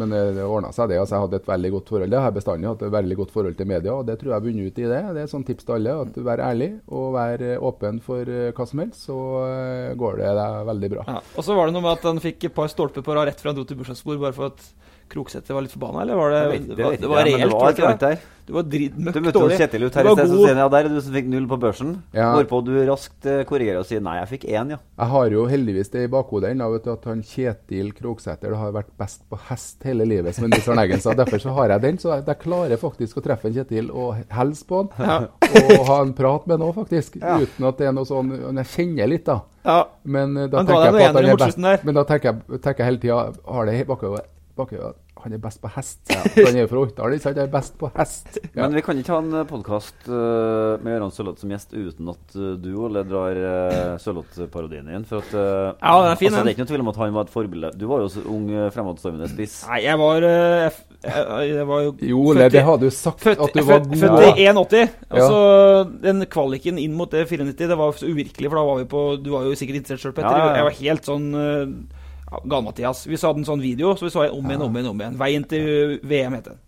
Men 0.00 0.10
det 0.10 0.42
ordna 0.42 0.72
seg, 0.74 0.90
det. 0.90 0.98
Altså, 0.98 1.14
jeg 1.14 1.24
hadde 1.26 1.38
et 1.38 1.48
veldig 1.48 1.70
godt 1.76 1.90
forhold. 1.92 2.10
Det 2.10 2.18
har 2.18 2.30
jeg 2.30 2.36
bestandig 2.38 2.70
hatt 2.70 2.82
et 2.82 2.94
veldig 2.94 3.18
godt 3.20 3.34
forhold 3.34 3.58
til 3.58 3.68
media, 3.70 3.94
og 3.94 4.08
det 4.08 4.16
tror 4.20 4.32
jeg 4.32 4.36
har 4.36 4.46
vunnet 4.46 4.66
ut 4.70 4.80
i 4.80 4.88
det. 4.90 5.02
Det 5.14 5.22
er 5.22 5.28
et 5.28 5.34
sånt 5.34 5.46
tips 5.50 5.68
til 5.68 5.76
alle. 5.76 5.94
at 6.02 6.18
Vær 6.28 6.42
ærlig 6.48 6.70
og 6.90 7.06
vær 7.14 7.44
eh, 7.46 7.66
åpen 7.70 8.00
for 8.04 8.30
eh, 8.30 8.50
hva 8.56 8.66
som 8.70 8.82
helst, 8.82 9.06
så 9.06 9.18
eh, 9.46 9.92
går 10.00 10.18
det 10.22 10.32
deg 10.40 10.58
veldig 10.70 10.90
bra. 10.96 11.06
Ja. 11.12 11.20
Og 11.34 11.46
så 11.46 11.58
var 11.58 11.70
det 11.70 11.76
noe 11.76 11.86
med 11.86 11.94
at 11.94 12.08
han 12.10 12.22
fikk 12.24 12.48
et 12.48 12.56
par 12.56 12.72
stolper 12.72 13.06
på 13.06 13.14
rad 13.14 13.30
rett 13.30 13.42
fra 13.42 13.52
han 13.52 13.60
dro 13.60 13.66
til 13.68 13.78
bursdagsbord, 13.78 14.22
bare 14.24 14.36
for 14.36 14.50
at 14.50 14.66
Kroksæter 15.12 15.56
var 15.56 15.66
litt 15.66 15.74
forbanna, 15.74 16.04
eller 16.04 16.16
var 16.20 16.30
det 16.34 16.44
vet- 16.50 16.68
det 16.68 16.76
det 16.76 16.84
var, 16.84 16.96
det 16.96 17.10
var 17.10 17.28
reelt? 17.28 17.50
det 17.50 17.84
var 17.84 17.96
ikke 17.96 17.98
det? 18.06 18.14
Du 18.44 18.52
var 18.52 18.66
dritmøkk 18.68 19.14
Du 19.14 19.20
møtte. 19.24 19.42
Kjetil 19.56 19.86
ut 19.86 19.94
her 19.96 20.04
i 20.04 20.12
sted, 20.18 20.28
så 20.28 20.36
sier 20.36 20.50
han 20.52 20.58
ja, 20.60 20.66
der 20.72 20.86
er 20.86 20.92
du 20.92 20.98
som 21.00 21.14
fikk 21.16 21.28
null 21.32 21.46
på 21.48 21.56
børsen. 21.62 21.92
Ja. 22.12 22.26
Hvorpå 22.34 22.58
du 22.66 22.72
raskt 22.90 23.28
eh, 23.30 23.40
korrigerer 23.48 23.80
og 23.80 23.86
sier 23.88 24.02
nei, 24.04 24.18
jeg 24.18 24.30
fikk 24.34 24.44
én, 24.50 24.74
ja. 24.74 24.78
Jeg 25.00 25.10
har 25.14 25.30
jo 25.32 25.46
heldigvis 25.48 25.92
det 25.94 26.02
i 26.04 26.10
bakhodet 26.12 26.50
ennå, 26.52 26.68
vet 26.74 26.90
at 26.92 27.08
han 27.08 27.22
Kjetil 27.24 27.94
Kroksæter 27.96 28.52
har 28.60 28.74
vært 28.76 28.90
best 29.00 29.24
på 29.32 29.38
hest 29.48 29.86
hele 29.88 30.04
livet, 30.08 30.36
som 30.36 30.44
en 30.44 30.52
Nils 30.52 30.68
Arne 30.68 30.84
Eggen 30.84 31.00
sa. 31.00 31.16
Derfor 31.16 31.40
så 31.40 31.54
har 31.56 31.72
jeg 31.72 31.84
den. 31.86 32.02
Så 32.02 32.12
jeg, 32.12 32.26
jeg 32.28 32.42
klarer 32.44 32.82
faktisk 32.84 33.22
å 33.22 33.24
treffe 33.24 33.48
en 33.48 33.56
Kjetil 33.56 33.88
og 33.94 34.20
hilse 34.36 34.68
på 34.68 34.82
han. 34.98 35.30
Og 35.64 35.88
ha 35.88 35.98
en 36.02 36.12
prat 36.18 36.44
med 36.44 36.58
han 36.58 36.68
òg, 36.68 36.76
faktisk. 36.82 37.16
Ja. 37.22 37.40
Uten 37.40 37.70
at 37.70 37.80
det 37.80 37.88
er 37.88 37.96
noe 37.96 38.08
sånn 38.08 38.34
Jeg 38.34 38.68
kjenner 38.74 39.08
litt, 39.08 39.24
da. 39.30 39.40
Ja. 39.64 39.80
Men 40.04 40.36
eh, 40.36 40.52
da 40.52 40.60
men, 40.60 40.68
tenker 40.68 40.84
jeg 40.84 40.92
på 40.92 41.00
at 41.00 41.16
han 41.16 41.32
er 41.32 41.42
best. 41.46 41.88
Men 41.88 41.96
da 41.96 42.04
tenker 42.12 42.32
jeg, 42.34 42.60
tenker 42.60 42.84
jeg 42.84 42.92
hele 42.92 43.04
tida 43.08 43.20
Har 43.48 43.72
det 43.72 43.78
bakover- 44.58 44.94
Han 45.24 45.32
er 45.32 45.38
best 45.40 45.60
på 45.62 45.70
hest. 45.72 46.00
For 46.10 46.44
han 46.44 46.56
er 46.58 46.64
jo 46.64 46.68
fra 46.68 46.80
Oppdal, 46.84 47.14
ikke 47.14 47.22
sant? 47.22 47.38
Han 47.38 47.46
er 47.46 47.52
best 47.52 47.76
på 47.80 47.88
hest. 47.94 48.38
Ja. 48.42 48.48
Men 48.64 48.74
vi 48.74 48.82
kan 48.84 48.98
ikke 48.98 49.14
ha 49.14 49.20
en 49.22 49.46
podkast 49.48 50.08
med 50.10 50.90
Gøran 50.90 51.12
Sørloth 51.14 51.40
som 51.40 51.52
gjest 51.54 51.72
uten 51.72 52.10
at 52.12 52.34
uh, 52.36 52.50
du, 52.60 52.68
Ole, 52.84 53.04
drar 53.08 53.38
uh, 53.38 53.94
Sørloth-parodien 54.02 54.90
din. 54.90 55.06
For 55.08 55.22
at, 55.22 55.30
uh, 55.32 55.78
Ja, 55.78 55.94
den 56.02 56.10
er 56.10 56.18
fin, 56.20 56.28
altså, 56.28 56.42
den. 56.42 56.44
Det 56.44 56.50
er 56.50 56.56
ikke 56.56 56.64
noe 56.66 56.72
tvil 56.72 56.84
om 56.84 56.92
at 56.92 57.00
han 57.00 57.16
var 57.16 57.28
et 57.28 57.32
forbilde. 57.32 57.72
Du 57.78 57.86
var 57.88 58.04
jo 58.04 58.10
så 58.12 58.24
ung, 58.34 58.50
eh, 58.52 58.68
fremadstormende 58.74 59.30
spiss. 59.32 59.56
Nei, 59.70 59.80
jeg 59.86 60.02
var 60.02 60.28
eh, 60.28 60.78
jeg, 61.04 61.48
jeg, 61.54 61.66
var 61.68 61.82
jo 61.86 61.96
Jo, 62.10 62.20
Ole, 62.34 62.48
det 62.52 62.62
har 62.68 62.78
du 62.80 62.86
sagt 62.94 63.24
Født, 63.24 63.40
at 63.46 63.56
du 63.56 63.64
var 63.64 63.82
god 63.84 63.98
født 64.04 64.38
i 64.40 64.46
81. 64.50 64.94
Altså, 65.08 65.42
den 66.04 66.24
kvaliken 66.32 66.80
inn 66.80 66.94
mot 66.98 67.10
det 67.12 67.26
94, 67.30 67.68
det 67.70 67.78
var 67.80 67.92
så 67.96 68.08
uvirkelig, 68.08 68.50
for 68.50 68.60
da 68.60 68.64
var 68.68 68.80
vi 68.82 68.88
på 68.92 69.02
Du 69.24 69.30
var 69.34 69.48
jo 69.48 69.56
sikkert 69.58 69.82
interessert 69.82 70.04
sjøl, 70.04 70.16
Petter. 70.16 70.32
Ja, 70.32 70.38
ja, 70.38 70.48
ja. 70.50 70.56
Jeg 70.60 70.68
var 70.68 70.80
helt 70.82 71.10
sånn 71.10 71.28
uh, 71.32 71.64
ja, 71.64 72.03
Gal-Mathias. 72.42 73.04
Vi 73.08 73.18
så 73.20 73.30
hadde 73.30 73.44
en 73.44 73.48
sånn 73.48 73.64
video, 73.64 73.94
så 73.96 74.06
vi 74.06 74.12
så 74.14 74.26
om 74.28 74.46
igjen, 74.50 74.62
om 74.66 74.76
igjen, 74.76 74.90
om 74.92 75.02
igjen. 75.02 75.18
Veien 75.20 75.48
til 75.48 75.98
VM, 76.02 76.38
het 76.38 76.52
den. 76.52 76.62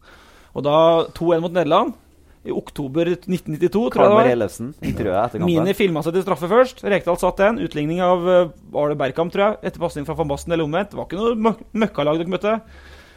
Og 0.57 0.64
da 0.67 0.77
2-1 1.17 1.45
mot 1.45 1.55
Nederland. 1.55 1.97
I 2.47 2.53
oktober 2.55 3.09
1992, 3.11 3.71
tror 3.75 3.91
Karl 3.91 4.05
jeg 4.05 4.11
det 4.12 4.17
var. 4.17 4.29
Ellefsen, 4.37 4.69
intervjuet 4.79 5.17
etter 5.19 5.41
kampen. 5.43 5.51
Mini 5.51 5.73
filma 5.75 6.03
seg 6.07 6.14
til 6.14 6.23
straffe 6.23 6.47
først. 6.51 6.85
Rekdal 6.87 7.19
satt 7.19 7.41
den. 7.43 7.59
Utligning 7.67 7.99
av 8.07 8.23
Arne 8.23 8.77
Arle 8.85 8.99
Bergkamp, 9.01 9.33
tror 9.35 9.49
jeg. 9.49 9.57
Etter 9.67 9.83
pasning 9.83 10.07
fra 10.07 10.14
van 10.21 10.31
Basten 10.31 10.55
eller 10.55 10.69
omvendt. 10.69 10.93
Det 10.93 11.01
var 11.01 11.09
ikke 11.09 11.19
noe 11.19 11.41
møk 11.49 11.64
møkkalag 11.75 12.21
dere 12.23 12.35
møtte. 12.37 12.55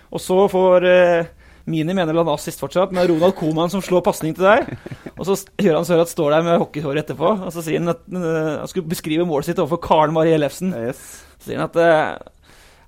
Og 0.10 0.24
så 0.24 0.40
får 0.50 0.88
eh, 0.90 1.30
Mini 1.70 1.94
mener 1.94 2.18
han 2.18 2.32
assist 2.34 2.62
fortsatt, 2.62 2.94
men 2.96 3.06
Ronald 3.12 3.36
Koman 3.38 3.70
som 3.70 3.84
slår 3.86 4.02
pasning 4.06 4.34
til 4.38 4.48
deg. 4.48 4.74
Og 5.20 5.28
så 5.28 5.36
Gøran 5.60 5.86
Sørloth 5.86 6.14
står 6.14 6.34
der 6.34 6.46
med 6.48 6.60
hockeyhår 6.64 7.02
etterpå, 7.04 7.34
og 7.46 7.54
så 7.54 7.64
sier 7.66 7.82
han 7.82 7.94
at 7.94 8.02
uh, 8.10 8.62
han 8.64 8.70
skulle 8.72 8.90
beskrive 8.90 9.28
målet 9.28 9.52
sitt 9.52 9.62
overfor 9.62 9.82
Karen 9.84 10.16
Marie 10.16 10.38
Ellefsen. 10.38 10.74
Yes. 10.74 11.04
Så 11.38 11.52
sier 11.52 11.62
han 11.62 11.70
at 11.70 11.78
eh, 11.84 12.32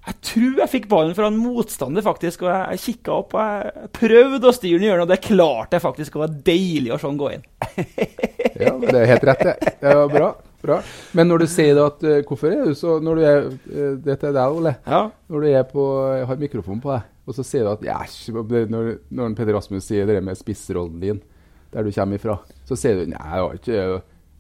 jeg 0.01 0.15
tror 0.25 0.61
jeg 0.63 0.71
fikk 0.71 0.85
ballen 0.89 1.13
fra 1.17 1.27
en 1.29 1.37
motstander, 1.37 2.01
faktisk. 2.05 2.41
Og 2.45 2.49
jeg, 2.49 2.77
jeg 2.77 2.83
kikka 2.85 3.17
opp 3.19 3.35
og 3.37 3.41
jeg 3.41 3.89
prøvde 3.99 4.49
å 4.49 4.55
styre 4.55 4.79
den 4.79 4.87
i 4.87 4.89
hjørnet, 4.89 5.05
og 5.05 5.11
det 5.11 5.19
klarte 5.25 5.77
jeg 5.77 5.83
faktisk. 5.83 6.15
Og 6.15 6.23
det 6.23 6.27
var 6.27 6.39
deilig 6.47 6.93
å 6.95 6.97
se 7.01 7.11
den 7.11 7.19
gå 7.21 7.33
inn. 7.37 7.43
Ja, 8.61 8.75
det 8.77 8.93
er 8.93 9.07
helt 9.09 9.23
rett, 9.25 9.39
det. 9.47 9.71
Det 9.79 9.91
var 9.97 10.09
bra. 10.11 10.25
bra. 10.61 10.75
Men 11.17 11.29
når 11.31 11.41
du 11.41 11.45
sier 11.49 11.71
det 11.73 11.85
at 11.87 12.03
eh, 12.05 12.19
Hvorfor 12.27 12.51
er 12.53 12.67
du 12.67 12.75
så 12.77 12.97
Når 13.01 13.17
du 13.17 13.21
er 13.25 13.39
eh, 13.47 13.93
Dette 14.05 14.27
er 14.29 14.35
deg, 14.35 14.57
Ole. 14.59 14.73
Ja. 14.85 14.99
Når 15.31 15.41
du 15.41 15.47
er 15.49 15.63
på, 15.65 15.85
Jeg 16.19 16.27
har 16.29 16.41
mikrofonen 16.43 16.83
på 16.83 16.91
deg, 16.91 17.07
og 17.25 17.37
så 17.37 17.45
sier 17.47 17.65
du 17.65 17.71
at 17.71 17.87
Æsj, 17.95 18.35
når, 18.69 18.91
når 19.17 19.33
Peder 19.39 19.57
Rasmus 19.57 19.87
sier 19.87 20.05
det 20.09 20.19
med 20.21 20.37
spissrollen 20.37 21.01
din, 21.01 21.23
der 21.73 21.87
du 21.87 21.93
kommer 21.95 22.19
ifra, 22.19 22.35
så 22.67 22.77
sier 22.77 22.99
du 22.99 23.09
nei, 23.09 23.23
det 23.31 23.41
var 23.47 23.57
ikke 23.57 23.79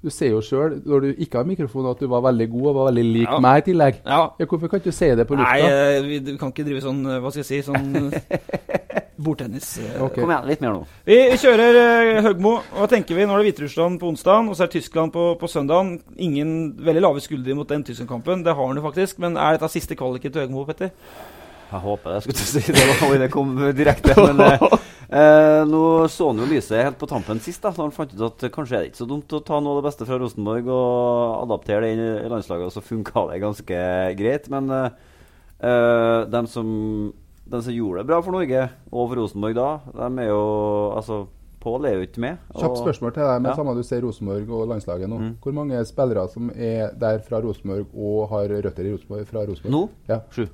Du 0.01 0.09
ser 0.09 0.31
jo 0.33 0.39
sjøl, 0.41 0.79
når 0.81 1.03
du 1.03 1.09
ikke 1.21 1.37
har 1.37 1.45
mikrofon, 1.45 1.85
at 1.91 1.99
du 2.01 2.07
var 2.09 2.23
veldig 2.25 2.47
god 2.49 2.69
og 2.71 2.75
var 2.79 2.87
veldig 2.89 3.03
lik 3.05 3.27
Ja. 3.29 3.37
meg 3.39 3.59
i 3.61 3.65
tillegg. 3.71 3.99
Ja. 4.05 4.21
Ja, 4.39 4.45
hvorfor 4.49 4.67
kan 4.67 4.79
du 4.79 4.87
ikke 4.89 4.95
si 4.97 5.09
det 5.15 5.27
på 5.29 5.35
lufta? 5.37 5.53
Nei, 5.61 6.01
vi 6.07 6.19
du 6.25 6.37
kan 6.41 6.49
ikke 6.49 6.65
drive 6.65 6.81
sånn 6.81 7.05
eh, 7.05 7.19
Hva 7.21 7.29
skal 7.29 7.43
jeg 7.43 7.49
si 7.51 7.59
Sånn 7.67 8.09
eh, 8.15 8.39
bordtennis. 9.21 9.75
Okay. 10.01 10.23
Kom 10.23 10.31
igjen, 10.33 10.47
litt 10.49 10.63
mer 10.63 10.73
nå. 10.73 10.87
Vi 11.05 11.17
kjører 11.37 11.77
uh, 11.77 12.21
Høgmo. 12.25 12.55
Hva 12.73 12.87
tenker 12.89 13.13
vi? 13.19 13.27
Nå 13.29 13.35
er 13.35 13.43
det 13.43 13.51
Hviterussland 13.51 13.99
på 14.01 14.09
onsdag, 14.09 14.49
og 14.49 14.57
så 14.57 14.65
er 14.65 14.71
det 14.71 14.79
Tyskland 14.79 15.13
på, 15.13 15.27
på 15.37 15.49
søndag. 15.51 15.91
Ingen 16.17 16.55
veldig 16.81 17.03
lave 17.05 17.21
skuldre 17.21 17.53
mot 17.59 17.69
den 17.69 17.85
Tyskland-kampen. 17.85 18.41
Det 18.47 18.55
har 18.57 18.71
han 18.71 18.81
jo 18.81 18.87
faktisk. 18.87 19.21
Men 19.21 19.37
er 19.37 19.59
dette 19.59 19.69
siste 19.75 19.97
kvaliken 19.99 20.33
til 20.33 20.47
Høgmo, 20.47 20.65
Petter? 20.65 20.89
Jeg 21.71 21.79
håper 21.85 22.09
det. 22.09 22.15
Jeg 22.17 22.23
skulle 22.25 22.39
til 22.41 22.49
si 22.51 22.73
det 22.75 22.87
var, 23.01 23.17
det 23.21 23.29
kom 23.31 23.53
direkte. 23.77 24.15
Men 24.27 24.41
eh, 24.43 24.65
eh, 25.07 25.61
nå 25.69 25.81
så 26.11 26.27
han 26.31 26.41
jo 26.43 26.49
lyset 26.49 26.83
helt 26.83 26.99
på 26.99 27.07
tampen 27.07 27.39
sist, 27.43 27.61
da, 27.63 27.71
så 27.71 27.85
han 27.85 27.93
fant 27.95 28.11
ut 28.15 28.25
at 28.27 28.45
kanskje 28.51 28.75
er 28.77 28.83
det 28.85 28.91
ikke 28.91 29.03
så 29.03 29.07
dumt 29.09 29.31
å 29.37 29.43
ta 29.47 29.59
noe 29.63 29.77
av 29.77 29.81
det 29.81 29.87
beste 29.89 30.07
fra 30.09 30.19
Rosenborg 30.19 30.67
og 30.67 31.41
adaptere 31.45 31.85
det 31.85 31.93
inn 31.95 32.03
i 32.25 32.31
landslaget, 32.31 32.67
og 32.67 32.75
så 32.75 32.83
funka 32.83 33.27
det 33.31 33.39
ganske 33.43 33.81
greit. 34.19 34.49
Men 34.51 34.69
eh, 34.69 34.89
eh, 35.63 36.21
dem 36.33 36.47
som, 36.51 36.67
dem 37.51 37.61
som 37.63 37.73
gjorde 37.75 38.03
det 38.03 38.09
bra 38.11 38.21
for 38.25 38.35
Norge, 38.35 38.67
og 38.91 39.05
for 39.13 39.21
Rosenborg 39.23 39.55
da, 39.61 39.69
de 39.95 40.25
er 40.25 40.33
jo 40.33 40.41
Altså, 40.97 41.23
Pål 41.61 41.83
er 41.85 41.91
jo 41.93 42.05
ikke 42.07 42.17
med. 42.23 42.37
og- 42.55 42.63
Kjapt 42.63 42.79
spørsmål 42.81 43.11
til 43.13 43.21
deg, 43.21 43.41
men 43.43 43.51
Ja. 43.51 43.55
samme 43.55 43.75
du 43.77 43.83
ser 43.85 44.01
Rosenborg 44.01 44.47
og 44.49 44.63
landslaget 44.71 45.05
nå. 45.07 45.17
Mm. 45.21 45.35
Hvor 45.43 45.53
mange 45.53 45.83
spillere 45.85 46.23
som 46.33 46.47
er 46.57 46.89
der 46.97 47.19
fra 47.19 47.37
Rosenborg 47.39 47.85
og 47.93 48.29
har 48.31 48.47
røtter 48.49 48.81
i 48.89 48.93
Rosenborg 48.95 49.27
fra 49.29 49.43
Rosenborg? 49.45 49.69
Nå? 49.75 49.81
Ja. 50.09 50.17
Sju. 50.33 50.47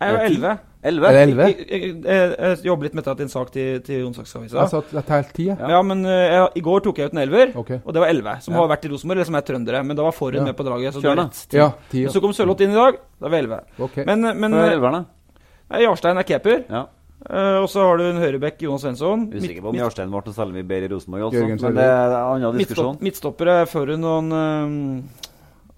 Jeg 0.00 0.14
er 0.14 0.16
Eh, 0.16 0.28
ti? 0.28 0.34
elleve. 0.34 0.58
Elleve? 0.82 1.08
Er? 1.12 1.28
Jeg, 1.28 1.56
jeg, 1.68 1.80
jeg, 2.04 2.36
jeg 2.40 2.64
jobber 2.64 2.86
litt 2.86 2.94
med 2.96 3.04
dette 3.04 3.16
til 3.18 3.26
en 3.26 3.32
sak 3.32 3.50
til, 3.52 3.80
til 3.84 4.04
Onsdagsavisa. 4.08 4.60
Altså 4.62 4.78
at 4.96 5.10
jeg 5.12 5.26
ti, 5.36 5.46
jeg. 5.50 5.58
Ja, 5.74 5.80
men 5.84 6.04
eh, 6.08 6.22
jeg, 6.32 6.46
i 6.56 6.62
går 6.64 6.80
tok 6.86 6.98
jeg 7.02 7.10
ut 7.10 7.16
en 7.16 7.20
elver, 7.20 7.52
okay. 7.60 7.80
og 7.84 7.92
det 7.92 8.00
var 8.00 8.08
elleve. 8.08 8.36
Som 8.40 8.54
Ja. 8.54 8.60
har 8.62 8.70
vært 8.72 8.86
i 8.88 8.92
Rosenborg, 8.94 9.18
eller 9.18 9.28
som 9.28 9.36
er 9.36 9.44
trøndere. 9.44 9.82
Men 9.84 9.96
da 9.96 10.02
var 10.08 10.16
Forhund 10.16 10.40
Ja. 10.40 10.44
med 10.48 10.56
på 10.56 10.64
draget. 10.64 10.94
Så 10.96 11.02
rett. 11.04 11.42
Ja, 11.52 11.68
ti. 11.90 11.98
Men 11.98 12.08
Ja. 12.08 12.14
så 12.14 12.20
kom 12.24 12.32
Sørloth 12.32 12.62
inn 12.64 12.70
i 12.72 12.80
dag. 12.80 12.96
Da 13.20 13.28
var 13.28 13.30
vi 13.36 13.42
elleve. 13.44 13.60
Ok. 13.78 13.96
Men, 14.06 14.20
men 14.40 14.52
Hva 14.56 14.64
er 14.70 14.72
eh, 14.72 15.04
nei, 15.70 15.82
Jarstein 15.84 16.16
er 16.18 16.22
keeper. 16.24 16.64
Ja. 16.70 16.86
Uh, 17.20 17.60
og 17.60 17.68
så 17.68 17.82
har 17.84 17.98
du 18.00 18.04
en 18.08 18.16
høyrebekk, 18.16 18.62
Jonas 18.64 18.80
Svensson. 18.80 19.26
Usikker 19.28 19.60
på 19.60 19.68
om 19.68 19.76
Jarstein 19.76 20.08
ble 20.08 20.22
noe 20.24 20.32
særlig 20.32 20.54
mye 20.56 20.64
bedre 20.70 20.86
i 20.88 20.92
Rosenborg, 20.94 21.26
altså. 21.28 21.44
Men 21.68 21.74
det 21.76 21.84
er 21.84 22.06
en 22.08 22.14
annen 22.16 22.56
diskusjon. 22.56 22.96
Midtstopper 22.96 23.44
midtstoppere 23.44 23.66
Førhun 23.68 24.04
og 24.08 24.18
en 24.24 24.32
eh, 24.32 25.29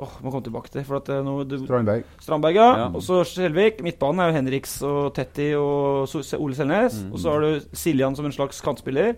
Åh, 0.02 0.12
må 0.24 0.32
komme 0.32 0.42
tilbake 0.46 0.70
til. 0.74 0.82
For 0.88 0.98
at 0.98 1.06
det 1.06 1.16
er 1.20 1.44
du, 1.46 1.56
Strandberg. 1.62 2.04
Strandberg, 2.24 2.56
ja. 2.58 2.68
Ja. 2.80 2.86
Og 2.90 3.02
så 3.06 3.20
Skjelvik. 3.28 3.82
Midtbanen 3.86 4.20
er 4.24 4.30
jo 4.32 4.36
Henriks 4.40 4.74
og 4.88 5.12
Tetti 5.14 5.52
og 5.58 6.08
So- 6.10 6.40
Ole 6.42 6.56
Selnes. 6.58 6.96
Mm. 7.04 7.12
Og 7.12 7.22
så 7.22 7.30
har 7.36 7.40
du 7.46 7.68
Siljan 7.78 8.16
som 8.18 8.26
en 8.26 8.34
slags 8.34 8.60
kantspiller. 8.64 9.14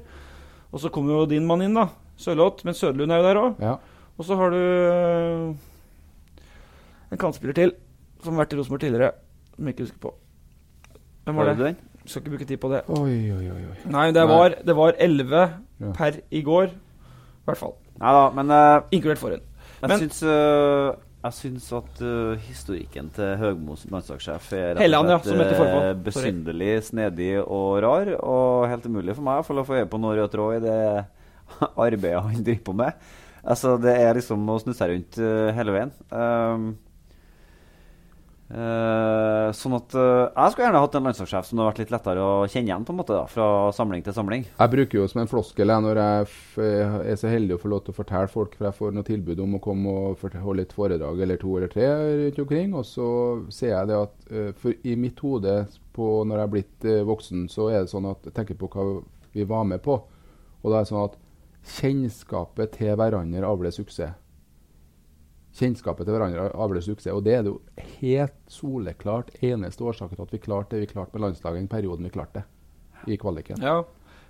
Og 0.75 0.81
så 0.83 0.91
kommer 0.93 1.15
jo 1.23 1.27
din 1.31 1.47
mann 1.49 1.63
inn, 1.65 1.75
da. 1.79 1.89
Sørloth. 2.21 2.65
Men 2.69 2.75
Søderlund 2.77 3.13
er 3.15 3.23
jo 3.23 3.29
der 3.31 3.41
òg. 3.41 3.63
Ja. 3.65 3.77
Og 4.19 4.25
så 4.29 4.37
har 4.39 4.51
du 4.53 4.57
øh, 4.57 5.55
en 7.13 7.19
kantspiller 7.19 7.55
til 7.57 7.73
som 8.25 8.35
har 8.37 8.45
vært 8.45 8.55
i 8.55 8.59
Rosenborg 8.61 8.81
tidligere. 8.85 9.11
Som 9.57 9.67
jeg 9.69 9.75
ikke 9.75 9.85
husker 9.89 10.03
på. 10.05 10.15
Hvem 11.25 11.37
var 11.41 11.55
du 11.55 11.63
det? 11.65 11.75
Skal 12.07 12.21
ikke 12.23 12.35
bruke 12.35 12.47
tid 12.49 12.61
på 12.61 12.69
det. 12.73 12.83
Oi, 12.93 13.15
oi, 13.33 13.47
oi. 13.49 13.63
oi. 13.71 13.77
Nei, 13.93 14.07
det 14.13 14.25
var, 14.29 14.55
det 14.67 14.77
var 14.77 14.97
11 15.01 15.45
Ja. 15.81 15.93
per 15.97 16.19
i 16.31 16.43
går. 16.43 16.67
I 16.75 17.47
hvert 17.49 17.59
fall. 17.61 17.75
Nei 18.01 18.13
da, 18.17 18.25
men 18.35 18.51
uh, 18.51 18.83
Inkludert 18.93 19.21
forhånd. 19.21 19.43
Jeg 19.85 19.91
Men- 19.93 20.01
syns 20.05 20.23
uh, 20.25 20.95
jeg 21.25 21.33
syns 21.39 21.67
at 21.73 22.01
uh, 22.05 22.35
historikken 22.45 23.07
til 23.17 23.31
Høgmos 23.41 23.87
landslagssjef 23.89 24.49
er 24.61 24.75
som 25.25 25.39
heter 25.41 25.57
forpå. 25.57 25.79
eh, 25.89 25.95
besynderlig, 26.05 26.73
snedig 26.85 27.31
og 27.45 27.79
rar. 27.85 28.11
Og 28.21 28.67
helt 28.69 28.85
umulig 28.91 29.15
for 29.17 29.25
meg 29.25 29.45
for 29.47 29.57
å 29.63 29.65
få 29.65 29.79
øye 29.81 29.89
på 29.89 30.01
noe 30.03 30.19
rød 30.19 30.33
tråd 30.35 30.59
i 30.59 30.65
det 30.67 30.79
arbeidet 31.87 32.21
han 32.27 32.45
driver 32.45 32.65
på 32.69 32.75
med. 32.77 32.93
Altså, 33.45 33.75
Det 33.81 33.95
er 34.01 34.15
liksom 34.21 34.45
å 34.49 34.59
snu 34.61 34.73
seg 34.77 34.93
rundt 34.93 35.19
uh, 35.21 35.49
hele 35.57 35.73
veien. 35.79 35.95
Um, 36.13 36.69
eh, 38.51 39.49
sånn 39.57 39.77
at 39.79 39.95
uh, 39.97 40.29
Jeg 40.29 40.53
skulle 40.53 40.67
gjerne 40.67 40.83
hatt 40.85 40.99
en 40.99 41.09
landslagssjef 41.09 41.49
som 41.49 41.57
det 41.57 41.65
har 41.65 41.71
vært 41.71 41.83
litt 41.85 41.95
lettere 41.95 42.25
å 42.25 42.33
kjenne 42.51 42.71
igjen 42.71 42.87
på 42.87 42.95
en 42.95 42.99
måte 43.01 43.17
da, 43.17 43.25
fra 43.31 43.47
samling 43.77 44.05
til 44.05 44.17
samling. 44.17 44.47
Jeg 44.59 44.75
bruker 44.75 45.01
jo 45.01 45.07
som 45.11 45.23
en 45.23 45.31
floskel 45.31 45.73
jeg, 45.73 45.85
når 45.87 46.03
jeg 46.03 46.29
f 46.29 46.59
er 46.65 47.21
så 47.21 47.33
heldig 47.33 47.57
å 47.57 47.63
få 47.63 47.73
lov 47.73 47.85
til 47.87 47.95
å 47.95 48.01
fortelle 48.01 48.33
folk, 48.33 48.59
for 48.59 48.69
jeg 48.69 48.79
får 48.81 48.97
noe 48.97 49.09
tilbud 49.09 49.45
om 49.45 49.57
å 49.57 49.63
komme 49.65 49.95
og 49.95 50.27
holde 50.45 50.67
et 50.67 50.77
foredrag 50.77 51.25
eller 51.25 51.41
to 51.41 51.57
eller 51.59 51.73
tre 51.73 51.89
rundt 52.25 52.43
omkring. 52.45 52.77
Og 52.77 52.87
så 52.89 53.09
ser 53.55 53.75
jeg 53.75 53.91
det 53.93 54.03
at 54.03 54.29
uh, 54.33 54.51
for 54.61 54.77
i 54.85 54.99
mitt 54.99 55.23
hode 55.25 55.65
når 55.95 56.35
jeg 56.35 56.43
er 56.43 56.51
blitt 56.51 56.85
eh, 56.91 57.05
voksen, 57.07 57.49
så 57.49 57.69
er 57.71 57.85
det 57.85 57.93
sånn 57.93 58.09
at 58.11 58.25
jeg 58.27 58.35
tenker 58.35 58.57
på 58.59 58.67
hva 58.73 59.03
vi 59.35 59.45
var 59.47 59.65
med 59.69 59.83
på. 59.85 60.01
Og 60.63 60.73
da 60.73 60.81
er 60.81 60.87
det 60.87 60.91
sånn 60.91 61.07
at 61.07 61.19
kjennskapet 61.79 62.75
til 62.79 62.97
hverandre 62.99 63.47
avler 63.49 63.75
suksess. 63.75 64.19
Kjennskapet 65.55 66.07
til 66.07 66.17
hverandre 66.17 66.49
avler 66.59 66.83
suksess. 66.83 67.13
Og 67.15 67.23
det 67.27 67.37
er 67.37 67.45
det 67.47 67.53
jo 67.53 67.61
helt 68.01 68.39
soleklart 68.51 69.31
eneste 69.45 69.85
årsaken 69.87 70.19
til 70.19 70.27
at 70.27 70.35
vi 70.35 70.43
klarte 70.43 70.75
det 70.75 70.87
vi 70.87 70.91
klarte 70.91 71.15
med 71.15 71.29
landslaget 71.29 71.61
i 71.61 71.63
den 71.63 71.71
perioden 71.71 72.09
vi 72.09 72.15
klarte 72.15 72.43
det 72.43 73.15
i 73.15 73.19
kvaliken. 73.21 73.63
Ja. 73.63 73.83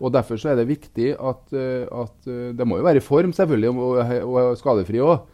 Og 0.03 0.13
Derfor 0.13 0.37
så 0.41 0.51
er 0.51 0.59
det 0.59 0.67
viktig 0.69 1.15
at, 1.15 1.53
eh, 1.55 1.87
at 1.87 2.27
eh, 2.27 2.51
Det 2.57 2.67
må 2.67 2.81
jo 2.81 2.87
være 2.87 3.01
i 3.01 3.05
form, 3.05 3.33
selvfølgelig, 3.33 3.71
og, 3.71 4.01
og 4.27 4.59
skadefri 4.59 5.01
òg. 5.01 5.31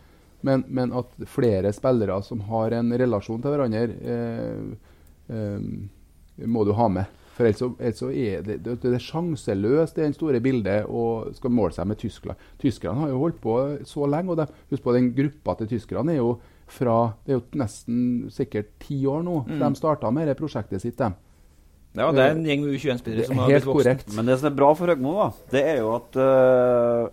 Men, 0.47 0.65
men 0.69 0.93
at 0.97 1.11
flere 1.29 1.73
spillere 1.77 2.21
som 2.25 2.41
har 2.49 2.77
en 2.79 2.93
relasjon 2.97 3.43
til 3.43 3.53
hverandre, 3.53 3.83
eh, 4.15 5.35
eh, 5.37 6.47
må 6.47 6.65
du 6.65 6.73
ha 6.77 6.89
med. 6.89 7.19
For 7.41 7.49
ellers, 7.49 7.63
ellers 7.81 8.03
er 8.13 8.43
det, 8.45 8.59
det, 8.67 8.75
det 8.83 8.93
er 8.93 9.01
sjanseløst 9.01 9.97
det 9.97 10.03
er 10.03 10.11
den 10.11 10.17
store 10.17 10.43
bildet 10.45 10.89
å 10.93 11.05
skal 11.33 11.53
måle 11.57 11.73
seg 11.73 11.89
med 11.89 11.97
Tyskland. 12.03 12.41
Tyskerne 12.61 13.01
har 13.01 13.15
jo 13.15 13.23
holdt 13.23 13.39
på 13.41 13.55
så 13.89 14.09
lenge. 14.13 14.35
og 14.35 14.43
de, 14.43 14.47
Husk 14.75 14.85
på 14.85 14.95
den 14.97 15.09
gruppa 15.17 15.57
til 15.57 15.71
tyskerne 15.73 16.13
er 16.13 16.21
jo 16.21 16.35
fra 16.71 17.17
Det 17.25 17.33
er 17.33 17.41
jo 17.41 17.59
nesten 17.59 18.03
sikkert 18.31 18.69
ti 18.85 19.01
år 19.11 19.25
nå. 19.27 19.41
Mm. 19.49 19.57
De 19.59 19.71
starta 19.81 20.13
med 20.15 20.29
det 20.31 20.37
prosjektet 20.39 20.85
sitt. 20.85 20.99
dem. 21.01 21.17
Ja, 21.97 22.13
det 22.15 22.23
er 22.23 22.37
en 22.37 22.45
gjeng 22.47 22.61
med 22.63 22.77
U21-spillere 22.77 23.27
som 23.27 23.41
har 23.41 23.51
blitt 23.51 23.67
voksen. 23.67 23.81
korrekt. 23.81 24.13
Men 24.15 24.29
det 24.29 24.37
som 24.39 24.53
er 24.53 24.59
bra 24.61 24.69
for 24.79 24.93
Høgmo, 24.93 25.17
da, 25.17 25.27
det 25.51 25.65
er 25.73 25.81
jo 25.81 25.89
at 25.97 26.21
uh, 26.21 27.09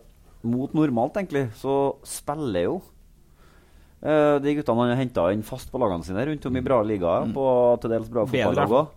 mot 0.45 0.75
normalt, 0.77 1.17
egentlig, 1.17 1.47
så 1.57 1.95
spiller 2.05 2.67
jo 2.67 2.75
eh, 4.03 4.35
de 4.43 4.55
guttene 4.59 4.83
han 4.83 4.93
har 4.93 5.01
henta 5.01 5.31
inn 5.33 5.43
fast 5.47 5.71
på 5.71 5.79
lagene 5.81 6.05
sine 6.05 6.25
rundt 6.29 6.45
om 6.45 6.57
i 6.57 6.61
bra 6.65 6.81
ligaer, 6.85 7.31
på 7.33 7.47
til 7.81 7.93
dels 7.95 8.09
bra 8.13 8.25
Mm. 8.27 8.31
Fotballag 8.35 8.77
òg. 8.77 8.87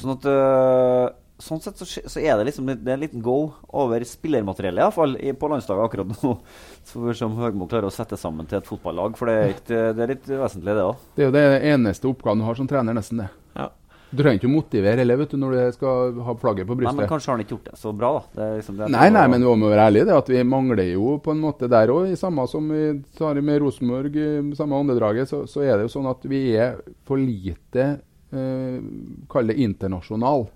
Sånn 0.00 0.16
at 0.18 0.30
eh, 0.30 1.16
Sånn 1.40 1.56
sett 1.64 1.78
så, 1.80 1.86
så 1.88 2.20
er 2.20 2.36
det 2.36 2.50
liksom 2.50 2.66
det 2.68 2.84
er 2.84 2.98
en 2.98 3.00
liten 3.00 3.22
go 3.24 3.54
over 3.72 4.02
spillermateriellet, 4.04 4.82
iallfall 4.84 5.14
på 5.40 5.48
landslaget 5.48 5.86
akkurat 5.86 6.10
nå. 6.12 6.34
Så 6.84 6.98
får 6.98 7.06
vi 7.06 7.14
se 7.16 7.24
om 7.24 7.38
Høgmo 7.40 7.64
klarer 7.70 7.88
å 7.88 7.94
sette 7.94 8.18
sammen 8.20 8.44
til 8.44 8.58
et 8.58 8.68
fotballag, 8.68 9.16
for 9.16 9.30
det 9.30 9.36
er, 9.38 9.54
ikke, 9.54 9.78
det 9.96 10.04
er 10.04 10.12
litt 10.12 10.28
vesentlig, 10.28 10.74
det 10.76 10.84
òg. 10.84 11.06
Det 11.16 11.24
er 11.24 11.30
jo 11.30 11.32
det 11.38 11.44
eneste 11.72 12.10
oppgaven 12.12 12.42
du 12.42 12.44
har 12.44 12.60
som 12.60 12.68
trener, 12.68 12.92
nesten 12.92 13.22
det. 13.22 13.30
Ja. 14.10 14.16
Du 14.16 14.22
trenger 14.24 14.40
ikke 14.40 14.48
å 14.48 14.52
motivere 14.52 14.98
heller 15.04 15.18
vet 15.20 15.30
du, 15.30 15.36
når 15.38 15.52
du 15.54 15.76
skal 15.76 16.16
ha 16.26 16.34
flagget 16.40 16.66
på 16.66 16.74
brystet. 16.74 16.96
Nei, 16.96 17.04
men 17.04 17.10
kanskje 17.12 17.30
har 17.30 17.36
han 17.38 17.44
ikke 17.44 17.54
gjort 17.54 17.70
det 17.70 17.78
så 17.78 17.92
bra, 17.94 18.10
da. 18.16 18.22
Det 18.34 18.42
er 18.46 18.56
liksom, 18.58 18.78
det 18.78 18.86
er 18.86 18.92
Nei, 18.96 19.06
nei, 19.14 19.24
men 19.30 19.46
vi 19.46 19.54
må 19.62 19.70
være 19.70 19.86
ærlige. 19.86 20.08
Det 20.08 20.16
at 20.16 20.30
vi 20.34 20.42
mangler 20.50 20.90
jo 20.90 21.14
på 21.22 21.34
en 21.34 21.42
måte 21.44 21.70
der 21.70 21.94
òg. 21.94 22.10
Samme 22.18 22.46
som 22.50 22.68
vi 22.74 22.84
tar 23.18 23.38
med 23.46 23.62
Rosenborg, 23.62 24.18
i 24.18 24.58
samme 24.58 24.82
åndedraget, 24.82 25.30
så, 25.30 25.44
så 25.50 25.62
er 25.62 25.76
det 25.76 25.86
jo 25.86 25.94
sånn 25.94 26.10
at 26.10 26.26
vi 26.30 26.42
er 26.58 26.80
for 27.06 27.22
lite 27.22 27.86
eh, 28.34 28.78
Kall 29.30 29.52
det 29.52 29.58
internasjonal. 29.62 30.48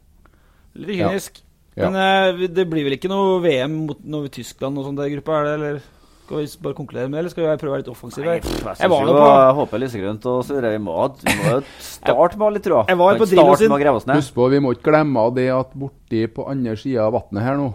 Litt 0.82 0.98
kynisk. 0.98 1.42
Ja. 1.78 1.88
Men 1.90 1.98
eh, 1.98 2.48
det 2.54 2.66
blir 2.70 2.86
vel 2.86 2.98
ikke 2.98 3.10
noe 3.10 3.38
VM 3.42 3.84
mot 3.88 4.02
noe 4.06 4.30
Tyskland 4.34 4.78
og 4.78 4.88
sånn 4.88 4.98
der 4.98 5.10
gruppa, 5.14 5.40
er 5.40 5.46
det? 5.46 5.54
Eller 5.58 5.93
skal 6.24 6.38
vi 6.40 6.46
bare 6.64 6.76
konkludere 6.78 7.10
med 7.12 7.18
eller 7.20 7.32
skal 7.32 7.44
vi 7.44 7.56
prøve 7.60 7.70
å 7.70 7.74
være 7.74 7.82
litt 7.84 7.90
offensive? 7.92 8.24
Jeg 8.24 8.40
Jeg 8.40 8.48
synes 8.48 8.90
var 8.90 9.04
jo 9.04 9.12
på 9.12 9.26
jeg 9.28 9.54
håper 9.58 9.82
lysegrønt 9.82 10.26
og 10.30 10.38
så 10.48 10.60
vi 10.64 10.78
må, 10.80 10.94
vi 11.20 11.34
må 11.36 11.50
jo 11.52 11.60
starte 11.84 12.38
med 12.40 12.56
litt, 12.56 12.64
tror 12.64 12.76
jeg. 12.80 12.88
Jeg 12.88 12.98
var 12.98 13.18
på 13.20 13.28
Drillo 13.28 13.56
sin-. 13.60 14.16
Husk 14.16 14.34
på, 14.34 14.48
vi 14.54 14.60
må 14.64 14.72
ikke 14.72 14.88
glemme 14.90 15.26
det 15.36 15.48
at 15.52 15.76
borti 15.76 16.24
på 16.32 16.48
andre 16.48 16.76
sida 16.80 17.04
av 17.06 17.12
vannet 17.18 17.44
her 17.44 17.60
nå 17.60 17.74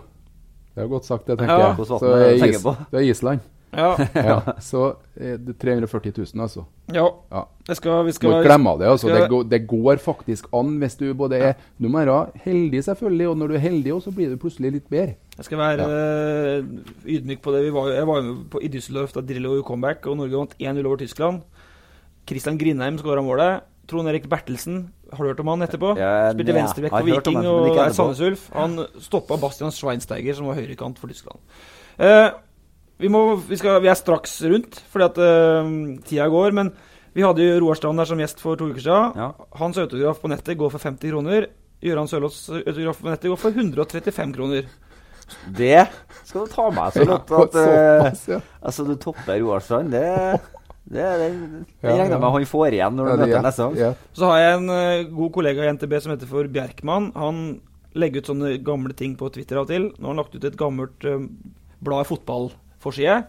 Det 0.76 0.84
er 0.86 0.90
godt 0.90 1.06
sagt, 1.06 1.28
det, 1.28 1.38
tenker 1.38 1.60
Ja. 1.60 1.76
jeg. 1.78 1.86
Så 1.86 2.14
er 2.16 2.50
is, 2.50 2.62
på? 2.64 2.76
det 2.92 3.00
er 3.00 3.06
Island. 3.12 3.40
Ja. 3.74 3.92
Ja, 4.16 4.38
så 4.60 4.96
er 5.20 5.38
340 5.62 6.14
000, 6.18 6.42
altså. 6.42 6.64
ja. 6.94 7.06
Ja. 7.32 7.44
Det 7.68 7.76
skal, 7.78 8.06
vi 8.08 8.12
skal 8.16 8.30
må 8.32 8.38
ikke 8.40 8.50
glemme 8.50 8.74
det. 8.80 8.88
altså. 8.90 9.08
skal- 9.08 9.22
Det 9.22 9.30
går, 9.30 9.44
det 9.52 9.60
går 9.68 9.98
faktisk 10.02 10.48
an 10.54 10.78
hvis 10.82 10.96
du 10.98 11.14
både 11.14 11.38
er 11.38 11.54
Du 11.82 11.88
må 11.88 12.00
være 12.02 12.32
heldig, 12.46 12.84
selvfølgelig, 12.84 13.28
og 13.30 13.38
når 13.38 13.48
du 13.48 13.54
er 13.60 13.64
heldig, 13.68 13.94
også, 13.94 14.10
så 14.10 14.16
blir 14.16 14.30
du 14.34 14.38
plutselig 14.42 14.72
litt 14.74 14.90
bedre. 14.90 15.16
Jeg 15.38 15.46
skal 15.46 15.58
være 15.62 15.86
eh, 15.86 16.64
ydmyk 17.06 17.42
på 17.42 17.52
det. 17.54 17.64
Vi 17.64 17.74
var, 17.74 17.92
jeg 17.94 18.08
var 18.08 18.22
med 18.22 18.50
på, 18.52 18.60
i 18.62 18.68
Düsseldorf 18.74 19.14
da 19.14 19.22
Drillo 19.22 19.54
gjorde 19.54 19.68
comeback, 19.70 20.08
og 20.08 20.18
Norge 20.18 20.36
vant 20.42 20.56
1-0 20.60 20.86
over 20.86 20.98
Tyskland. 20.98 21.42
Christian 22.28 22.58
Grindheim 22.60 22.98
skåra 23.02 23.22
målet. 23.26 23.62
Trond 23.90 24.08
Erik 24.12 24.28
Bertelsen, 24.30 24.92
har 25.14 25.24
du 25.26 25.30
hørt 25.32 25.40
om 25.42 25.48
han 25.50 25.64
etterpå? 25.66 25.96
Ja, 25.98 26.30
Spilte 26.36 26.54
venstrebekk 26.54 26.92
jeg 26.94 27.00
for 27.02 27.10
Viking 27.10 27.38
han, 27.40 27.46
og 27.50 27.78
er. 27.82 27.94
Sandnes 27.98 28.20
Ulf. 28.22 28.44
Han 28.54 28.76
stoppa 29.02 29.38
Bastian 29.42 29.72
Schweinsteiger, 29.74 30.36
som 30.38 30.46
var 30.46 30.60
høyrekant 30.60 31.00
for 31.02 31.10
Tyskland. 31.10 31.40
Eh, 31.98 32.28
vi, 33.00 33.10
må, 33.12 33.24
vi, 33.48 33.58
skal, 33.60 33.80
vi 33.84 33.90
er 33.92 33.98
straks 33.98 34.38
rundt, 34.44 34.82
fordi 34.92 35.08
at 35.08 35.20
uh, 35.24 35.70
tida 36.08 36.28
går. 36.32 36.56
Men 36.58 36.74
vi 37.16 37.24
hadde 37.26 37.46
jo 37.46 37.62
Roar 37.64 37.80
Strand 37.80 38.02
der 38.02 38.10
som 38.10 38.20
gjest 38.22 38.44
for 38.44 38.60
to 38.60 38.70
uker 38.70 38.84
siden. 38.84 39.16
Ja. 39.18 39.32
Hans 39.60 39.80
autograf 39.82 40.22
på 40.22 40.32
nettet 40.32 40.60
går 40.60 40.74
for 40.76 40.84
50 40.84 41.14
kroner. 41.14 41.50
Gøran 41.84 42.10
Sørloths 42.12 42.44
autograf 42.60 43.00
på 43.02 43.10
nettet 43.10 43.32
går 43.32 43.40
for 43.40 43.56
135 43.56 44.36
kroner. 44.36 44.70
Det 45.54 45.84
skal 46.26 46.46
du 46.46 46.52
ta 46.52 46.70
med 46.74 46.96
så 46.96 47.06
godt 47.06 47.34
at 47.38 47.58
eh, 47.62 48.08
ja. 48.34 48.40
Altså, 48.66 48.86
du 48.88 48.96
topper 49.00 49.40
Roar 49.44 49.62
Strand. 49.64 49.94
Det, 49.94 50.04
det, 50.90 51.06
det, 51.06 51.28
det 51.30 51.64
Ja, 51.86 51.94
regner 51.94 52.16
jeg 52.16 52.22
med 52.24 52.34
han 52.36 52.48
får 52.50 52.78
igjen 52.78 52.98
når 52.98 53.12
du 53.12 53.24
møter 53.24 53.38
er- 53.38 53.46
neste 53.46 53.68
gang. 53.68 54.00
Så 54.18 54.32
har 54.32 54.42
jeg 54.44 54.58
en 54.60 54.72
uh, 54.74 55.12
god 55.22 55.34
kollega 55.38 55.66
i 55.68 55.74
NTB 55.78 56.00
som 56.02 56.16
heter 56.16 56.32
for 56.32 56.50
Bjerkman. 56.56 57.12
Han 57.16 57.44
legger 58.00 58.22
ut 58.24 58.32
sånne 58.34 58.56
gamle 58.66 58.94
ting 58.98 59.16
på 59.20 59.30
Twitter 59.34 59.60
av 59.62 59.68
og 59.68 59.74
til. 59.74 59.90
Nå 59.98 60.10
har 60.10 60.16
han 60.16 60.24
lagt 60.24 60.36
ut 60.36 60.50
et 60.50 60.58
gammelt 60.60 61.08
uh, 61.10 61.22
blad 61.86 62.10
fotballforside. 62.80 63.26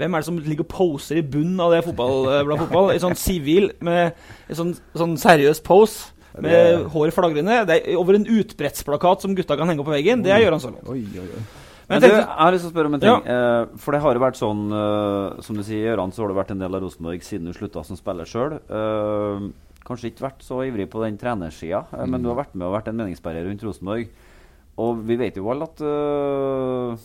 Hvem 0.00 0.14
er 0.14 0.22
det 0.22 0.26
som 0.26 0.38
ligger 0.38 0.64
og 0.64 0.72
poser 0.72 1.20
i 1.20 1.22
bunnen 1.22 1.60
av 1.60 1.72
det 1.72 1.82
fotballbladet 1.84 2.64
fotball? 2.64 2.92
I 2.94 3.02
sånn 3.02 3.16
sivil, 3.18 3.70
med 3.84 4.14
en 4.48 4.56
sånn, 4.56 4.72
sånn 4.96 5.16
seriøs 5.20 5.62
pose. 5.62 6.12
Med 6.40 6.50
Det- 6.50 6.86
håret 6.88 7.12
flagrende. 7.12 7.66
Det 7.66 7.86
er 7.86 7.96
over 7.96 8.14
en 8.14 8.24
utbrettsplakat 8.24 9.20
som 9.20 9.34
gutta 9.34 9.54
kan 9.54 9.68
henge 9.68 9.80
opp 9.80 9.86
på 9.86 10.02
veggen. 10.02 10.22
Det 10.22 10.32
er 10.32 10.40
Gøran 10.40 10.60
Sørloth. 10.60 10.88
Men 10.88 12.00
Men 12.00 12.00
du, 12.00 12.06
jeg 12.08 12.24
har 12.24 12.52
lyst 12.52 12.64
til 12.64 12.70
å 12.70 12.72
spørre 12.72 12.86
om 12.86 12.94
en 12.94 13.00
ting. 13.00 13.26
Eh, 13.26 13.66
for 13.76 13.92
det 13.92 14.00
har 14.00 14.14
jo 14.14 14.20
vært 14.20 14.38
sånn, 14.38 14.72
eh, 14.72 15.42
som 15.42 15.56
du 15.56 15.62
sier, 15.62 15.94
Gøran, 15.94 16.10
så 16.10 16.22
har 16.22 16.28
du 16.28 16.34
vært 16.34 16.50
en 16.52 16.58
del 16.58 16.74
av 16.74 16.80
Rosenborg 16.80 17.20
siden 17.20 17.44
du 17.44 17.52
slutta 17.52 17.84
som 17.84 17.96
spiller 17.96 18.24
sjøl. 18.24 18.60
kanskje 19.84 20.14
ikke 20.14 20.30
vært 20.30 20.40
så 20.40 20.62
ivrig 20.64 20.88
på 20.88 21.02
den 21.02 21.18
trenersida, 21.18 21.84
mm. 21.90 22.08
men 22.08 22.22
du 22.22 22.28
har 22.28 22.36
vært 22.36 22.54
med 22.54 22.68
og 22.68 22.80
vært 22.80 22.88
en 22.88 22.96
meningsbærer 22.96 23.44
rundt 23.44 23.64
Rosenborg. 23.64 24.08
Og 24.78 25.04
vi 25.04 25.16
vet 25.16 25.36
jo 25.36 25.50
alle 25.50 25.64
at 25.64 25.80
eh, 25.80 26.96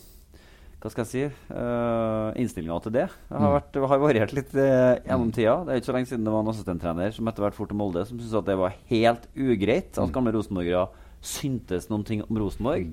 Hva 0.78 0.92
skal 0.94 1.04
jeg 1.04 1.10
si? 1.10 1.22
Uh, 1.50 2.30
Innstillinga 2.38 2.78
til 2.86 2.94
det 2.94 3.08
har, 3.10 3.48
vært, 3.56 3.80
har 3.92 4.02
variert 4.02 4.34
litt 4.38 4.52
uh, 4.54 4.94
gjennom 5.02 5.32
tida. 5.34 5.56
Det 5.66 5.74
er 5.74 5.82
ikke 5.82 5.90
så 5.90 5.96
lenge 5.96 6.10
siden 6.12 6.28
det 6.28 6.34
var 6.36 6.46
en 6.46 6.52
assistenttrener 6.54 7.16
som 7.16 7.32
etter 7.32 7.46
hvert 7.48 7.58
for 7.58 7.70
til 7.70 7.80
Molde, 7.80 8.06
som 8.06 8.20
syntes 8.20 8.38
at 8.38 8.50
det 8.50 8.60
var 8.62 8.78
helt 8.92 9.26
ugreit 9.34 9.98
at 9.98 10.14
gamle 10.14 10.36
rosenborgere 10.36 10.86
syntes 11.26 11.90
noen 11.90 12.06
ting 12.06 12.22
om 12.28 12.38
Rosenborg. 12.38 12.92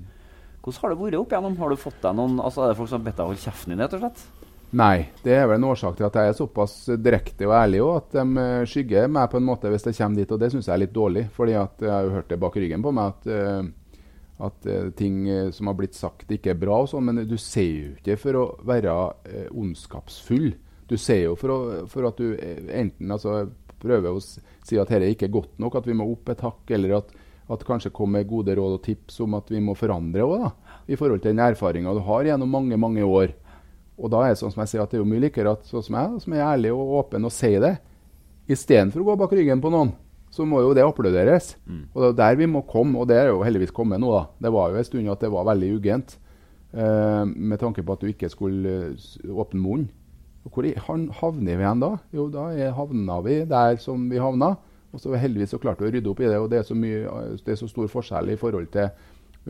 Hvordan 0.64 0.80
har 0.80 0.94
det 0.94 1.00
vært 1.02 1.18
opp 1.18 1.34
igjennom? 1.34 1.60
Har 1.60 1.70
du 1.74 1.76
fått 1.76 2.00
deg 2.00 2.16
noen 2.16 2.38
Altså 2.40 2.64
Er 2.64 2.72
det 2.72 2.78
folk 2.78 2.88
som 2.88 3.02
har 3.02 3.04
bedt 3.10 3.18
deg 3.20 3.28
holde 3.28 3.42
kjeften 3.42 3.74
din, 3.74 3.82
rett 3.84 3.96
og 3.98 4.00
slett? 4.00 4.24
Nei, 4.74 5.10
det 5.22 5.36
er 5.36 5.44
vel 5.46 5.60
en 5.60 5.68
årsak 5.68 5.94
til 5.98 6.06
at 6.08 6.16
jeg 6.18 6.32
er 6.32 6.34
såpass 6.34 6.72
direkte 6.98 7.46
og 7.46 7.52
ærlig 7.54 7.82
òg, 7.84 7.92
at 8.00 8.16
de 8.16 8.42
eh, 8.42 8.64
skygger 8.66 9.12
meg 9.12 9.28
på 9.30 9.38
en 9.38 9.46
måte 9.46 9.70
hvis 9.70 9.84
det 9.86 9.92
kommer 9.94 10.18
dit. 10.18 10.32
Og 10.34 10.40
det 10.40 10.48
syns 10.50 10.66
jeg 10.66 10.74
er 10.74 10.82
litt 10.82 10.96
dårlig, 10.96 11.28
fordi 11.36 11.54
at 11.60 11.84
jeg 11.84 11.92
har 11.92 12.08
jo 12.08 12.14
hørt 12.16 12.32
det 12.32 12.40
bak 12.42 12.58
ryggen 12.58 12.82
på 12.82 12.94
meg 12.96 13.12
at, 13.12 13.28
eh, 13.30 13.68
at 14.42 14.66
eh, 14.66 14.90
ting 14.98 15.28
eh, 15.28 15.50
som 15.54 15.70
har 15.70 15.76
blitt 15.78 15.94
sagt, 15.94 16.30
ikke 16.30 16.54
er 16.54 16.60
bra 16.60 16.80
og 16.82 16.90
sånn. 16.90 17.10
Men 17.10 17.22
du 17.28 17.36
ser 17.40 17.68
jo 17.68 17.92
ikke 17.94 18.16
for 18.20 18.40
å 18.40 18.46
være 18.66 18.94
eh, 19.30 19.50
ondskapsfull. 19.52 20.50
Du 20.90 20.96
ser 21.00 21.22
jo 21.28 21.36
for, 21.40 21.54
å, 21.54 21.84
for 21.90 22.08
at 22.08 22.18
du 22.20 22.34
eh, 22.34 22.64
enten 22.80 23.14
altså, 23.14 23.44
prøver 23.80 24.10
å 24.10 24.24
si 24.24 24.80
at 24.80 24.90
dette 24.90 25.12
ikke 25.12 25.28
er 25.28 25.36
godt 25.36 25.54
nok, 25.62 25.78
at 25.78 25.86
vi 25.88 25.96
må 25.96 26.08
opp 26.10 26.32
et 26.32 26.44
hakk, 26.44 26.64
eller 26.76 26.98
at, 26.98 27.14
at 27.54 27.64
kanskje 27.68 27.94
kommer 27.94 28.26
gode 28.28 28.56
råd 28.58 28.78
og 28.78 28.84
tips 28.84 29.22
om 29.24 29.38
at 29.38 29.50
vi 29.52 29.62
må 29.62 29.76
forandre 29.78 30.26
òg. 30.26 30.50
I 30.90 30.98
forhold 31.00 31.22
til 31.24 31.32
den 31.32 31.44
erfaringa 31.44 31.94
du 31.96 32.02
har 32.04 32.28
gjennom 32.28 32.50
mange, 32.50 32.76
mange 32.80 33.06
år. 33.06 33.32
Og 33.94 34.10
da 34.10 34.24
er 34.24 34.34
det 34.34 34.40
sånn 34.40 34.52
som 34.52 34.64
jeg 34.64 34.72
sier 34.72 34.82
at 34.82 34.90
det 34.90 34.98
er 34.98 35.04
jo 35.04 35.08
mye 35.08 35.22
likere 35.22 35.54
at 35.54 35.68
sånn 35.68 35.84
som 35.86 35.96
jeg, 36.00 36.22
som 36.24 36.34
er 36.34 36.48
ærlig 36.48 36.72
og 36.74 36.96
åpen 36.98 37.28
og 37.28 37.32
sier 37.32 37.62
det, 37.62 37.76
istedenfor 38.50 39.00
å 39.00 39.06
gå 39.06 39.20
bak 39.22 39.32
ryggen 39.38 39.62
på 39.62 39.70
noen, 39.72 39.94
så 40.34 40.46
må 40.48 40.60
jo 40.64 40.74
det 40.74 40.82
applauderes. 40.82 41.52
Og 41.94 42.02
det 42.02 42.10
er 42.10 42.18
der 42.18 42.38
vi 42.42 42.50
må 42.50 42.64
komme, 42.66 42.98
og 42.98 43.06
det 43.10 43.20
er 43.20 43.30
jo 43.30 43.44
heldigvis 43.46 43.74
kommet 43.74 44.02
nå, 44.02 44.10
da. 44.10 44.24
Det 44.42 44.52
var 44.54 44.72
jo 44.72 44.80
en 44.80 44.88
stund 44.88 45.12
at 45.12 45.22
det 45.22 45.30
var 45.30 45.46
veldig 45.52 45.70
ugent 45.78 46.16
eh, 46.74 47.22
med 47.24 47.60
tanke 47.62 47.84
på 47.86 47.94
at 47.94 48.02
du 48.02 48.10
ikke 48.10 48.32
skulle 48.32 48.74
eh, 48.90 49.30
åpne 49.30 49.62
munnen. 49.62 49.90
Hvor 50.44 50.66
havner 51.20 51.56
vi 51.56 51.62
igjen 51.64 51.80
da? 51.80 51.94
Jo, 52.12 52.26
da 52.28 52.50
havna 52.76 53.20
vi 53.24 53.38
der 53.48 53.78
som 53.80 54.10
vi 54.10 54.20
havna. 54.20 54.56
Og 54.94 55.00
så 55.02 55.14
heldigvis 55.18 55.50
så 55.54 55.58
klarte 55.58 55.82
vi 55.82 55.90
å 55.90 55.94
rydde 55.96 56.10
opp 56.12 56.20
i 56.22 56.28
det, 56.28 56.36
og 56.38 56.46
det 56.52 56.60
er 56.60 56.66
så, 56.68 56.76
mye, 56.78 57.02
eh, 57.10 57.34
det 57.42 57.54
er 57.54 57.58
så 57.58 57.70
stor 57.70 57.90
forskjell 57.90 58.30
i 58.34 58.38
forhold 58.38 58.70
til 58.74 58.90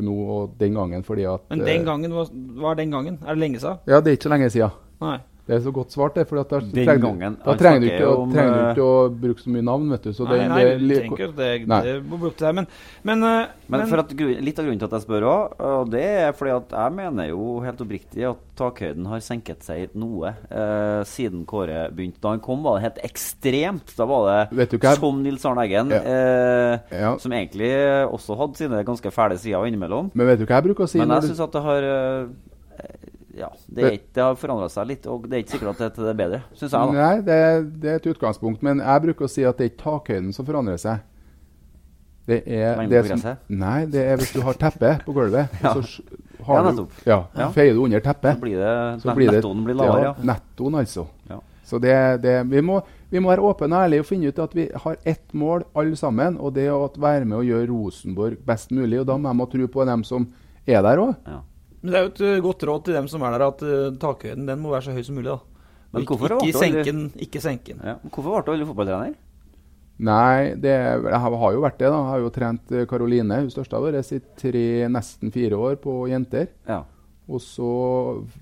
nå 0.05 0.15
og 0.35 0.55
den 0.59 0.75
gangen, 0.75 1.05
fordi 1.07 1.27
at 1.31 1.45
Men 1.53 1.61
eh, 1.61 1.69
den 1.69 1.85
gangen, 1.87 2.15
hva 2.17 2.25
hva 2.61 2.73
er 2.73 2.81
den 2.81 2.95
gangen? 2.95 3.19
Er 3.23 3.37
det 3.37 3.43
lenge 3.45 3.61
siden? 3.63 3.83
Ja, 3.87 4.01
det 4.01 4.11
er 4.11 4.19
ikke 4.19 4.29
så 4.29 4.33
lenge 4.33 4.51
siden. 4.51 4.81
Nei. 5.05 5.19
Det 5.45 5.59
er 5.59 5.61
så 5.61 5.73
godt 5.77 5.93
svart, 5.93 6.15
det. 6.17 6.23
For 6.27 6.41
da, 6.41 6.45
trenger, 6.57 6.97
du- 6.97 7.03
gangen, 7.05 7.35
da 7.45 7.53
trenger 7.61 7.81
du 7.83 7.87
ikke, 7.91 8.07
om, 8.17 8.31
trenger 8.33 8.55
du 8.55 8.61
eh, 8.63 8.71
ikke 8.73 8.85
å 8.89 9.09
bruke 9.25 9.43
så 9.45 9.51
mye 9.53 9.65
navn, 9.67 9.91
vet 9.93 10.07
du. 10.07 10.13
Så 10.17 10.25
nei, 10.25 10.39
det, 10.39 10.47
nei, 10.49 10.63
det, 10.89 11.01
ikke 11.05 11.29
det. 11.37 11.49
Nei. 11.69 11.81
Det 11.85 11.93
må 12.09 12.21
opp 12.31 12.39
til. 12.41 12.55
Men, 12.57 12.69
men, 13.05 13.27
eh, 13.29 13.51
Men, 13.69 13.85
for 13.91 14.01
at, 14.01 14.15
litt 14.17 14.59
av 14.63 14.65
grunnen 14.65 14.81
til 14.81 14.89
at 14.89 14.97
jeg 14.97 15.05
spør 15.05 15.27
òg, 15.29 15.59
og 15.69 15.91
det 15.93 16.05
er 16.23 16.33
fordi 16.39 16.55
at 16.55 16.73
jeg 16.79 16.97
mener 16.97 17.29
jo 17.29 17.51
helt 17.67 17.85
oppriktig 17.85 18.25
at 18.31 18.41
takhøyden 18.57 19.07
har 19.11 19.21
senket 19.27 19.69
seg 19.69 19.93
noe 20.01 20.33
eh, 20.33 21.05
siden 21.13 21.45
Kåre 21.51 21.91
begynte. 21.93 22.23
Da 22.25 22.33
han 22.33 22.41
kom, 22.41 22.65
var 22.65 22.79
det 22.81 22.87
helt 22.89 23.05
ekstremt. 23.05 23.93
Da 23.99 24.09
var 24.09 24.49
det 24.49 24.81
som 24.97 25.21
Nils 25.23 25.45
Arne 25.45 25.67
Eggen, 25.69 25.93
Ja. 25.93 26.01
eh, 26.09 27.01
Ja. 27.05 27.13
som 27.21 27.33
egentlig 27.37 27.69
også 28.09 28.37
hadde 28.41 28.57
sine 28.65 28.81
ganske 28.87 29.13
fæle 29.13 29.37
sider 29.37 29.69
innimellom. 29.69 30.09
Men 30.15 30.27
vet 30.33 30.41
du 30.41 30.47
hva 30.47 30.63
jeg 30.63 30.71
bruker 30.71 30.89
å 30.89 30.89
si? 30.89 30.99
Men 31.05 31.13
jeg 31.19 31.29
synes 31.29 31.37
syns 31.37 31.49
at 31.49 31.53
det 31.53 31.63
har 31.69 31.91
eh, 31.93 33.04
Ja, 33.37 33.49
det, 33.67 33.85
er 33.85 33.97
ikke, 33.99 34.11
det 34.15 34.23
har 34.23 34.35
forandra 34.39 34.69
seg 34.71 34.87
litt, 34.87 35.07
og 35.11 35.25
det 35.29 35.35
er 35.39 35.43
ikke 35.43 35.57
sikkert 35.57 35.81
at 35.83 35.97
det 35.99 36.07
er 36.13 36.19
bedre, 36.19 36.43
syns 36.55 36.71
jeg. 36.71 36.79
da 36.79 36.93
Nei, 36.93 37.21
det, 37.27 37.35
er- 37.49 37.65
det 37.83 37.91
er 37.91 37.97
et 38.03 38.07
utgangspunkt. 38.13 38.63
Men 38.63 38.79
jeg 38.79 39.03
bruker 39.09 39.27
å 39.27 39.31
si 39.31 39.43
at 39.45 39.59
det 39.59 39.65
er 39.67 39.73
ikke 39.73 39.83
takhøyden 39.85 40.33
som 40.37 40.47
forandrer 40.47 40.79
seg. 40.79 41.03
Det 42.27 42.39
er 42.49 42.79
det 42.89 43.03
som. 43.11 43.35
Nei, 43.53 43.85
det 43.93 44.01
er 44.09 44.17
hvis 44.17 44.31
du 44.33 44.41
har 44.47 44.55
teppe 44.57 44.95
på 45.05 45.13
gulvet. 45.17 45.51
Ja. 45.65 45.75
Så 45.75 46.47
har 46.47 46.65
Ja, 46.67 46.71
du, 46.77 46.87
ja, 47.07 47.19
Ja. 47.39 47.49
feier 47.53 47.75
du 47.75 47.83
under 47.85 48.01
teppet. 48.05 48.37
Så 48.37 48.41
blir 48.41 48.57
det, 48.61 49.01
så 49.03 49.15
blir 49.17 49.31
det- 49.31 49.41
nettoen 49.43 49.65
blir 49.65 49.75
lavere, 49.79 50.03
ja. 50.05 50.15
Nettoen, 50.33 50.75
altså. 50.81 51.07
Ja. 51.31 51.39
Så 51.65 51.79
det, 51.81 51.95
det, 52.23 52.35
vi, 52.51 52.61
må, 52.61 52.83
vi 53.11 53.19
må 53.21 53.31
være 53.31 53.41
åpne 53.49 53.73
og 53.73 53.85
ærlige 53.87 54.01
og 54.05 54.07
finne 54.07 54.29
ut 54.29 54.39
at 54.39 54.53
vi 54.55 54.67
har 54.83 54.97
ett 55.05 55.33
mål, 55.33 55.65
alle 55.75 55.97
sammen. 55.97 56.37
Og 56.39 56.53
det 56.55 56.67
er 56.67 56.73
å 56.77 56.91
være 57.01 57.25
med 57.25 57.39
og 57.39 57.45
gjøre 57.49 57.69
Rosenborg 57.71 58.37
best 58.45 58.71
mulig. 58.77 59.01
Og 59.01 59.07
da 59.09 59.17
må 59.17 59.33
jeg 59.47 59.53
tro 59.55 59.67
på 59.79 59.87
dem 59.89 60.05
som 60.05 60.27
er 60.67 60.83
der 60.85 61.01
òg. 61.01 61.15
Men 61.85 61.93
det 61.93 61.99
er 61.99 62.07
jo 62.07 62.13
et 62.15 62.23
uh, 62.25 62.45
godt 62.47 62.65
råd 62.65 62.87
til 62.87 62.97
dem 62.97 63.11
som 63.13 63.25
er 63.29 63.37
der, 63.37 63.45
at 63.51 63.61
uh, 63.69 63.91
takhøyden 64.01 64.49
den 64.49 64.63
må 64.63 64.73
være 64.73 64.89
så 64.89 64.97
høy 64.97 65.05
som 65.05 65.19
mulig. 65.21 65.35
da. 65.35 65.39
Men 65.93 66.03
ikke, 66.03 66.17
hvorfor 66.17 66.41
ikke 66.41 66.59
senken, 66.59 66.81
senke 66.81 66.97
den. 66.97 67.05
Ikke 67.23 67.43
senke 67.45 67.75
den. 67.77 67.85
Ja. 67.87 67.95
Hvorfor 68.09 68.33
ble 68.33 68.43
du 68.47 68.55
aldri 68.55 68.69
fotballtrener? 68.71 69.21
Nei, 70.05 70.55
det, 70.59 70.73
jeg 70.75 71.21
har 71.23 71.37
har 71.39 71.53
jo 71.55 71.63
vært 71.63 71.79
det. 71.79 71.87
da. 71.87 72.01
Jeg 72.01 72.11
har 72.11 72.25
jo 72.25 72.33
trent 72.35 72.73
eh, 72.75 72.87
Karoline, 72.91 73.39
hun 73.45 73.53
største 73.53 73.79
av 73.79 73.87
våre, 73.87 74.03
i 74.03 74.19
tre, 74.41 74.65
nesten 74.91 75.31
fire 75.35 75.61
år 75.69 75.79
på 75.85 76.01
jenter. 76.11 76.49
Ja. 76.67 76.81
Og 77.31 77.41
så 77.41 77.69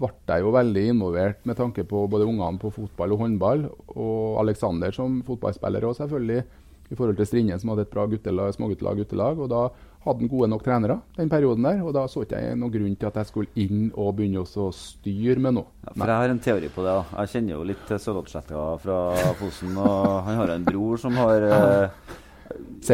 ble 0.01 0.11
jeg 0.33 0.43
jo 0.43 0.55
veldig 0.57 0.87
involvert 0.95 1.45
med 1.47 1.59
tanke 1.61 1.85
på 1.87 2.07
både 2.11 2.27
ungene 2.27 2.59
på 2.63 2.73
fotball 2.73 3.15
og 3.15 3.27
håndball. 3.27 3.67
Og 3.93 4.41
Aleksander 4.41 4.97
som 4.97 5.21
fotballspiller 5.27 5.85
òg, 5.87 5.99
selvfølgelig. 6.01 6.43
I 6.93 6.97
forhold 6.97 7.21
til 7.21 7.29
Strinde, 7.29 7.61
som 7.61 7.71
hadde 7.73 7.87
et 7.87 7.93
bra 7.93 8.09
guttelag, 8.09 8.57
småguttelag. 8.57 9.05
guttelag, 9.05 9.39
Og 9.39 9.53
da 9.53 9.69
hadde 10.05 10.25
han 10.25 10.31
gode 10.31 10.49
nok 10.51 10.65
trenere 10.67 10.97
den 11.17 11.31
perioden 11.31 11.67
der. 11.67 11.83
Og 11.87 11.95
da 11.97 12.05
så 12.11 12.25
ikke 12.25 12.41
jeg 12.43 12.59
noen 12.59 12.73
grunn 12.75 12.97
til 12.99 13.09
at 13.11 13.21
jeg 13.21 13.31
skulle 13.31 13.63
inn 13.63 13.85
og 13.93 14.15
begynne 14.19 14.43
også 14.43 14.67
å 14.69 14.75
styre 14.77 15.43
med 15.43 15.57
noe. 15.59 15.69
Ja, 15.87 15.95
for 15.95 16.13
jeg 16.13 16.23
har 16.25 16.35
en 16.35 16.43
teori 16.43 16.71
på 16.75 16.87
det. 16.87 16.97
da. 16.99 17.23
Jeg 17.23 17.33
kjenner 17.35 17.55
jo 17.57 17.69
litt 17.71 17.85
til 17.89 18.03
Sørlandssletta 18.03 18.65
fra 18.83 18.99
Fosen. 19.41 19.77
Og 19.79 20.09
han 20.29 20.41
har 20.43 20.55
en 20.57 20.67
bror 20.67 21.01
som 21.03 21.19
har 21.23 21.49
eh, 21.49 22.15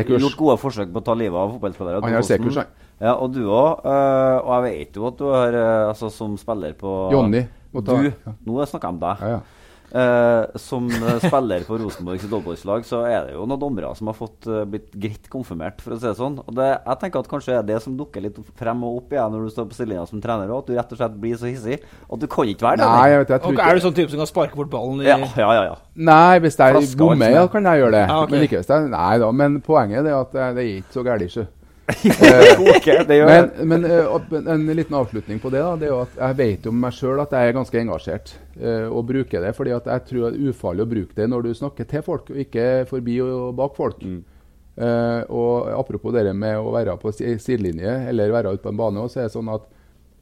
gjort 0.05 0.39
gode 0.41 0.59
forsøk 0.61 0.93
på 0.95 1.03
å 1.03 1.07
ta 1.09 1.17
livet 1.19 1.39
av 1.39 1.55
fotballspillere. 1.57 2.03
Han 2.05 2.19
har 2.19 2.29
sekurs, 2.29 2.63
han. 2.63 2.75
Ja, 2.99 3.13
og 3.15 3.31
du 3.31 3.45
òg. 3.47 3.85
og 3.87 4.49
jeg 4.57 4.65
vet 4.65 4.97
jo 4.99 5.07
at 5.07 5.21
du 5.21 5.29
har, 5.31 5.55
eh, 5.55 5.85
altså 5.93 6.11
som 6.11 6.35
spiller 6.41 6.75
på 6.79 6.97
Jonny. 7.15 7.47
Du, 7.69 8.11
nå 8.49 8.65
snakker 8.67 8.89
jeg 8.89 8.97
om 8.97 9.01
deg. 9.03 9.23
Ja, 9.23 9.37
ja. 9.37 9.58
Eh, 9.89 10.45
som 10.61 10.89
eh, 10.91 11.19
spiller 11.23 11.63
på 11.65 11.79
Rosenborgs 11.81 12.27
dobbeltlag, 12.29 12.85
så 12.85 13.01
er 13.09 13.25
det 13.25 13.37
jo 13.39 13.47
noen 13.49 13.61
dommere 13.61 13.89
som 13.97 14.11
har 14.11 14.17
fått 14.19 14.45
uh, 14.51 14.61
blitt 14.69 14.91
greit 14.93 15.31
konfirmert, 15.33 15.81
for 15.81 15.95
å 15.95 15.99
si 15.99 16.05
det 16.05 16.13
sånn. 16.19 16.37
Og 16.45 16.57
det, 16.59 16.67
jeg 16.75 17.01
tenker 17.01 17.25
at 17.25 17.31
kanskje 17.31 17.57
er 17.57 17.65
det 17.65 17.79
som 17.85 17.95
dukker 17.97 18.27
litt 18.27 18.37
frem 18.59 18.85
og 18.85 19.01
opp 19.01 19.17
igjen 19.17 19.33
når 19.33 19.47
du 19.47 19.55
står 19.55 19.71
på 19.71 19.79
sidelinja 19.79 20.05
som 20.11 20.21
trener, 20.21 20.53
og 20.53 20.61
at 20.61 20.69
du 20.69 20.77
rett 20.77 20.93
og 20.93 21.01
slett 21.01 21.17
blir 21.23 21.41
så 21.41 21.49
hissig 21.49 21.79
at 21.81 22.21
du 22.21 22.29
kan 22.29 22.53
ikke 22.53 22.69
være 22.69 22.83
det. 22.83 22.91
Nei, 22.93 23.09
jeg 23.15 23.23
vet, 23.23 23.35
jeg 23.35 23.45
tror 23.47 23.57
Og 23.57 23.65
er 23.65 23.79
du 23.79 23.87
sånn 23.87 23.97
type 23.97 24.13
som 24.13 24.23
kan 24.25 24.33
sparke 24.35 24.61
bort 24.61 24.73
ballen 24.77 25.01
i 25.01 25.09
Ja, 25.09 25.19
ja, 25.25 25.51
ja. 25.57 25.65
ja. 25.71 25.77
Nei, 26.11 26.39
hvis 26.45 26.61
jeg 26.61 26.77
er 26.77 26.91
bommer, 27.01 27.25
altså. 27.25 27.35
ja, 27.41 27.53
kan 27.57 27.73
jeg 27.73 27.85
gjøre 27.85 27.97
det. 27.97 28.05
Ah, 28.05 28.25
okay. 28.27 28.37
Men 28.37 28.49
ikke 28.49 28.61
hvis 28.61 28.75
jeg 28.75 28.93
Nei 28.93 29.13
da. 29.25 29.31
Men 29.41 29.61
poenget 29.65 30.05
er 30.05 30.19
at 30.21 30.37
det 30.37 30.67
er 30.67 30.75
ikke 30.83 30.99
så 30.99 31.07
gærent, 31.07 31.33
sjø. 31.33 31.49
Ok, 31.89 32.87
det 33.09 33.17
gjør 33.17 33.31
Men, 33.31 33.69
men 33.71 33.85
eh, 33.89 34.51
en 34.53 34.67
liten 34.77 34.97
avslutning 34.99 35.41
på 35.41 35.51
det. 35.53 35.63
da, 35.65 35.77
det 35.81 35.89
er 35.89 35.93
jo 35.95 36.01
at 36.03 36.19
Jeg 36.19 36.39
vet 36.41 36.67
om 36.69 36.83
meg 36.85 36.97
sjøl 36.97 37.23
at 37.23 37.33
jeg 37.33 37.49
er 37.49 37.57
ganske 37.57 37.81
engasjert 37.81 38.33
eh, 38.61 38.87
og 38.87 39.07
bruker 39.09 39.45
det. 39.45 39.55
fordi 39.57 39.73
at 39.77 39.89
jeg 39.89 40.05
tror 40.11 40.27
det 40.27 40.33
er 40.35 40.51
ufarlig 40.53 40.85
å 40.85 40.91
bruke 40.91 41.17
det 41.17 41.29
når 41.33 41.47
du 41.47 41.55
snakker 41.57 41.89
til 41.89 42.05
folk, 42.05 42.31
og 42.31 42.43
ikke 42.45 42.67
forbi 42.91 43.19
og 43.25 43.55
bak 43.59 43.77
folk. 43.79 44.05
Eh, 44.05 45.21
og 45.33 45.71
Apropos 45.79 46.15
det 46.15 46.35
med 46.37 46.61
å 46.61 46.73
være 46.75 46.99
på 47.01 47.13
sidelinje 47.17 47.97
eller 48.11 48.37
være 48.37 48.53
ute 48.55 48.67
på 48.67 48.75
en 48.75 48.81
bane, 48.81 49.09
så 49.09 49.23
er 49.23 49.31
det 49.31 49.37
sånn 49.37 49.53
at 49.55 49.65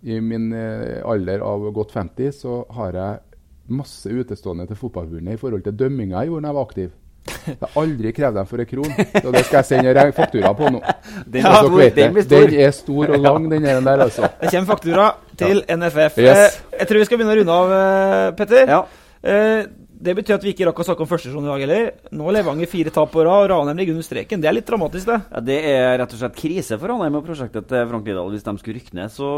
i 0.07 0.21
min 0.23 0.53
alder 0.55 1.41
av 1.43 1.65
godt 1.75 1.91
50 1.97 2.35
så 2.37 2.61
har 2.77 2.95
jeg 2.95 3.23
masse 3.73 4.07
utestående 4.07 4.69
til 4.69 4.79
Fotballforbundet 4.79 5.35
i 5.35 5.41
forhold 5.41 5.65
til 5.67 5.75
dømminga 5.75 6.21
jeg 6.21 6.31
gjorde 6.31 6.45
da 6.45 6.53
jeg 6.53 6.59
var 6.59 6.69
aktiv. 6.69 6.93
Jeg 7.47 7.57
har 7.63 7.79
aldri 7.83 8.13
krevd 8.17 8.39
dem 8.41 8.51
for 8.51 8.63
en 8.63 8.69
kron. 8.71 8.93
Så 9.15 9.33
det 9.35 9.45
skal 9.47 9.59
jeg 9.61 9.69
sende 9.71 10.05
faktura 10.17 10.53
på 10.59 10.71
nå. 10.75 10.83
Den, 11.25 11.41
ja, 11.43 11.55
stor, 11.61 11.79
vet 11.79 11.97
den 11.97 12.15
blir 12.17 12.27
stor. 12.27 12.45
Den 12.51 12.61
er 12.67 12.77
stor 12.77 13.17
og 13.17 13.25
lang, 13.29 13.49
den 13.53 13.67
der, 13.67 14.05
altså. 14.07 14.29
Det 14.41 14.53
kommer 14.53 14.71
faktura 14.71 15.09
til 15.39 15.65
NFF. 15.67 16.21
Yes. 16.23 16.37
Eh, 16.37 16.79
jeg 16.81 16.91
tror 16.91 17.03
vi 17.03 17.09
skal 17.09 17.21
begynne 17.21 17.35
å 17.35 17.41
runde 17.41 17.59
av, 17.63 17.75
eh, 17.81 18.31
Petter. 18.39 18.73
Ja. 18.77 18.85
Eh, 19.23 19.67
det 19.97 20.13
betyr 20.19 20.37
at 20.37 20.45
vi 20.45 20.53
ikke 20.53 20.67
rakk 20.69 20.81
å 20.83 20.85
snakke 20.87 21.05
om 21.05 21.09
førstesesjon 21.09 21.47
i 21.47 21.51
dag 21.51 21.63
heller. 21.65 21.87
Nå 22.13 22.29
er 22.29 22.39
Levanger 22.39 22.69
fire 22.69 22.93
tap 22.93 23.11
på 23.15 23.25
rad, 23.25 23.47
og 23.47 23.51
Ranheim 23.53 23.81
ligger 23.81 23.97
under 23.97 24.07
streken. 24.07 24.43
Det 24.43 24.51
er 24.51 24.57
litt 24.59 24.69
dramatisk, 24.69 25.09
det. 25.09 25.19
Ja, 25.33 25.43
det 25.49 25.59
er 25.73 25.99
rett 26.03 26.13
og 26.13 26.21
slett 26.21 26.37
krise 26.37 26.77
for 26.77 26.93
Ranheim 26.93 27.17
og 27.17 27.25
prosjektet 27.25 27.69
til 27.71 27.89
Frank 27.91 28.09
Lidahl. 28.09 28.29
Hvis 28.35 28.45
de 28.45 28.57
skulle 28.61 28.77
rykke 28.77 28.99
ned, 28.99 29.15
så 29.15 29.31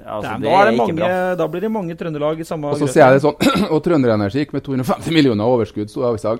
altså, 0.00 0.30
Damn, 0.30 0.42
det 0.42 0.48
da, 0.50 0.60
er 0.60 0.70
det 0.70 0.76
mange, 0.78 1.18
da 1.38 1.46
blir 1.52 1.64
det 1.64 1.70
mange 1.72 1.96
Trøndelag 2.00 2.40
i 2.42 2.46
samme 2.48 2.72
Og 2.72 2.80
så 2.80 2.88
sier 2.90 3.04
jeg 3.04 3.18
det 3.18 3.22
sånn 3.24 3.68
Og 3.74 3.82
Trønderenergi 3.84 4.42
gikk 4.42 4.54
med 4.56 4.64
250 4.66 5.14
millioner 5.14 5.52
overskudd, 5.54 5.92
sto 5.92 6.02
det 6.02 6.06
i 6.06 6.10
avisa. 6.10 6.34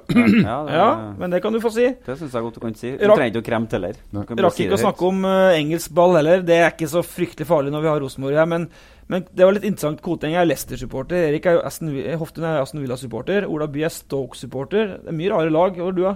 Ja, 0.45 0.57
Ja, 0.75 0.89
men 1.21 1.35
det 1.35 1.43
kan 1.45 1.55
du 1.55 1.61
få 1.63 1.71
si. 1.75 1.87
det 2.07 2.17
syns 2.19 2.35
jeg 2.35 2.47
godt 2.49 2.59
du 2.59 2.63
kan 2.65 2.75
si. 2.79 2.95
Du 2.97 3.05
trenger 3.07 3.31
ikke 3.31 3.45
å 3.45 3.47
kremte 3.51 3.79
heller. 3.79 4.01
Nei. 4.17 4.25
Rakk 4.45 4.57
si 4.57 4.67
ikke 4.67 4.79
å 4.79 4.83
snakke 4.85 5.09
om 5.09 5.23
uh, 5.29 5.53
engelsk 5.55 5.95
ball 5.95 6.17
heller. 6.19 6.43
Det 6.47 6.59
er 6.59 6.71
ikke 6.73 6.91
så 6.91 7.05
fryktelig 7.07 7.47
farlig 7.49 7.75
når 7.75 7.85
vi 7.87 7.91
har 7.93 8.03
Rosenborg 8.05 8.41
her. 8.43 8.49
Men, 8.51 8.69
men 9.13 9.27
det 9.31 9.47
var 9.47 9.57
litt 9.57 9.67
interessant. 9.69 10.03
Koteng 10.05 10.37
er 10.39 10.49
Leicester-supporter. 10.49 11.29
Erik 11.31 11.47
er 11.51 11.59
jo 11.59 11.65
Aston, 11.69 11.93
Hoftun 12.21 12.49
er 12.49 12.61
Aston 12.63 12.83
Villa-supporter. 12.83 13.47
Ola 13.51 13.69
By 13.71 13.87
er 13.89 13.95
Stoke-supporter. 13.95 14.97
Det 15.05 15.13
er 15.15 15.19
mye 15.23 15.33
rare 15.35 15.53
lag. 15.55 15.79
Hva 15.79 15.91
er 15.93 15.99
du, 15.99 16.05
da? 16.09 16.15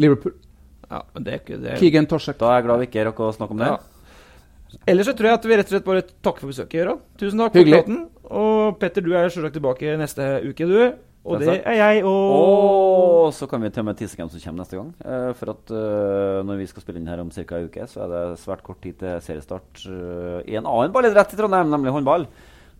Liverpool. 0.00 0.34
Ja, 0.90 1.02
men 1.14 1.24
det 1.26 1.32
er 1.32 1.42
ikke 1.42 1.58
det. 1.62 1.78
Keegan 1.80 2.06
Torsek. 2.10 2.38
Da 2.40 2.50
er 2.52 2.60
jeg 2.60 2.66
glad 2.68 2.82
vi 2.82 2.88
ikke 2.90 3.04
rakk 3.08 3.20
å 3.24 3.32
snakke 3.36 3.56
om 3.56 3.62
det. 3.62 3.70
Ja. 3.72 3.93
Ellers 4.86 5.06
så 5.10 5.14
tror 5.16 5.30
jeg 5.30 5.38
at 5.40 5.44
vi 5.48 5.56
rett 5.56 5.66
og 5.70 5.74
slett 5.76 5.84
bare 5.88 6.02
takker 6.22 6.40
for 6.44 6.52
besøket, 6.52 6.76
Gøran. 6.80 7.00
Tusen 7.20 7.38
takk 7.44 7.54
Hyggelig. 7.58 7.80
for 7.80 7.88
praten. 7.88 8.04
Og 8.34 8.78
Petter, 8.80 9.02
du 9.04 9.12
er 9.14 9.28
selvsagt 9.30 9.54
tilbake 9.58 9.96
neste 10.00 10.28
uke, 10.48 10.66
du. 10.70 10.78
Og 11.24 11.40
det 11.40 11.54
er 11.64 11.76
jeg 11.78 12.02
og 12.04 12.32
Og 13.24 13.30
så 13.32 13.46
kan 13.48 13.62
vi 13.64 13.70
til 13.72 13.80
og 13.80 13.86
med 13.86 13.96
tisse 13.96 14.16
hvem 14.18 14.28
som 14.28 14.40
kommer 14.44 14.60
neste 14.64 14.76
gang. 14.76 14.90
Eh, 15.00 15.30
for 15.38 15.54
at 15.54 15.70
eh, 15.72 16.40
når 16.44 16.58
vi 16.60 16.66
skal 16.68 16.82
spille 16.84 17.00
inn 17.00 17.08
her 17.08 17.22
om 17.22 17.30
ca. 17.32 17.44
en 17.56 17.64
uke, 17.70 17.86
så 17.88 18.02
er 18.04 18.08
det 18.12 18.38
svært 18.42 18.62
kort 18.66 18.82
tid 18.84 18.98
til 19.00 19.22
seriestart 19.24 19.86
eh, 19.88 20.42
i 20.52 20.58
en 20.60 20.66
annen 20.68 20.92
ballidrett 20.92 21.32
i 21.32 21.36
Trondheim, 21.40 21.70
nemlig 21.72 21.94
håndball. 21.96 22.26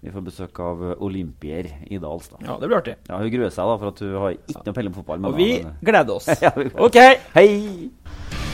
Vi 0.04 0.12
får 0.12 0.20
besøk 0.26 0.58
av 0.60 0.82
olympier 1.00 1.70
i 1.88 1.96
Dalstad. 1.96 2.42
Ja, 2.44 2.58
det 2.60 2.68
blir 2.68 2.76
artig. 2.82 2.96
Ja, 3.08 3.16
Hun 3.16 3.30
gruer 3.32 3.48
seg 3.48 3.64
da, 3.64 3.78
for 3.80 3.88
at 3.94 4.02
hun 4.04 4.12
har 4.20 4.34
ikke 4.36 4.66
noe 4.66 4.74
peiling 4.76 4.92
på 4.92 5.00
fotball. 5.00 5.20
men 5.24 5.30
Og 5.32 5.38
vi 5.40 5.48
da- 5.62 5.70
men- 5.70 5.80
gleder 5.88 6.14
oss. 6.18 6.28
Ja, 6.44 6.52
vi- 6.60 6.68
OK. 6.76 7.00
Hei! 7.32 8.53